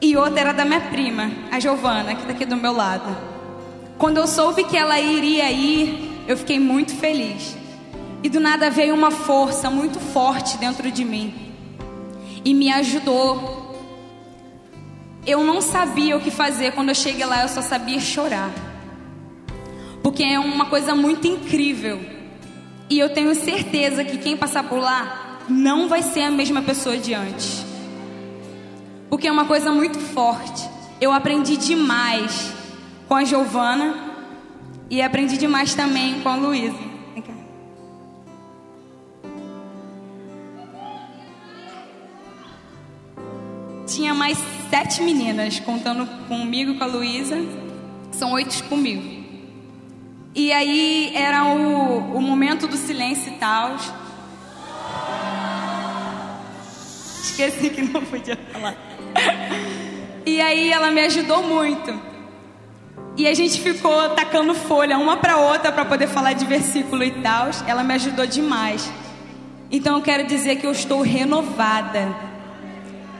E 0.00 0.16
outra 0.16 0.40
era 0.40 0.52
da 0.52 0.64
minha 0.64 0.80
prima, 0.80 1.30
a 1.50 1.58
Giovana, 1.58 2.14
que 2.14 2.20
está 2.20 2.32
aqui 2.32 2.44
do 2.44 2.56
meu 2.56 2.72
lado. 2.72 3.16
Quando 3.98 4.18
eu 4.18 4.26
soube 4.26 4.64
que 4.64 4.76
ela 4.76 5.00
iria 5.00 5.50
ir, 5.50 6.24
eu 6.28 6.36
fiquei 6.36 6.58
muito 6.58 6.94
feliz. 6.94 7.56
E 8.22 8.28
do 8.28 8.40
nada 8.40 8.70
veio 8.70 8.94
uma 8.94 9.10
força 9.10 9.70
muito 9.70 9.98
forte 9.98 10.58
dentro 10.58 10.90
de 10.90 11.04
mim. 11.04 11.34
E 12.44 12.52
me 12.52 12.70
ajudou. 12.70 13.64
Eu 15.26 15.42
não 15.42 15.60
sabia 15.60 16.16
o 16.16 16.20
que 16.20 16.30
fazer. 16.30 16.72
Quando 16.72 16.90
eu 16.90 16.94
cheguei 16.94 17.24
lá, 17.24 17.42
eu 17.42 17.48
só 17.48 17.62
sabia 17.62 18.00
chorar. 18.00 18.50
Porque 20.02 20.22
é 20.22 20.38
uma 20.38 20.66
coisa 20.66 20.94
muito 20.94 21.26
incrível. 21.26 22.00
E 22.88 22.98
eu 22.98 23.08
tenho 23.08 23.34
certeza 23.34 24.04
que 24.04 24.18
quem 24.18 24.36
passar 24.36 24.64
por 24.64 24.78
lá 24.78 25.25
não 25.48 25.88
vai 25.88 26.02
ser 26.02 26.22
a 26.22 26.30
mesma 26.30 26.62
pessoa 26.62 26.96
de 26.96 27.14
antes. 27.14 27.64
Porque 29.08 29.26
é 29.26 29.32
uma 29.32 29.44
coisa 29.44 29.70
muito 29.72 29.98
forte. 29.98 30.68
Eu 31.00 31.12
aprendi 31.12 31.56
demais 31.56 32.52
com 33.06 33.14
a 33.14 33.24
Giovana 33.24 33.94
e 34.90 35.00
aprendi 35.00 35.36
demais 35.36 35.74
também 35.74 36.20
com 36.20 36.28
a 36.28 36.36
Luísa. 36.36 36.96
Tinha 43.86 44.12
mais 44.12 44.36
sete 44.68 45.00
meninas, 45.00 45.60
contando 45.60 46.06
comigo 46.26 46.74
com 46.74 46.84
a 46.84 46.86
Luísa. 46.86 47.36
São 48.10 48.32
oito 48.32 48.64
comigo. 48.64 49.16
E 50.34 50.52
aí 50.52 51.12
era 51.14 51.44
o, 51.44 52.16
o 52.16 52.20
momento 52.20 52.66
do 52.66 52.76
silêncio 52.76 53.32
e 53.32 53.36
tal. 53.36 53.76
Esqueci 57.26 57.70
que 57.70 57.82
não 57.82 58.04
podia 58.04 58.38
falar. 58.52 58.76
E 60.24 60.40
aí 60.40 60.70
ela 60.70 60.92
me 60.92 61.00
ajudou 61.02 61.42
muito. 61.42 61.92
E 63.16 63.26
a 63.26 63.34
gente 63.34 63.60
ficou 63.60 64.10
tacando 64.10 64.54
folha 64.54 64.96
uma 64.96 65.16
para 65.16 65.36
outra 65.36 65.72
para 65.72 65.84
poder 65.84 66.06
falar 66.06 66.34
de 66.34 66.46
versículo 66.46 67.02
e 67.02 67.10
tal. 67.10 67.48
Ela 67.66 67.82
me 67.82 67.94
ajudou 67.94 68.26
demais. 68.26 68.90
Então 69.70 69.96
eu 69.96 70.02
quero 70.02 70.24
dizer 70.26 70.56
que 70.56 70.66
eu 70.66 70.70
estou 70.70 71.02
renovada. 71.02 72.14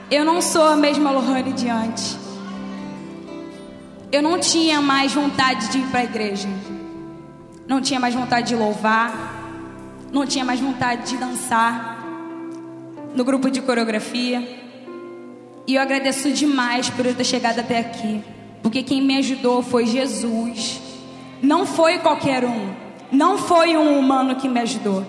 Eu 0.09 0.23
não 0.23 0.41
sou 0.41 0.65
a 0.65 0.77
mesma 0.77 1.11
Lohane 1.11 1.51
de 1.51 1.67
antes. 1.67 2.17
Eu 4.09 4.21
não 4.21 4.39
tinha 4.39 4.81
mais 4.81 5.13
vontade 5.13 5.67
de 5.67 5.79
ir 5.79 5.87
para 5.87 5.99
a 5.99 6.03
igreja. 6.05 6.47
Não 7.67 7.81
tinha 7.81 7.99
mais 7.99 8.15
vontade 8.15 8.47
de 8.47 8.55
louvar. 8.55 9.11
Não 10.13 10.25
tinha 10.25 10.45
mais 10.45 10.61
vontade 10.61 11.09
de 11.09 11.17
dançar 11.17 11.96
no 13.17 13.25
grupo 13.25 13.49
de 13.49 13.61
coreografia. 13.61 14.47
E 15.65 15.73
eu 15.73 15.81
agradeço 15.81 16.31
demais 16.31 16.87
por 16.87 17.03
eu 17.03 17.15
ter 17.15 17.23
chegado 17.23 17.59
até 17.59 17.79
aqui. 17.79 18.23
Porque 18.61 18.83
quem 18.83 19.01
me 19.01 19.17
ajudou 19.17 19.63
foi 19.63 19.87
Jesus. 19.87 20.79
Não 21.41 21.65
foi 21.65 21.97
qualquer 21.97 22.45
um. 22.45 22.73
Não 23.11 23.39
foi 23.39 23.75
um 23.75 23.97
humano 23.97 24.35
que 24.35 24.47
me 24.47 24.59
ajudou. 24.59 25.03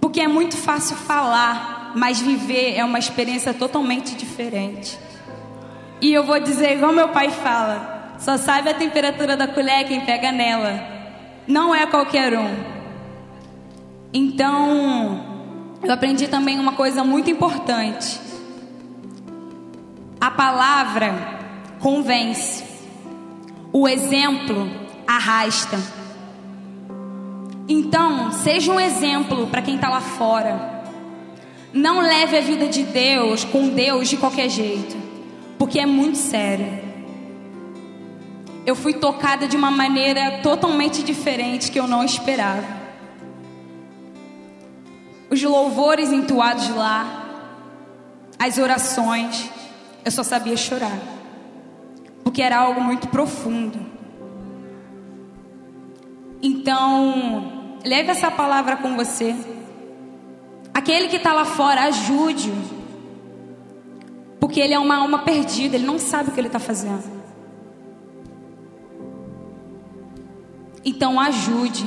Porque 0.00 0.20
é 0.20 0.28
muito 0.28 0.56
fácil 0.56 0.94
falar, 0.94 1.92
mas 1.96 2.20
viver 2.20 2.76
é 2.76 2.84
uma 2.84 2.98
experiência 3.00 3.52
totalmente 3.52 4.14
diferente. 4.14 4.96
E 6.00 6.12
eu 6.12 6.22
vou 6.22 6.38
dizer 6.38 6.76
igual 6.76 6.92
meu 6.92 7.08
pai 7.08 7.30
fala: 7.30 8.14
só 8.18 8.36
sabe 8.36 8.70
a 8.70 8.74
temperatura 8.74 9.36
da 9.36 9.48
colher 9.48 9.84
quem 9.88 10.00
pega 10.02 10.30
nela. 10.30 10.80
Não 11.46 11.74
é 11.74 11.86
qualquer 11.86 12.38
um. 12.38 12.54
Então, 14.12 15.31
eu 15.82 15.92
aprendi 15.92 16.28
também 16.28 16.60
uma 16.60 16.72
coisa 16.72 17.02
muito 17.02 17.30
importante. 17.30 18.20
A 20.20 20.30
palavra 20.30 21.40
convence. 21.80 22.62
O 23.72 23.88
exemplo 23.88 24.70
arrasta. 25.06 25.78
Então, 27.68 28.30
seja 28.30 28.70
um 28.70 28.78
exemplo 28.78 29.48
para 29.48 29.62
quem 29.62 29.74
está 29.74 29.88
lá 29.88 30.00
fora. 30.00 30.84
Não 31.72 32.00
leve 32.00 32.36
a 32.36 32.40
vida 32.40 32.68
de 32.68 32.84
Deus 32.84 33.44
com 33.44 33.68
Deus 33.70 34.08
de 34.08 34.16
qualquer 34.16 34.48
jeito, 34.48 34.96
porque 35.58 35.80
é 35.80 35.86
muito 35.86 36.18
sério. 36.18 36.80
Eu 38.64 38.76
fui 38.76 38.92
tocada 38.92 39.48
de 39.48 39.56
uma 39.56 39.70
maneira 39.70 40.38
totalmente 40.42 41.02
diferente 41.02 41.72
que 41.72 41.80
eu 41.80 41.88
não 41.88 42.04
esperava. 42.04 42.81
Os 45.32 45.42
louvores 45.42 46.12
entoados 46.12 46.68
lá, 46.68 47.24
as 48.38 48.58
orações, 48.58 49.50
eu 50.04 50.10
só 50.10 50.22
sabia 50.22 50.58
chorar, 50.58 50.98
porque 52.22 52.42
era 52.42 52.58
algo 52.58 52.82
muito 52.82 53.08
profundo. 53.08 53.78
Então, 56.42 57.78
leve 57.82 58.10
essa 58.10 58.30
palavra 58.30 58.76
com 58.76 58.94
você. 58.94 59.34
Aquele 60.74 61.08
que 61.08 61.16
está 61.16 61.32
lá 61.32 61.46
fora, 61.46 61.84
ajude-o. 61.84 62.82
Porque 64.38 64.60
ele 64.60 64.74
é 64.74 64.78
uma 64.78 64.96
alma 64.96 65.20
perdida, 65.20 65.76
ele 65.76 65.86
não 65.86 65.98
sabe 65.98 66.28
o 66.28 66.32
que 66.34 66.40
ele 66.40 66.48
está 66.48 66.58
fazendo. 66.58 67.10
Então, 70.84 71.18
ajude. 71.18 71.86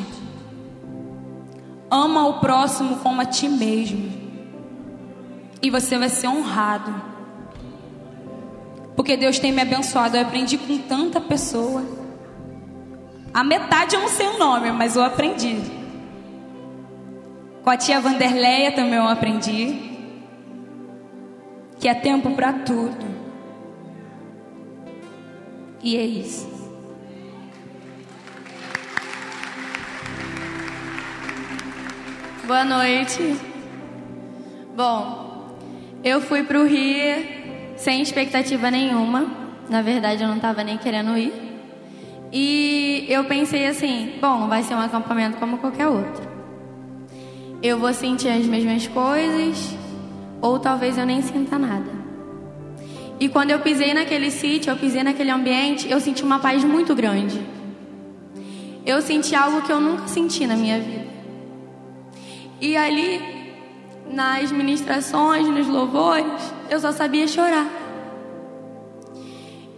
Ama 1.95 2.27
o 2.27 2.41
próximo 2.41 2.97
como 2.97 3.21
a 3.21 3.25
ti 3.25 3.47
mesmo. 3.47 4.11
E 5.61 5.69
você 5.69 5.97
vai 5.97 6.09
ser 6.09 6.27
honrado. 6.27 6.93
Porque 8.97 9.15
Deus 9.15 9.39
tem 9.39 9.53
me 9.53 9.61
abençoado. 9.61 10.17
Eu 10.17 10.23
aprendi 10.23 10.57
com 10.57 10.77
tanta 10.79 11.21
pessoa. 11.21 11.85
A 13.33 13.45
metade 13.45 13.95
eu 13.95 14.01
não 14.01 14.09
sei 14.09 14.27
o 14.27 14.37
nome, 14.37 14.73
mas 14.73 14.97
eu 14.97 15.03
aprendi. 15.03 15.55
Com 17.63 17.69
a 17.69 17.77
tia 17.77 18.01
Vanderleia 18.01 18.73
também 18.73 18.95
eu 18.95 19.07
aprendi. 19.07 19.79
Que 21.79 21.87
é 21.87 21.93
tempo 21.93 22.31
para 22.31 22.51
tudo. 22.51 23.05
E 25.81 25.95
é 25.95 26.03
isso. 26.03 26.54
Boa 32.47 32.63
noite. 32.63 33.37
Bom, 34.77 35.57
eu 36.03 36.21
fui 36.21 36.43
pro 36.43 36.63
Rio 36.63 37.25
sem 37.75 38.03
expectativa 38.03 38.69
nenhuma. 38.69 39.25
Na 39.67 39.81
verdade, 39.81 40.21
eu 40.21 40.27
não 40.27 40.35
estava 40.35 40.63
nem 40.63 40.77
querendo 40.77 41.17
ir. 41.17 41.33
E 42.31 43.07
eu 43.09 43.23
pensei 43.23 43.65
assim: 43.65 44.13
bom, 44.21 44.47
vai 44.47 44.61
ser 44.61 44.75
um 44.75 44.79
acampamento 44.79 45.37
como 45.37 45.57
qualquer 45.57 45.87
outro. 45.87 46.23
Eu 47.63 47.79
vou 47.79 47.91
sentir 47.91 48.29
as 48.29 48.45
mesmas 48.45 48.85
coisas, 48.85 49.75
ou 50.39 50.59
talvez 50.59 50.99
eu 50.99 51.05
nem 51.05 51.23
sinta 51.23 51.57
nada. 51.57 51.89
E 53.19 53.27
quando 53.27 53.49
eu 53.49 53.59
pisei 53.59 53.91
naquele 53.91 54.29
sítio, 54.29 54.69
eu 54.69 54.77
pisei 54.77 55.01
naquele 55.01 55.31
ambiente, 55.31 55.89
eu 55.89 55.99
senti 55.99 56.23
uma 56.23 56.37
paz 56.37 56.63
muito 56.63 56.93
grande. 56.93 57.41
Eu 58.85 59.01
senti 59.01 59.33
algo 59.33 59.63
que 59.63 59.71
eu 59.71 59.81
nunca 59.81 60.07
senti 60.07 60.45
na 60.45 60.55
minha 60.55 60.79
vida. 60.79 61.04
E 62.59 62.77
ali, 62.77 63.21
nas 64.09 64.51
ministrações, 64.51 65.47
nos 65.47 65.67
louvores, 65.67 66.53
eu 66.69 66.79
só 66.79 66.91
sabia 66.91 67.27
chorar. 67.27 67.67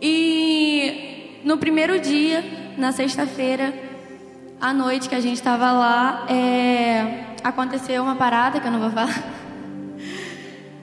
E 0.01 1.41
no 1.43 1.57
primeiro 1.57 1.99
dia, 1.99 2.43
na 2.77 2.91
sexta-feira, 2.91 3.73
à 4.61 4.71
noite 4.73 5.09
que 5.09 5.15
a 5.15 5.19
gente 5.19 5.35
estava 5.35 5.71
lá, 5.71 6.27
é, 6.29 7.25
aconteceu 7.43 8.03
uma 8.03 8.15
parada 8.15 8.59
que 8.59 8.67
eu 8.67 8.71
não 8.71 8.79
vou 8.79 8.91
falar. 8.91 9.23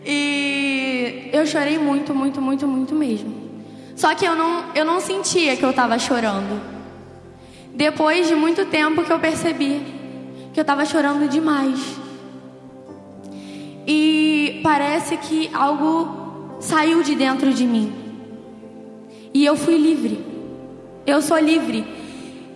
E 0.07 1.31
eu 1.33 1.47
chorei 1.47 1.79
muito, 1.79 2.15
muito, 2.15 2.39
muito, 2.39 2.69
muito 2.69 2.95
mesmo. 2.95 3.35
Só 3.97 4.15
que 4.15 4.27
eu 4.27 4.37
não, 4.37 4.65
eu 4.75 4.85
não 4.85 5.01
sentia 5.01 5.57
que 5.57 5.65
eu 5.65 5.71
estava 5.71 5.99
chorando. 5.99 6.61
Depois 7.75 8.29
de 8.29 8.35
muito 8.35 8.67
tempo 8.67 9.03
que 9.03 9.11
eu 9.11 9.19
percebi 9.19 10.04
que 10.55 10.61
eu 10.61 10.63
estava 10.63 10.87
chorando 10.87 11.29
demais. 11.29 11.81
E 13.85 14.61
parece 14.63 15.17
que 15.17 15.51
algo 15.53 16.57
saiu 16.61 17.03
de 17.03 17.17
dentro 17.17 17.53
de 17.53 17.67
mim. 17.67 17.93
E 19.35 19.45
eu 19.45 19.57
fui 19.57 19.77
livre. 19.77 20.25
Eu 21.05 21.21
sou 21.21 21.39
livre. 21.39 21.85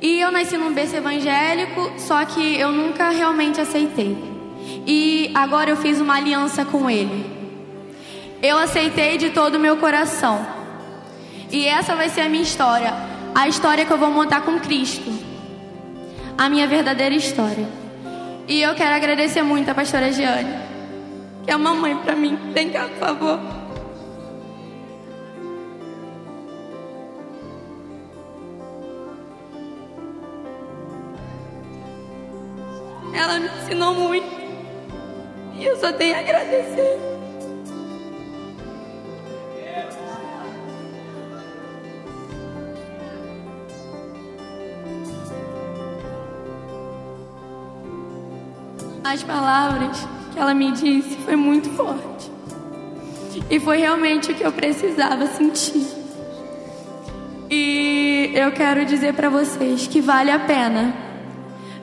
E 0.00 0.20
eu 0.20 0.30
nasci 0.30 0.56
num 0.56 0.72
berço 0.72 0.94
evangélico, 0.94 1.92
só 1.98 2.24
que 2.24 2.56
eu 2.56 2.70
nunca 2.70 3.10
realmente 3.10 3.60
aceitei. 3.60 4.16
E 4.86 5.32
agora 5.34 5.70
eu 5.70 5.76
fiz 5.76 6.00
uma 6.00 6.14
aliança 6.14 6.64
com 6.64 6.88
ele. 6.88 7.26
Eu 8.40 8.56
aceitei 8.58 9.18
de 9.18 9.30
todo 9.30 9.56
o 9.56 9.60
meu 9.60 9.76
coração. 9.78 10.46
E 11.50 11.66
essa 11.66 11.96
vai 11.96 12.08
ser 12.08 12.20
a 12.20 12.28
minha 12.28 12.44
história. 12.44 12.94
A 13.34 13.48
história 13.48 13.84
que 13.84 13.92
eu 13.92 13.98
vou 13.98 14.10
montar 14.10 14.42
com 14.42 14.60
Cristo. 14.60 15.12
A 16.36 16.48
minha 16.48 16.68
verdadeira 16.68 17.14
história. 17.16 17.87
E 18.48 18.62
eu 18.62 18.74
quero 18.74 18.94
agradecer 18.94 19.42
muito 19.42 19.70
a 19.70 19.74
pastora 19.74 20.10
Giane, 20.10 20.50
que 21.44 21.50
é 21.50 21.56
uma 21.56 21.74
mãe 21.74 21.94
para 21.98 22.16
mim. 22.16 22.34
Vem 22.54 22.70
cá, 22.70 22.88
por 22.88 22.96
favor. 22.96 23.38
Ela 33.14 33.38
me 33.38 33.48
ensinou 33.48 33.92
muito. 33.92 34.26
E 35.54 35.66
eu 35.66 35.76
só 35.76 35.92
tenho 35.92 36.16
a 36.16 36.20
agradecer. 36.20 37.17
As 49.10 49.22
palavras 49.22 50.06
que 50.34 50.38
ela 50.38 50.52
me 50.52 50.70
disse 50.70 51.16
foi 51.24 51.34
muito 51.34 51.70
forte. 51.70 52.30
E 53.48 53.58
foi 53.58 53.78
realmente 53.78 54.30
o 54.30 54.34
que 54.34 54.44
eu 54.44 54.52
precisava 54.52 55.26
sentir. 55.28 55.86
E 57.50 58.32
eu 58.34 58.52
quero 58.52 58.84
dizer 58.84 59.14
para 59.14 59.30
vocês 59.30 59.86
que 59.86 60.02
vale 60.02 60.30
a 60.30 60.38
pena. 60.38 60.94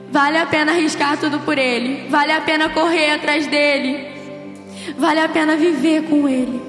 Vale 0.08 0.38
a 0.38 0.46
pena 0.46 0.70
arriscar 0.70 1.18
tudo 1.18 1.40
por 1.40 1.58
ele. 1.58 2.08
Vale 2.08 2.30
a 2.30 2.40
pena 2.42 2.68
correr 2.68 3.10
atrás 3.10 3.48
dele. 3.48 4.06
Vale 4.96 5.18
a 5.18 5.28
pena 5.28 5.56
viver 5.56 6.04
com 6.04 6.28
ele. 6.28 6.62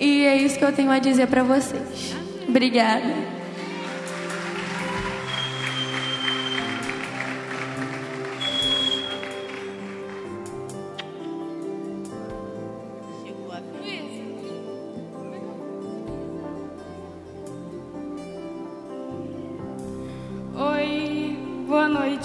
E 0.00 0.24
é 0.24 0.34
isso 0.34 0.58
que 0.58 0.64
eu 0.64 0.72
tenho 0.72 0.90
a 0.90 0.98
dizer 0.98 1.28
para 1.28 1.44
vocês. 1.44 2.16
Obrigada. 2.48 3.29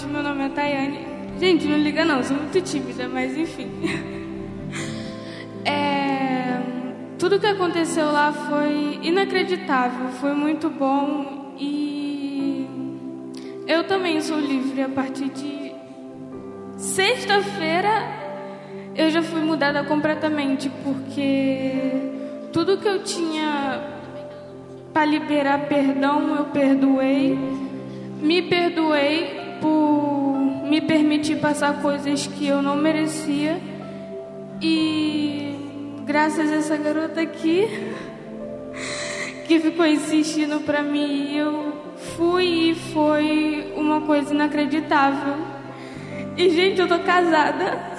Meu 0.08 0.22
nome 0.22 0.46
é 0.46 0.48
Tayane. 0.48 1.06
Gente, 1.38 1.66
não 1.66 1.78
liga 1.78 2.04
não, 2.04 2.22
sou 2.22 2.36
muito 2.36 2.60
tímida, 2.60 3.08
mas 3.08 3.36
enfim. 3.36 3.70
É, 5.68 6.60
tudo 7.18 7.40
que 7.40 7.46
aconteceu 7.46 8.12
lá 8.12 8.32
foi 8.32 9.00
inacreditável, 9.02 10.10
foi 10.20 10.32
muito 10.32 10.70
bom 10.70 11.56
e 11.58 12.68
eu 13.66 13.82
também 13.82 14.20
sou 14.20 14.38
livre 14.38 14.82
a 14.82 14.88
partir 14.88 15.28
de 15.30 15.72
sexta-feira 16.76 17.90
eu 18.94 19.10
já 19.10 19.22
fui 19.22 19.40
mudada 19.40 19.82
completamente 19.82 20.70
porque 20.84 21.72
tudo 22.52 22.78
que 22.78 22.86
eu 22.86 23.02
tinha 23.02 23.80
para 24.92 25.04
liberar 25.04 25.66
perdão 25.66 26.36
eu 26.36 26.44
perdoei 26.44 27.36
me 28.20 28.42
perdoei 28.42 29.58
por 29.60 29.95
me 30.76 30.80
permitir 30.82 31.36
passar 31.36 31.80
coisas 31.80 32.26
que 32.26 32.46
eu 32.46 32.60
não 32.60 32.76
merecia. 32.76 33.58
E 34.60 35.54
graças 36.04 36.52
a 36.52 36.56
essa 36.56 36.76
garota 36.76 37.22
aqui, 37.22 37.66
que 39.48 39.58
ficou 39.58 39.86
insistindo 39.86 40.60
pra 40.60 40.82
mim, 40.82 41.34
eu 41.34 41.72
fui 42.16 42.70
e 42.70 42.74
foi 42.74 43.72
uma 43.74 44.02
coisa 44.02 44.34
inacreditável. 44.34 45.36
E, 46.36 46.50
gente, 46.50 46.78
eu 46.78 46.86
tô 46.86 46.98
casada. 46.98 47.95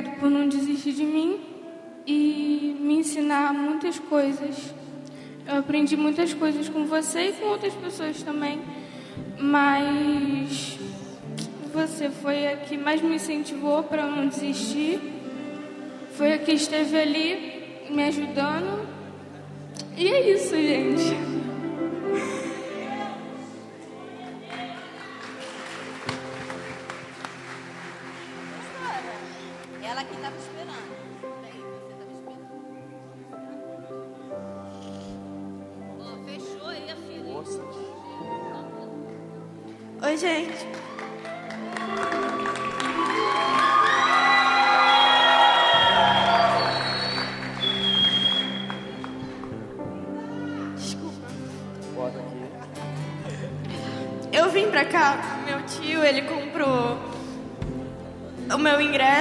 Obrigado 0.00 0.18
por 0.18 0.30
não 0.30 0.48
desistir 0.48 0.92
de 0.92 1.04
mim 1.04 1.38
e 2.06 2.74
me 2.80 2.94
ensinar 2.94 3.52
muitas 3.52 3.98
coisas. 3.98 4.74
Eu 5.46 5.58
aprendi 5.58 5.94
muitas 5.94 6.32
coisas 6.32 6.70
com 6.70 6.86
você 6.86 7.28
e 7.28 7.32
com 7.32 7.46
outras 7.46 7.74
pessoas 7.74 8.22
também, 8.22 8.62
mas 9.38 10.78
você 11.70 12.08
foi 12.08 12.46
a 12.46 12.56
que 12.56 12.78
mais 12.78 13.02
me 13.02 13.16
incentivou 13.16 13.82
para 13.82 14.06
não 14.06 14.26
desistir. 14.26 14.98
Foi 16.12 16.32
a 16.32 16.38
que 16.38 16.52
esteve 16.52 16.98
ali 16.98 17.90
me 17.90 18.04
ajudando. 18.04 18.88
E 19.98 20.08
é 20.08 20.32
isso, 20.32 20.56
gente. 20.56 21.29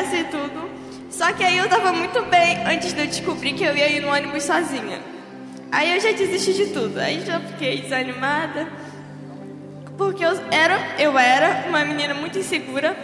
E 0.08 0.24
tudo. 0.26 0.70
Só 1.10 1.32
que 1.34 1.43
aí 1.43 1.58
eu 1.58 1.68
tava 1.68 1.91
muito 1.91 2.22
bem 2.24 2.66
antes 2.66 2.93
de 2.93 3.02
eu 3.02 3.08
descobrir 3.08 3.54
que 3.54 3.64
eu 3.64 3.76
ia 3.76 3.89
ir 3.89 4.02
no 4.02 4.10
ônibus 4.10 4.43
sozinha. 4.43 5.02
Aí 5.72 5.95
eu 5.95 6.00
já 6.00 6.12
desisti 6.12 6.54
de 6.54 6.68
tudo. 6.68 7.00
Aí 7.00 7.24
já 7.26 7.39
fiquei 7.39 7.82
desanimada. 7.82 8.68
Porque 9.97 10.24
eu 10.24 10.32
era, 10.52 10.80
eu 10.97 11.18
era 11.18 11.66
uma 11.68 11.84
menina 11.84 12.14
muito 12.14 12.39
insegura. 12.39 12.95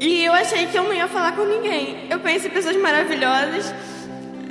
E 0.00 0.24
eu 0.24 0.32
achei 0.32 0.66
que 0.66 0.76
eu 0.76 0.84
não 0.84 0.92
ia 0.92 1.08
falar 1.08 1.32
com 1.32 1.44
ninguém. 1.44 2.06
Eu 2.10 2.20
conheci 2.20 2.48
pessoas 2.48 2.76
maravilhosas. 2.76 3.74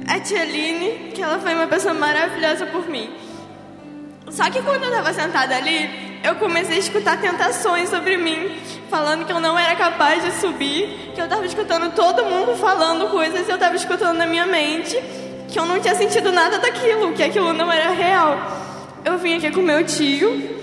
A 0.08 0.20
tia 0.20 0.42
Aline, 0.42 1.12
que 1.14 1.22
ela 1.22 1.40
foi 1.40 1.54
uma 1.54 1.68
pessoa 1.68 1.94
maravilhosa 1.94 2.66
por 2.68 2.88
mim. 2.90 3.10
Só 4.30 4.50
que 4.50 4.62
quando 4.62 4.84
eu 4.84 4.92
tava 4.92 5.14
sentada 5.14 5.56
ali, 5.56 6.03
eu 6.24 6.36
comecei 6.36 6.78
a 6.78 6.80
escutar 6.80 7.20
tentações 7.20 7.90
sobre 7.90 8.18
mim, 8.18 8.56
falando 8.90 9.26
que 9.26 9.32
eu 9.32 9.42
não 9.42 9.60
era 9.60 9.76
capaz 9.76 10.24
de 10.24 10.32
subir, 10.40 11.12
que 11.14 11.22
eu 11.22 11.28
tava 11.28 11.46
escutando 11.46 11.94
todo 11.94 12.24
mundo 12.26 12.56
falando 12.56 13.10
coisas 13.10 13.48
eu 13.50 13.58
tava 13.58 13.76
escutando 13.76 14.18
na 14.18 14.26
minha 14.26 14.46
mente, 14.46 14.98
que 15.50 15.60
eu 15.60 15.66
não 15.66 15.80
tinha 15.80 15.94
sentido 15.94 16.32
nada 16.32 16.60
daquilo, 16.60 17.12
que 17.14 17.22
aquilo 17.22 17.52
não 17.54 17.72
era 17.72 17.92
real. 17.92 18.38
Eu 19.04 19.18
vim 19.18 19.36
aqui 19.36 19.52
com 19.52 19.62
meu 19.62 19.84
tio 19.86 20.62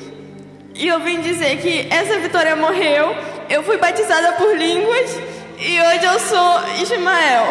e 0.75 0.89
eu 0.89 0.99
vim 1.01 1.21
dizer 1.21 1.59
que 1.59 1.87
essa 1.91 2.19
Vitória 2.19 2.57
morreu, 2.57 3.15
eu 3.51 3.63
fui 3.63 3.77
batizada 3.77 4.33
por 4.33 4.57
línguas 4.57 5.19
e 5.59 5.79
hoje 5.79 6.05
eu 6.05 6.19
sou 6.21 6.61
Ismael. 6.81 7.47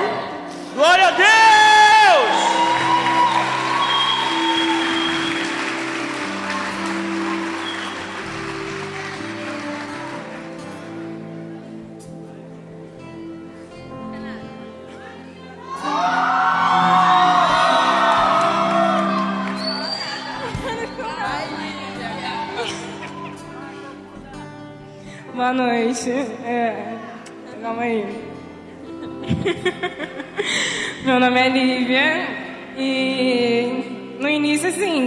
Glória 0.76 1.08
a 1.08 1.12
Deus! 1.12 2.59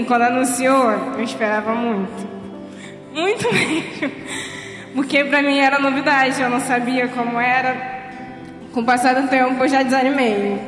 Quando 0.04 0.22
anunciou, 0.22 0.90
eu 1.16 1.22
esperava 1.22 1.74
muito. 1.74 2.28
Muito 3.14 3.52
mesmo. 3.52 4.12
Porque 4.94 5.24
pra 5.24 5.42
mim 5.42 5.58
era 5.58 5.78
novidade, 5.78 6.40
eu 6.40 6.50
não 6.50 6.60
sabia 6.60 7.08
como 7.08 7.40
era. 7.40 8.02
Com 8.72 8.80
o 8.80 8.84
passar 8.84 9.14
do 9.14 9.28
tempo 9.28 9.62
eu 9.62 9.68
já 9.68 9.82
desanimei. 9.82 10.58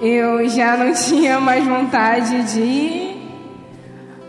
Eu 0.00 0.48
já 0.48 0.76
não 0.76 0.92
tinha 0.92 1.40
mais 1.40 1.64
vontade 1.64 2.42
de 2.52 2.60
ir, 2.60 3.16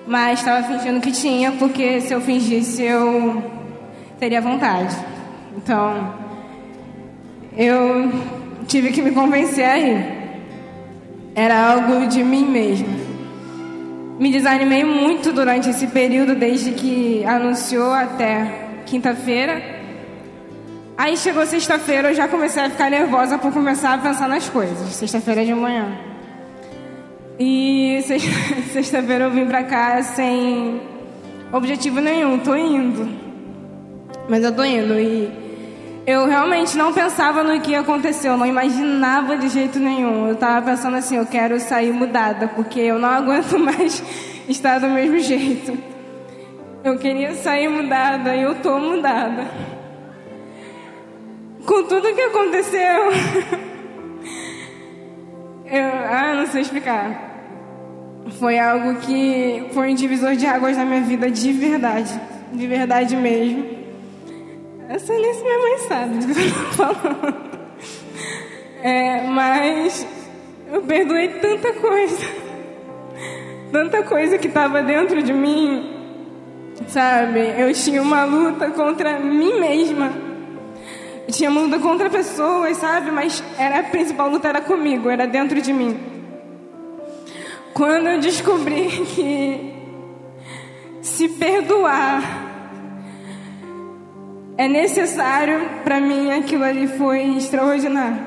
mas 0.07 0.39
estava 0.39 0.63
fingindo 0.63 1.01
que 1.01 1.11
tinha, 1.11 1.51
porque 1.53 1.99
se 2.01 2.13
eu 2.13 2.21
fingisse 2.21 2.83
eu 2.83 3.43
teria 4.19 4.39
vontade. 4.39 4.95
Então, 5.57 6.13
eu 7.57 8.11
tive 8.67 8.91
que 8.91 9.01
me 9.01 9.11
convencer 9.11 9.65
aí. 9.65 10.17
Era 11.35 11.73
algo 11.73 12.07
de 12.07 12.23
mim 12.23 12.45
mesma. 12.45 12.96
Me 14.19 14.31
desanimei 14.31 14.83
muito 14.83 15.31
durante 15.31 15.69
esse 15.69 15.87
período, 15.87 16.33
desde 16.35 16.71
que 16.71 17.23
anunciou 17.25 17.91
até 17.91 18.81
quinta-feira. 18.85 19.61
Aí 20.97 21.15
chegou 21.15 21.45
sexta-feira, 21.45 22.09
eu 22.09 22.15
já 22.15 22.27
comecei 22.27 22.63
a 22.63 22.69
ficar 22.69 22.89
nervosa 22.89 23.37
por 23.37 23.51
começar 23.53 23.93
a 23.93 23.97
pensar 23.99 24.27
nas 24.27 24.49
coisas. 24.49 24.87
Sexta-feira 24.95 25.45
de 25.45 25.53
manhã. 25.53 25.95
E 27.39 28.01
sex- 28.07 28.23
sexta-feira 28.73 29.25
eu 29.25 29.31
vim 29.31 29.45
pra 29.45 29.63
cá 29.63 30.01
sem 30.01 30.81
objetivo 31.53 31.99
nenhum, 32.01 32.39
tô 32.39 32.55
indo. 32.55 33.07
Mas 34.27 34.43
eu 34.43 34.51
tô 34.55 34.63
indo 34.63 34.99
e 34.99 35.29
eu 36.07 36.25
realmente 36.25 36.77
não 36.77 36.93
pensava 36.93 37.43
no 37.43 37.59
que 37.59 37.71
ia 37.71 37.81
acontecer, 37.81 38.29
eu 38.29 38.37
não 38.37 38.45
imaginava 38.45 39.35
de 39.35 39.49
jeito 39.49 39.77
nenhum. 39.77 40.29
Eu 40.29 40.37
tava 40.37 40.65
pensando 40.65 40.95
assim, 40.95 41.17
eu 41.17 41.25
quero 41.25 41.59
sair 41.59 41.91
mudada, 41.91 42.47
porque 42.47 42.79
eu 42.79 42.97
não 42.97 43.09
aguento 43.19 43.59
mais 43.59 44.01
estar 44.47 44.79
do 44.79 44.87
mesmo 44.87 45.19
jeito. 45.19 45.77
Eu 46.81 46.97
queria 46.97 47.33
sair 47.33 47.67
mudada 47.67 48.33
e 48.33 48.41
eu 48.41 48.55
tô 48.55 48.79
mudada. 48.79 49.47
Com 51.65 51.83
tudo 51.83 52.15
que 52.15 52.21
aconteceu, 52.21 52.79
eu, 55.69 55.91
ah, 56.09 56.33
não 56.35 56.47
sei 56.47 56.61
explicar. 56.61 57.27
Foi 58.39 58.57
algo 58.57 58.95
que 59.01 59.65
foi 59.73 59.91
um 59.91 59.95
divisor 59.95 60.37
de 60.37 60.45
águas 60.45 60.77
na 60.77 60.85
minha 60.85 61.01
vida 61.01 61.29
de 61.29 61.51
verdade, 61.51 62.17
de 62.53 62.65
verdade 62.65 63.13
mesmo. 63.17 63.86
Essa 64.89 65.13
nem 65.13 65.33
se 65.33 65.43
minha 65.43 65.59
mãe 65.59 65.77
sabe 65.79 66.17
do 66.19 66.33
que 66.33 66.41
eu 66.41 66.53
tô 66.53 66.93
falando. 66.93 67.47
É, 68.81 69.23
mas 69.23 70.07
eu 70.71 70.81
perdoei 70.81 71.27
tanta 71.39 71.73
coisa. 71.73 72.25
Tanta 73.71 74.03
coisa 74.03 74.37
que 74.37 74.47
estava 74.47 74.81
dentro 74.81 75.21
de 75.21 75.33
mim. 75.33 75.93
Sabe? 76.87 77.53
Eu 77.57 77.73
tinha 77.73 78.01
uma 78.01 78.23
luta 78.23 78.71
contra 78.71 79.19
mim 79.19 79.59
mesma. 79.59 80.13
Eu 81.27 81.33
tinha 81.33 81.49
uma 81.49 81.61
luta 81.61 81.79
contra 81.79 82.09
pessoas, 82.09 82.77
sabe? 82.77 83.11
Mas 83.11 83.43
era, 83.59 83.79
a 83.79 83.83
principal 83.83 84.29
luta 84.29 84.47
era 84.47 84.61
comigo, 84.61 85.09
era 85.09 85.27
dentro 85.27 85.61
de 85.61 85.73
mim. 85.73 85.99
Quando 87.73 88.07
eu 88.07 88.19
descobri 88.19 88.87
que 88.87 89.73
se 91.01 91.27
perdoar 91.27 92.46
é 94.57 94.67
necessário, 94.67 95.69
para 95.83 95.99
mim 95.99 96.31
aquilo 96.31 96.63
ali 96.63 96.87
foi 96.87 97.37
extraordinário. 97.37 98.25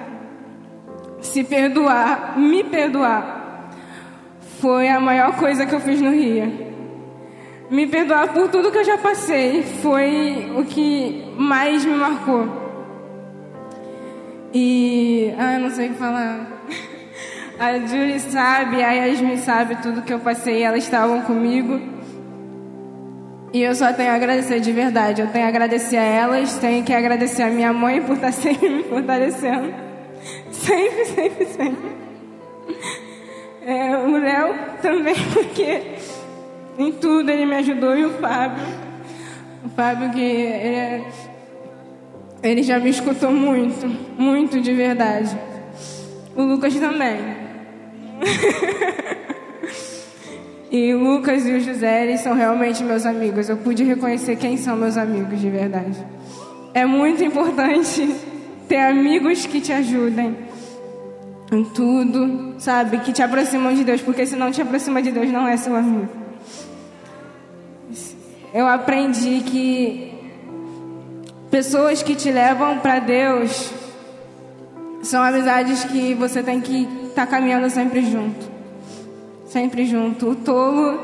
Se 1.21 1.43
perdoar, 1.43 2.39
me 2.39 2.63
perdoar, 2.65 3.71
foi 4.61 4.89
a 4.89 5.01
maior 5.01 5.37
coisa 5.37 5.67
que 5.67 5.75
eu 5.75 5.81
fiz 5.81 6.01
no 6.01 6.11
Rio. 6.11 6.71
Me 7.71 7.87
perdoar 7.87 8.33
por 8.33 8.49
tudo 8.49 8.71
que 8.71 8.79
eu 8.79 8.85
já 8.85 8.99
passei 8.99 9.63
foi 9.83 10.53
o 10.57 10.65
que 10.65 11.25
mais 11.37 11.85
me 11.85 11.95
marcou. 11.95 12.49
E. 14.53 15.33
Ah, 15.39 15.59
não 15.59 15.71
sei 15.71 15.89
o 15.89 15.93
que 15.93 15.99
falar. 15.99 16.65
A 17.59 17.79
Julie 17.79 18.19
sabe, 18.19 18.83
a 18.83 18.91
Yasmin 18.91 19.37
sabe 19.37 19.77
tudo 19.83 20.01
que 20.01 20.15
eu 20.15 20.19
passei, 20.19 20.63
elas 20.63 20.83
estavam 20.83 21.21
comigo. 21.21 21.79
E 23.53 23.63
eu 23.63 23.75
só 23.75 23.93
tenho 23.93 24.11
a 24.11 24.15
agradecer 24.15 24.61
de 24.61 24.71
verdade. 24.71 25.23
Eu 25.23 25.29
tenho 25.29 25.45
a 25.45 25.49
agradecer 25.49 25.97
a 25.97 26.05
elas, 26.05 26.57
tenho 26.59 26.85
que 26.85 26.93
agradecer 26.93 27.43
a 27.43 27.51
minha 27.51 27.73
mãe 27.73 28.01
por 28.01 28.15
estar 28.15 28.33
sempre 28.33 28.69
me 28.69 28.83
fortalecendo. 28.85 29.75
Sempre, 30.53 31.05
sempre, 31.07 31.47
sempre. 31.47 31.91
É, 33.63 33.97
o 33.97 34.17
Léo 34.17 34.55
também, 34.81 35.15
porque 35.35 35.83
em 36.79 36.93
tudo 36.93 37.29
ele 37.31 37.45
me 37.45 37.57
ajudou 37.57 37.97
e 37.97 38.05
o 38.05 38.11
Fábio. 38.19 38.63
O 39.65 39.69
Fábio 39.71 40.11
que 40.11 40.21
ele, 40.21 40.77
é, 40.77 41.05
ele 42.43 42.63
já 42.63 42.79
me 42.79 42.91
escutou 42.91 43.33
muito, 43.33 43.87
muito 44.19 44.61
de 44.61 44.73
verdade. 44.73 45.37
O 46.37 46.43
Lucas 46.43 46.75
também. 46.75 47.19
e 50.71 50.95
o 50.95 50.99
Lucas 50.99 51.45
e 51.47 51.53
o 51.53 51.61
José, 51.61 52.05
eles 52.05 52.21
são 52.21 52.35
realmente 52.35 52.85
meus 52.85 53.05
amigos. 53.05 53.49
Eu 53.49 53.57
pude 53.57 53.83
reconhecer 53.83 54.37
quem 54.37 54.57
são 54.57 54.77
meus 54.77 54.97
amigos 54.97 55.41
de 55.41 55.51
verdade. 55.51 55.99
É 56.73 56.87
muito 56.87 57.25
importante 57.25 58.15
ter 58.69 58.79
amigos 58.79 59.47
que 59.47 59.61
te 59.61 59.73
ajudem 59.73 60.37
em 61.51 61.65
tudo, 61.65 62.55
sabe? 62.59 62.99
Que 62.99 63.13
te 63.13 63.21
aproximam 63.21 63.75
de 63.75 63.83
Deus, 63.83 64.01
porque 64.01 64.25
se 64.25 64.37
não 64.37 64.53
te 64.53 64.63
aproxima 64.63 65.03
de 65.03 65.11
Deus, 65.11 65.29
não 65.31 65.49
é 65.49 65.57
seu 65.57 65.75
amigo. 65.75 66.09
Eu 68.55 68.69
aprendi 68.69 69.41
que 69.41 70.15
pessoas 71.51 72.01
que 72.01 72.15
te 72.15 72.31
levam 72.31 72.79
para 72.79 73.01
Deus 73.01 73.73
são 75.03 75.21
amizades 75.21 75.83
que 75.83 76.15
você 76.15 76.45
tem 76.45 76.61
que 76.61 76.83
estar 77.09 77.27
tá 77.27 77.27
caminhando 77.27 77.69
sempre 77.69 78.03
junto. 78.03 78.50
Sempre 79.51 79.85
junto. 79.85 80.31
O 80.31 80.37
tolo 80.37 81.01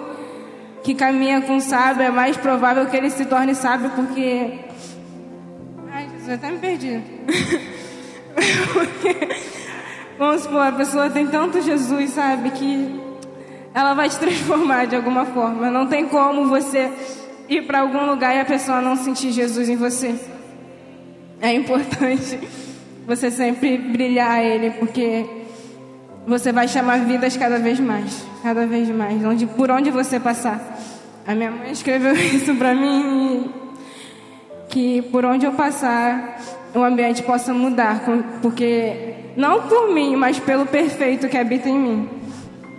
que 0.84 0.94
caminha 0.94 1.40
com 1.40 1.56
o 1.56 1.60
sábio 1.60 2.04
é 2.04 2.10
mais 2.12 2.36
provável 2.36 2.86
que 2.86 2.96
ele 2.96 3.10
se 3.10 3.24
torne 3.24 3.56
sábio 3.56 3.90
porque. 3.90 4.60
Ai, 5.90 6.08
Jesus, 6.10 6.28
eu 6.28 6.34
até 6.34 6.50
me 6.52 6.58
perdi. 6.58 7.00
porque, 8.72 9.16
vamos 10.16 10.42
supor, 10.42 10.60
a 10.60 10.70
pessoa 10.70 11.10
tem 11.10 11.26
tanto 11.26 11.60
Jesus, 11.60 12.10
sabe, 12.10 12.50
que 12.50 13.00
ela 13.74 13.94
vai 13.94 14.08
te 14.08 14.16
transformar 14.16 14.86
de 14.86 14.94
alguma 14.94 15.24
forma. 15.24 15.68
Não 15.68 15.88
tem 15.88 16.06
como 16.06 16.46
você 16.46 16.88
ir 17.48 17.66
para 17.66 17.80
algum 17.80 18.06
lugar 18.06 18.36
e 18.36 18.38
a 18.38 18.44
pessoa 18.44 18.80
não 18.80 18.94
sentir 18.94 19.32
Jesus 19.32 19.68
em 19.68 19.76
você. 19.76 20.14
É 21.40 21.52
importante 21.52 22.38
você 23.04 23.28
sempre 23.28 23.76
brilhar 23.76 24.40
ele, 24.40 24.70
porque 24.70 25.45
você 26.26 26.50
vai 26.50 26.66
chamar 26.66 27.00
vidas 27.04 27.36
cada 27.36 27.58
vez 27.58 27.78
mais, 27.78 28.26
cada 28.42 28.66
vez 28.66 28.88
mais, 28.88 29.24
onde, 29.24 29.46
por 29.46 29.70
onde 29.70 29.90
você 29.90 30.18
passar. 30.18 30.60
A 31.26 31.34
minha 31.34 31.50
mãe 31.50 31.70
escreveu 31.70 32.14
isso 32.18 32.54
para 32.56 32.74
mim, 32.74 33.50
que 34.68 35.02
por 35.02 35.24
onde 35.24 35.46
eu 35.46 35.52
passar, 35.52 36.40
o 36.74 36.82
ambiente 36.82 37.22
possa 37.22 37.54
mudar, 37.54 38.02
porque 38.42 39.14
não 39.36 39.62
por 39.62 39.94
mim, 39.94 40.16
mas 40.16 40.38
pelo 40.38 40.66
perfeito 40.66 41.28
que 41.28 41.38
habita 41.38 41.68
em 41.68 41.78
mim. 41.78 42.08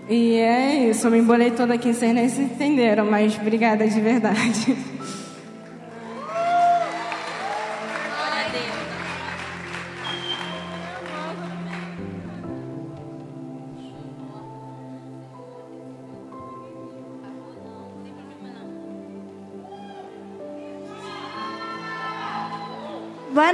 E 0.09 0.35
é 0.35 0.89
isso, 0.89 1.07
eu 1.07 1.11
me 1.11 1.19
embolei 1.19 1.51
toda 1.51 1.73
aqui, 1.73 1.93
vocês 1.93 2.13
nem 2.13 2.29
se 2.29 2.41
entenderam, 2.41 3.09
mas 3.09 3.37
obrigada 3.39 3.87
de 3.87 3.99
verdade. 3.99 4.77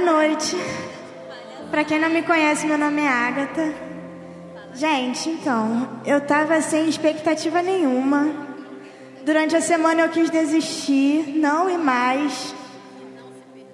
noite. 0.04 0.56
Para 1.70 1.82
quem 1.82 1.98
não 1.98 2.10
me 2.10 2.22
conhece, 2.22 2.66
meu 2.66 2.76
nome 2.76 3.00
é 3.02 3.08
Agatha. 3.08 3.74
Gente, 4.74 5.30
então, 5.30 6.00
eu 6.04 6.20
tava 6.20 6.60
sem 6.60 6.88
expectativa 6.88 7.62
nenhuma. 7.62 8.28
Durante 9.24 9.56
a 9.56 9.60
semana 9.60 10.02
eu 10.02 10.08
quis 10.10 10.28
desistir, 10.28 11.38
não 11.38 11.70
ir 11.70 11.78
mais. 11.78 12.54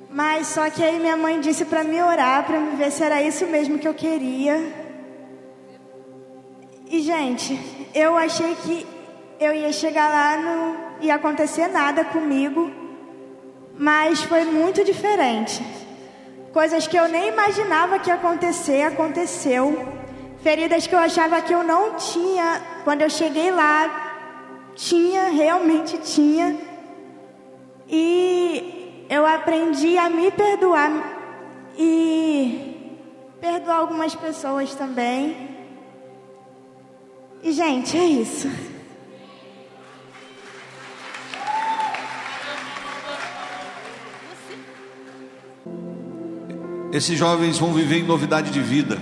Mas 0.09 0.47
só 0.47 0.71
que 0.71 0.83
aí 0.83 0.99
minha 0.99 1.17
mãe 1.17 1.41
disse 1.41 1.65
para 1.65 1.83
me 1.83 2.01
orar, 2.01 2.45
para 2.45 2.61
me 2.61 2.77
ver 2.77 2.93
se 2.93 3.03
era 3.03 3.23
isso 3.23 3.47
mesmo 3.47 3.79
que 3.79 3.89
eu 3.89 3.95
queria. 3.95 4.57
E 6.89 7.01
gente, 7.01 7.59
eu 7.95 8.17
achei 8.17 8.55
que 8.57 8.87
eu 9.41 9.55
ia 9.55 9.73
chegar 9.73 10.09
lá, 10.11 10.37
não 10.37 10.77
ia 11.01 11.15
acontecer 11.15 11.67
nada 11.69 12.05
comigo, 12.05 12.71
mas 13.77 14.23
foi 14.23 14.45
muito 14.45 14.85
diferente. 14.85 15.63
Coisas 16.53 16.87
que 16.87 16.97
eu 16.97 17.09
nem 17.09 17.29
imaginava 17.29 17.99
que 17.99 18.11
ia 18.11 18.17
acontecer, 18.17 18.83
aconteceu. 18.83 19.87
Feridas 20.43 20.87
que 20.87 20.95
eu 20.95 20.99
achava 20.99 21.41
que 21.43 21.53
eu 21.53 21.63
não 21.63 21.95
tinha, 21.95 22.61
quando 22.83 23.03
eu 23.03 23.11
cheguei 23.11 23.51
lá, 23.51 24.73
tinha, 24.75 25.29
realmente 25.29 25.99
tinha. 25.99 26.57
E 27.89 29.07
eu 29.09 29.27
aprendi 29.27 29.97
a 29.97 30.09
me 30.09 30.31
perdoar 30.31 30.91
e 31.79 32.99
perdoar 33.41 33.77
algumas 33.77 34.15
pessoas 34.15 34.75
também. 34.75 35.51
E, 37.43 37.53
gente, 37.53 37.97
é 37.97 38.05
isso. 38.05 38.49
Esses 46.93 47.17
jovens 47.17 47.57
vão 47.57 47.73
viver 47.73 47.99
em 47.99 48.03
novidade 48.03 48.51
de 48.51 48.61
vida. 48.61 48.99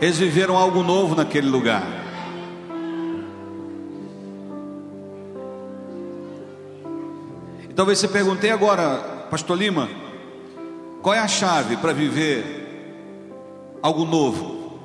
Eles 0.00 0.18
viveram 0.18 0.56
algo 0.56 0.82
novo 0.82 1.14
naquele 1.14 1.48
lugar. 1.48 1.84
E 7.70 7.72
talvez 7.72 8.00
você 8.00 8.08
pergunte 8.08 8.50
agora, 8.50 8.98
Pastor 9.30 9.56
Lima, 9.56 9.88
qual 11.00 11.14
é 11.14 11.20
a 11.20 11.28
chave 11.28 11.76
para 11.76 11.92
viver 11.92 13.78
algo 13.80 14.04
novo? 14.04 14.80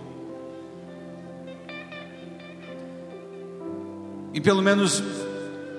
Em 4.36 4.42
pelo 4.42 4.62
menos 4.62 5.02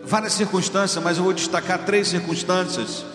várias 0.02 0.32
circunstâncias, 0.32 1.02
mas 1.02 1.16
eu 1.16 1.22
vou 1.22 1.32
destacar 1.32 1.84
três 1.84 2.08
circunstâncias 2.08 3.06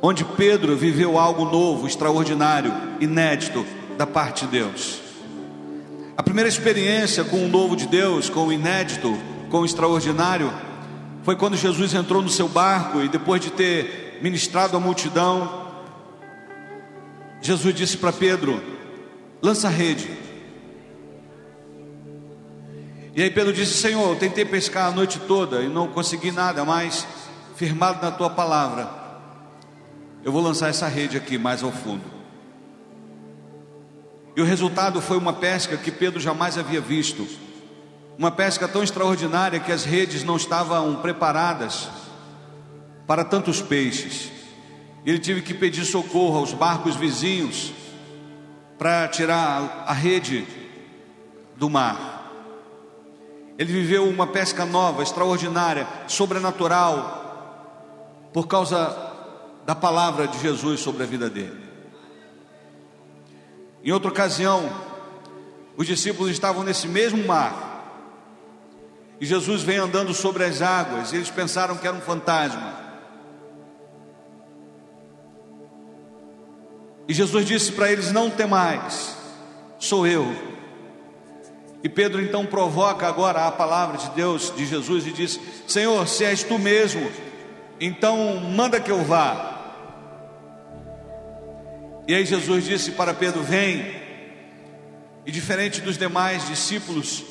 onde 0.00 0.24
Pedro 0.24 0.76
viveu 0.76 1.18
algo 1.18 1.44
novo, 1.44 1.86
extraordinário, 1.86 2.72
inédito 3.00 3.66
da 3.96 4.06
parte 4.06 4.44
de 4.44 4.52
Deus. 4.52 5.00
A 6.16 6.22
primeira 6.22 6.48
experiência 6.48 7.24
com 7.24 7.44
o 7.44 7.48
novo 7.48 7.76
de 7.76 7.86
Deus, 7.86 8.28
com 8.28 8.46
o 8.46 8.52
inédito, 8.52 9.16
com 9.50 9.60
o 9.60 9.64
extraordinário, 9.64 10.52
foi 11.22 11.36
quando 11.36 11.56
Jesus 11.56 11.94
entrou 11.94 12.22
no 12.22 12.28
seu 12.28 12.48
barco 12.48 13.00
e 13.00 13.08
depois 13.08 13.40
de 13.40 13.50
ter 13.50 14.18
ministrado 14.22 14.76
a 14.76 14.80
multidão, 14.80 15.66
Jesus 17.40 17.74
disse 17.74 17.96
para 17.96 18.12
Pedro: 18.12 18.62
lança 19.40 19.68
a 19.68 19.70
rede. 19.70 20.10
E 23.14 23.22
aí 23.22 23.30
Pedro 23.30 23.52
disse: 23.52 23.74
Senhor, 23.74 24.08
eu 24.08 24.16
tentei 24.16 24.44
pescar 24.44 24.86
a 24.86 24.90
noite 24.90 25.20
toda 25.20 25.62
e 25.62 25.68
não 25.68 25.88
consegui 25.88 26.30
nada, 26.30 26.64
mas 26.64 27.06
firmado 27.56 28.04
na 28.04 28.10
tua 28.10 28.30
palavra, 28.30 28.88
eu 30.28 30.32
vou 30.32 30.42
lançar 30.42 30.68
essa 30.68 30.86
rede 30.86 31.16
aqui 31.16 31.38
mais 31.38 31.62
ao 31.62 31.72
fundo. 31.72 32.04
E 34.36 34.42
o 34.42 34.44
resultado 34.44 35.00
foi 35.00 35.16
uma 35.16 35.32
pesca 35.32 35.74
que 35.78 35.90
Pedro 35.90 36.20
jamais 36.20 36.58
havia 36.58 36.82
visto. 36.82 37.26
Uma 38.18 38.30
pesca 38.30 38.68
tão 38.68 38.82
extraordinária 38.82 39.58
que 39.58 39.72
as 39.72 39.86
redes 39.86 40.22
não 40.22 40.36
estavam 40.36 40.96
preparadas 40.96 41.88
para 43.06 43.24
tantos 43.24 43.62
peixes. 43.62 44.30
Ele 45.02 45.18
teve 45.18 45.40
que 45.40 45.54
pedir 45.54 45.86
socorro 45.86 46.36
aos 46.36 46.52
barcos 46.52 46.94
vizinhos 46.94 47.72
para 48.78 49.08
tirar 49.08 49.84
a 49.86 49.94
rede 49.94 50.46
do 51.56 51.70
mar. 51.70 52.34
Ele 53.56 53.72
viveu 53.72 54.06
uma 54.06 54.26
pesca 54.26 54.66
nova, 54.66 55.02
extraordinária, 55.02 55.88
sobrenatural, 56.06 58.28
por 58.30 58.46
causa 58.46 59.07
da 59.68 59.74
palavra 59.74 60.26
de 60.26 60.40
Jesus 60.40 60.80
sobre 60.80 61.02
a 61.02 61.06
vida 61.06 61.28
dele. 61.28 61.60
Em 63.84 63.92
outra 63.92 64.08
ocasião, 64.08 64.66
os 65.76 65.86
discípulos 65.86 66.30
estavam 66.30 66.64
nesse 66.64 66.88
mesmo 66.88 67.22
mar, 67.26 67.84
e 69.20 69.26
Jesus 69.26 69.60
vem 69.60 69.76
andando 69.76 70.14
sobre 70.14 70.42
as 70.42 70.62
águas, 70.62 71.12
e 71.12 71.16
eles 71.16 71.28
pensaram 71.28 71.76
que 71.76 71.86
era 71.86 71.94
um 71.94 72.00
fantasma. 72.00 72.72
E 77.06 77.12
Jesus 77.12 77.44
disse 77.44 77.72
para 77.72 77.92
eles: 77.92 78.10
Não 78.10 78.30
temais, 78.30 79.18
Sou 79.78 80.06
eu. 80.06 80.34
E 81.84 81.90
Pedro 81.90 82.22
então 82.22 82.46
provoca 82.46 83.06
agora 83.06 83.46
a 83.46 83.52
palavra 83.52 83.98
de 83.98 84.08
Deus, 84.12 84.50
de 84.56 84.64
Jesus, 84.64 85.06
e 85.06 85.12
diz: 85.12 85.38
Senhor, 85.66 86.08
se 86.08 86.24
és 86.24 86.42
tu 86.42 86.58
mesmo, 86.58 87.06
então 87.78 88.36
manda 88.36 88.80
que 88.80 88.90
eu 88.90 89.04
vá. 89.04 89.57
E 92.08 92.14
aí 92.14 92.24
Jesus 92.24 92.64
disse 92.64 92.92
para 92.92 93.12
Pedro: 93.12 93.42
Vem. 93.42 93.98
E 95.26 95.30
diferente 95.30 95.82
dos 95.82 95.98
demais 95.98 96.46
discípulos, 96.48 97.22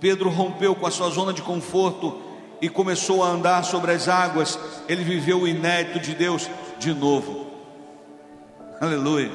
Pedro 0.00 0.28
rompeu 0.28 0.74
com 0.74 0.84
a 0.84 0.90
sua 0.90 1.08
zona 1.08 1.32
de 1.32 1.40
conforto 1.40 2.20
e 2.60 2.68
começou 2.68 3.22
a 3.22 3.28
andar 3.28 3.62
sobre 3.62 3.92
as 3.92 4.08
águas. 4.08 4.58
Ele 4.88 5.04
viveu 5.04 5.42
o 5.42 5.46
inédito 5.46 6.00
de 6.00 6.16
Deus 6.16 6.50
de 6.80 6.92
novo. 6.92 7.46
Aleluia. 8.80 9.30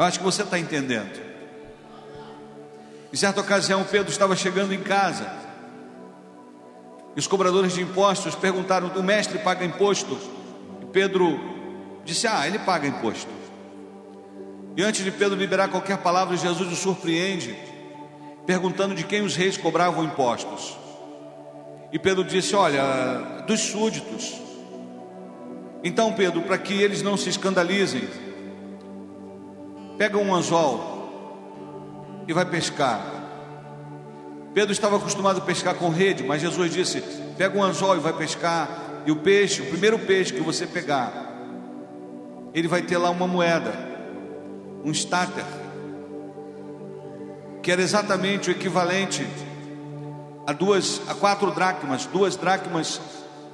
Eu 0.00 0.04
acho 0.04 0.18
que 0.18 0.24
você 0.24 0.42
está 0.42 0.58
entendendo. 0.58 1.20
Em 3.12 3.16
certa 3.16 3.40
ocasião, 3.40 3.84
Pedro 3.84 4.10
estava 4.10 4.34
chegando 4.34 4.74
em 4.74 4.82
casa. 4.82 5.32
E 7.14 7.20
os 7.20 7.28
cobradores 7.28 7.74
de 7.74 7.82
impostos 7.82 8.34
perguntaram: 8.34 8.88
O 8.96 9.02
mestre 9.02 9.38
paga 9.38 9.64
imposto? 9.64 10.18
E 10.82 10.86
Pedro 10.86 11.38
disse: 12.04 12.26
Ah, 12.26 12.48
ele 12.48 12.58
paga 12.58 12.88
imposto. 12.88 13.39
E 14.76 14.82
antes 14.82 15.04
de 15.04 15.10
Pedro 15.10 15.36
liberar 15.36 15.68
qualquer 15.68 15.98
palavra, 15.98 16.36
Jesus 16.36 16.72
o 16.72 16.76
surpreende, 16.76 17.56
perguntando 18.46 18.94
de 18.94 19.04
quem 19.04 19.22
os 19.22 19.34
reis 19.36 19.56
cobravam 19.56 20.04
impostos. 20.04 20.78
E 21.92 21.98
Pedro 21.98 22.24
disse: 22.24 22.54
Olha, 22.54 23.42
dos 23.46 23.60
súditos. 23.60 24.40
Então, 25.82 26.12
Pedro, 26.12 26.42
para 26.42 26.58
que 26.58 26.74
eles 26.74 27.02
não 27.02 27.16
se 27.16 27.28
escandalizem, 27.30 28.08
pega 29.96 30.18
um 30.18 30.34
anzol 30.34 32.24
e 32.28 32.32
vai 32.32 32.44
pescar. 32.44 33.00
Pedro 34.52 34.72
estava 34.72 34.96
acostumado 34.96 35.38
a 35.38 35.44
pescar 35.44 35.74
com 35.74 35.88
rede, 35.88 36.22
mas 36.22 36.40
Jesus 36.40 36.72
disse: 36.72 37.02
Pega 37.36 37.58
um 37.58 37.62
anzol 37.62 37.96
e 37.96 38.00
vai 38.00 38.12
pescar. 38.12 38.86
E 39.06 39.10
o 39.10 39.16
peixe, 39.16 39.62
o 39.62 39.66
primeiro 39.66 39.98
peixe 39.98 40.32
que 40.32 40.40
você 40.40 40.66
pegar, 40.66 41.12
ele 42.52 42.68
vai 42.68 42.82
ter 42.82 42.98
lá 42.98 43.08
uma 43.10 43.26
moeda, 43.26 43.89
um 44.84 44.92
stater, 44.92 45.44
que 47.62 47.70
era 47.70 47.82
exatamente 47.82 48.48
o 48.48 48.52
equivalente 48.52 49.26
a 50.46 50.52
duas, 50.52 51.00
a 51.08 51.14
quatro 51.14 51.50
dracmas. 51.52 52.06
Duas 52.06 52.36
dracmas 52.36 53.00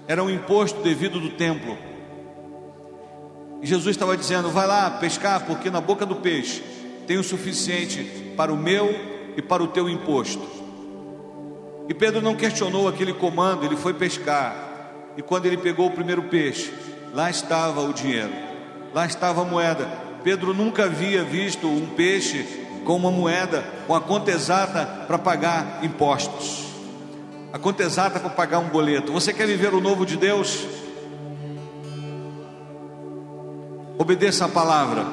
era 0.06 0.22
um 0.22 0.30
imposto 0.30 0.80
devido 0.82 1.20
do 1.20 1.30
templo. 1.30 1.76
E 3.60 3.66
Jesus 3.66 3.96
estava 3.96 4.16
dizendo: 4.16 4.50
vai 4.50 4.66
lá 4.66 4.90
pescar, 4.90 5.44
porque 5.44 5.70
na 5.70 5.80
boca 5.80 6.06
do 6.06 6.16
peixe 6.16 6.62
tem 7.06 7.18
o 7.18 7.24
suficiente 7.24 8.32
para 8.36 8.52
o 8.52 8.56
meu 8.56 8.88
e 9.36 9.42
para 9.42 9.62
o 9.62 9.68
teu 9.68 9.88
imposto. 9.88 10.46
E 11.88 11.94
Pedro 11.94 12.20
não 12.20 12.34
questionou 12.34 12.88
aquele 12.88 13.12
comando, 13.12 13.64
ele 13.64 13.76
foi 13.76 13.94
pescar. 13.94 14.64
E 15.16 15.22
quando 15.22 15.46
ele 15.46 15.56
pegou 15.56 15.86
o 15.86 15.92
primeiro 15.92 16.24
peixe, 16.24 16.72
lá 17.12 17.30
estava 17.30 17.80
o 17.80 17.92
dinheiro, 17.92 18.32
lá 18.92 19.06
estava 19.06 19.42
a 19.42 19.44
moeda. 19.44 20.05
Pedro 20.26 20.52
nunca 20.52 20.86
havia 20.86 21.22
visto 21.22 21.68
um 21.68 21.86
peixe 21.86 22.42
com 22.84 22.96
uma 22.96 23.12
moeda, 23.12 23.62
com 23.86 23.94
a 23.94 24.00
conta 24.00 24.32
exata 24.32 24.84
para 25.06 25.16
pagar 25.16 25.84
impostos, 25.84 26.64
a 27.52 27.58
conta 27.60 27.84
exata 27.84 28.18
para 28.18 28.30
pagar 28.30 28.58
um 28.58 28.68
boleto. 28.68 29.12
Você 29.12 29.32
quer 29.32 29.46
viver 29.46 29.72
o 29.72 29.80
novo 29.80 30.04
de 30.04 30.16
Deus? 30.16 30.66
Obedeça 33.96 34.46
a 34.46 34.48
palavra. 34.48 35.06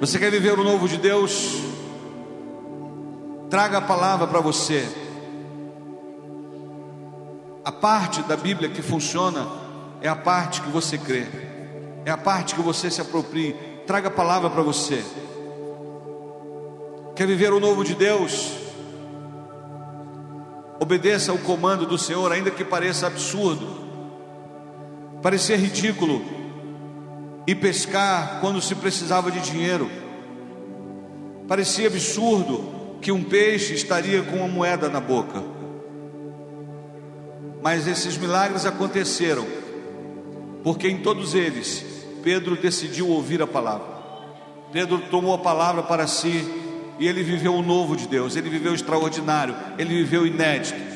Você 0.00 0.18
quer 0.18 0.32
viver 0.32 0.58
o 0.58 0.64
novo 0.64 0.88
de 0.88 0.96
Deus? 0.96 1.62
Traga 3.48 3.78
a 3.78 3.82
palavra 3.82 4.26
para 4.26 4.40
você. 4.40 4.88
A 7.64 7.70
parte 7.70 8.22
da 8.24 8.36
Bíblia 8.36 8.68
que 8.68 8.82
funciona 8.82 9.46
é 10.00 10.08
a 10.08 10.16
parte 10.16 10.60
que 10.60 10.68
você 10.68 10.98
crê, 10.98 11.51
é 12.04 12.10
a 12.10 12.16
parte 12.16 12.54
que 12.54 12.60
você 12.60 12.90
se 12.90 13.00
aproprie. 13.00 13.54
Traga 13.86 14.08
a 14.08 14.10
palavra 14.10 14.50
para 14.50 14.62
você. 14.62 15.04
Quer 17.14 17.26
viver 17.26 17.52
o 17.52 17.60
novo 17.60 17.84
de 17.84 17.94
Deus? 17.94 18.52
Obedeça 20.80 21.32
o 21.32 21.38
comando 21.38 21.86
do 21.86 21.96
Senhor, 21.96 22.32
ainda 22.32 22.50
que 22.50 22.64
pareça 22.64 23.06
absurdo, 23.06 23.68
parecer 25.22 25.56
ridículo, 25.56 26.24
e 27.46 27.54
pescar 27.54 28.40
quando 28.40 28.60
se 28.60 28.74
precisava 28.74 29.30
de 29.30 29.40
dinheiro. 29.40 29.90
Parecia 31.46 31.88
absurdo 31.88 32.98
que 33.00 33.12
um 33.12 33.22
peixe 33.22 33.74
estaria 33.74 34.22
com 34.22 34.36
uma 34.36 34.48
moeda 34.48 34.88
na 34.88 35.00
boca. 35.00 35.42
Mas 37.62 37.86
esses 37.86 38.16
milagres 38.16 38.64
aconteceram, 38.64 39.46
porque 40.62 40.88
em 40.88 40.98
todos 40.98 41.34
eles 41.34 41.84
Pedro 42.22 42.56
decidiu 42.56 43.08
ouvir 43.08 43.42
a 43.42 43.46
palavra. 43.46 43.86
Pedro 44.72 44.98
tomou 45.10 45.34
a 45.34 45.38
palavra 45.38 45.82
para 45.82 46.06
si 46.06 46.44
e 46.98 47.06
ele 47.06 47.22
viveu 47.22 47.54
o 47.54 47.62
novo 47.62 47.96
de 47.96 48.06
Deus, 48.06 48.36
ele 48.36 48.48
viveu 48.48 48.72
o 48.72 48.74
extraordinário, 48.74 49.54
ele 49.76 49.94
viveu 49.94 50.22
o 50.22 50.26
inédito. 50.26 50.92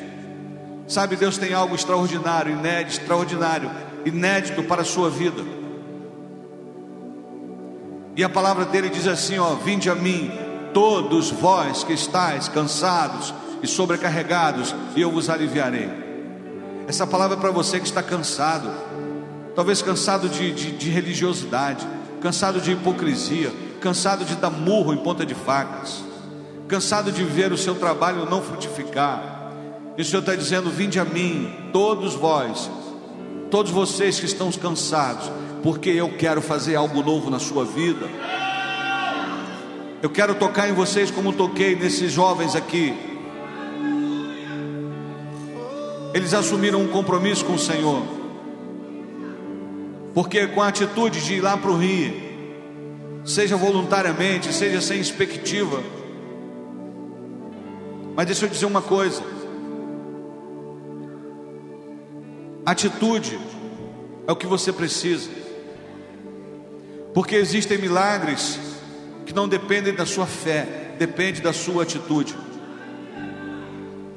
Sabe, 0.87 1.17
Deus 1.17 1.37
tem 1.37 1.53
algo 1.53 1.75
extraordinário, 1.75 2.53
inédito, 2.53 3.01
extraordinário, 3.01 3.69
inédito 4.05 4.63
para 4.63 4.83
a 4.83 4.85
sua 4.85 5.09
vida. 5.09 5.43
E 8.15 8.23
a 8.23 8.29
palavra 8.29 8.65
dele 8.65 8.89
diz 8.89 9.05
assim: 9.05 9.37
ó, 9.37 9.53
vinde 9.55 9.89
a 9.89 9.95
mim, 9.95 10.31
todos 10.73 11.29
vós 11.29 11.83
que 11.83 11.93
estáis 11.93 12.47
cansados 12.47 13.33
e 13.61 13.67
sobrecarregados, 13.67 14.73
e 14.95 15.01
eu 15.01 15.11
vos 15.11 15.29
aliviarei. 15.29 15.89
Essa 16.87 17.05
palavra 17.05 17.35
é 17.35 17.39
para 17.39 17.51
você 17.51 17.79
que 17.79 17.85
está 17.85 18.01
cansado, 18.01 18.71
talvez 19.57 19.81
cansado 19.81 20.29
de, 20.29 20.51
de, 20.51 20.71
de 20.73 20.89
religiosidade, 20.91 21.83
cansado 22.21 22.61
de 22.61 22.73
hipocrisia, 22.73 23.51
cansado 23.81 24.23
de 24.23 24.35
dar 24.35 24.51
murro 24.51 24.93
em 24.93 24.97
ponta 24.97 25.25
de 25.25 25.33
facas, 25.33 26.03
cansado 26.67 27.11
de 27.11 27.23
ver 27.23 27.51
o 27.51 27.57
seu 27.57 27.73
trabalho 27.73 28.29
não 28.29 28.39
frutificar. 28.39 29.51
E 29.97 30.01
o 30.03 30.05
Senhor 30.05 30.19
está 30.19 30.35
dizendo: 30.35 30.69
Vinde 30.69 30.99
a 30.99 31.05
mim, 31.05 31.51
todos 31.73 32.13
vós, 32.13 32.69
todos 33.49 33.71
vocês 33.71 34.19
que 34.19 34.27
estão 34.27 34.51
cansados, 34.51 35.31
porque 35.63 35.89
eu 35.89 36.15
quero 36.15 36.39
fazer 36.39 36.75
algo 36.75 37.01
novo 37.01 37.31
na 37.31 37.39
sua 37.39 37.65
vida. 37.65 38.07
Eu 40.03 40.11
quero 40.11 40.35
tocar 40.35 40.69
em 40.69 40.73
vocês 40.73 41.09
como 41.09 41.33
toquei 41.33 41.75
nesses 41.75 42.11
jovens 42.11 42.55
aqui. 42.55 42.93
Eles 46.13 46.35
assumiram 46.35 46.79
um 46.79 46.89
compromisso 46.89 47.43
com 47.43 47.53
o 47.53 47.59
Senhor, 47.59 48.16
porque 50.17 50.47
com 50.47 50.63
a 50.63 50.69
atitude 50.69 51.23
de 51.23 51.35
ir 51.35 51.41
lá 51.41 51.55
para 51.55 51.69
o 51.69 51.77
Rio, 51.77 52.11
seja 53.23 53.55
voluntariamente, 53.55 54.51
seja 54.51 54.81
sem 54.81 54.99
expectativa. 54.99 55.83
Mas 58.15 58.25
deixa 58.25 58.45
eu 58.45 58.49
dizer 58.49 58.65
uma 58.65 58.81
coisa: 58.81 59.21
atitude 62.65 63.39
é 64.25 64.31
o 64.31 64.35
que 64.35 64.47
você 64.47 64.73
precisa, 64.73 65.29
porque 67.13 67.35
existem 67.35 67.77
milagres 67.77 68.59
que 69.23 69.35
não 69.35 69.47
dependem 69.47 69.93
da 69.93 70.07
sua 70.07 70.25
fé, 70.25 70.95
depende 70.97 71.43
da 71.43 71.53
sua 71.53 71.83
atitude. 71.83 72.35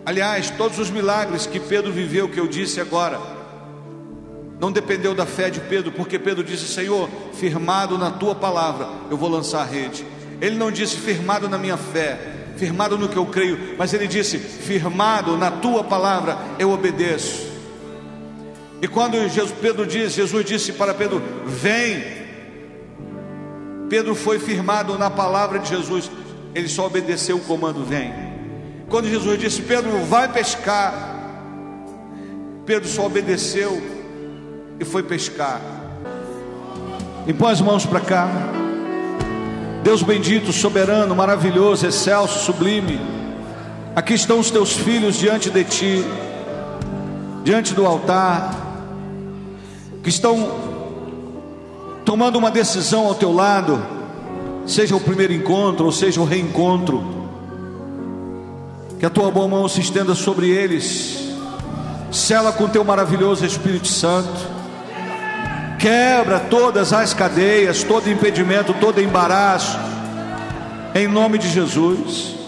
Aliás, 0.07 0.49
todos 0.49 0.79
os 0.79 0.89
milagres 0.89 1.45
que 1.45 1.61
Pedro 1.61 1.93
viveu, 1.93 2.27
que 2.27 2.41
eu 2.41 2.47
disse 2.47 2.81
agora, 2.81 3.40
não 4.61 4.71
dependeu 4.71 5.15
da 5.15 5.25
fé 5.25 5.49
de 5.49 5.59
Pedro, 5.59 5.91
porque 5.91 6.19
Pedro 6.19 6.45
disse: 6.45 6.69
Senhor, 6.69 7.09
firmado 7.33 7.97
na 7.97 8.11
tua 8.11 8.35
palavra, 8.35 8.87
eu 9.11 9.17
vou 9.17 9.31
lançar 9.31 9.63
a 9.63 9.65
rede. 9.65 10.05
Ele 10.39 10.57
não 10.57 10.71
disse 10.71 10.97
firmado 10.97 11.49
na 11.49 11.57
minha 11.57 11.79
fé, 11.79 12.19
firmado 12.57 12.99
no 12.99 13.09
que 13.09 13.17
eu 13.17 13.25
creio, 13.25 13.75
mas 13.79 13.95
ele 13.95 14.07
disse: 14.07 14.39
firmado 14.39 15.39
na 15.39 15.51
tua 15.51 15.83
palavra, 15.83 16.37
eu 16.59 16.71
obedeço. 16.71 17.49
E 18.83 18.89
quando 18.89 19.17
Jesus, 19.29 19.53
Pedro 19.61 19.87
disse, 19.87 20.17
Jesus 20.17 20.45
disse 20.45 20.73
para 20.75 20.93
Pedro: 20.93 21.23
Vem. 21.47 22.21
Pedro 23.89 24.15
foi 24.15 24.39
firmado 24.39 24.97
na 24.97 25.11
palavra 25.11 25.59
de 25.59 25.71
Jesus, 25.71 26.11
ele 26.55 26.69
só 26.69 26.87
obedeceu 26.87 27.39
o 27.39 27.41
comando: 27.41 27.83
Vem. 27.83 28.13
Quando 28.91 29.09
Jesus 29.09 29.39
disse: 29.39 29.63
Pedro, 29.63 30.05
vai 30.05 30.31
pescar. 30.31 31.09
Pedro 32.67 32.87
só 32.87 33.07
obedeceu 33.07 34.00
e 34.81 34.85
foi 34.85 35.03
pescar. 35.03 35.61
E 37.27 37.35
põe 37.35 37.53
as 37.53 37.61
mãos 37.61 37.85
para 37.85 38.01
cá. 38.01 38.29
Deus 39.85 40.03
bendito, 40.03 40.53
soberano, 40.53 41.15
maravilhoso, 41.15 41.87
excelso, 41.87 42.39
sublime. 42.39 42.99
Aqui 43.95 44.15
estão 44.15 44.39
os 44.39 44.51
teus 44.51 44.73
filhos 44.73 45.17
diante 45.17 45.51
de 45.51 45.65
ti, 45.65 46.05
diante 47.45 47.75
do 47.75 47.85
altar, 47.85 48.55
que 50.03 50.09
estão 50.09 50.71
tomando 52.05 52.37
uma 52.37 52.51
decisão 52.51 53.07
ao 53.07 53.15
teu 53.15 53.33
lado, 53.33 53.83
seja 54.67 54.97
o 54.97 55.01
primeiro 55.01 55.33
encontro 55.33 55.87
ou 55.87 55.93
seja 55.93 56.21
o 56.21 56.25
reencontro, 56.25 57.05
que 58.99 59.05
a 59.05 59.11
tua 59.11 59.31
boa 59.31 59.49
mão 59.49 59.69
se 59.69 59.81
estenda 59.81 60.15
sobre 60.15 60.49
eles, 60.49 61.19
sela 62.11 62.53
com 62.53 62.69
teu 62.69 62.85
maravilhoso 62.85 63.45
Espírito 63.45 63.89
Santo, 63.89 64.60
quebra 65.81 66.39
todas 66.39 66.93
as 66.93 67.15
cadeias, 67.15 67.83
todo 67.83 68.11
impedimento, 68.11 68.75
todo 68.75 69.01
embaraço, 69.01 69.79
em 70.95 71.09
nome 71.09 71.39
de 71.39 71.49
Jesus. 71.49 72.40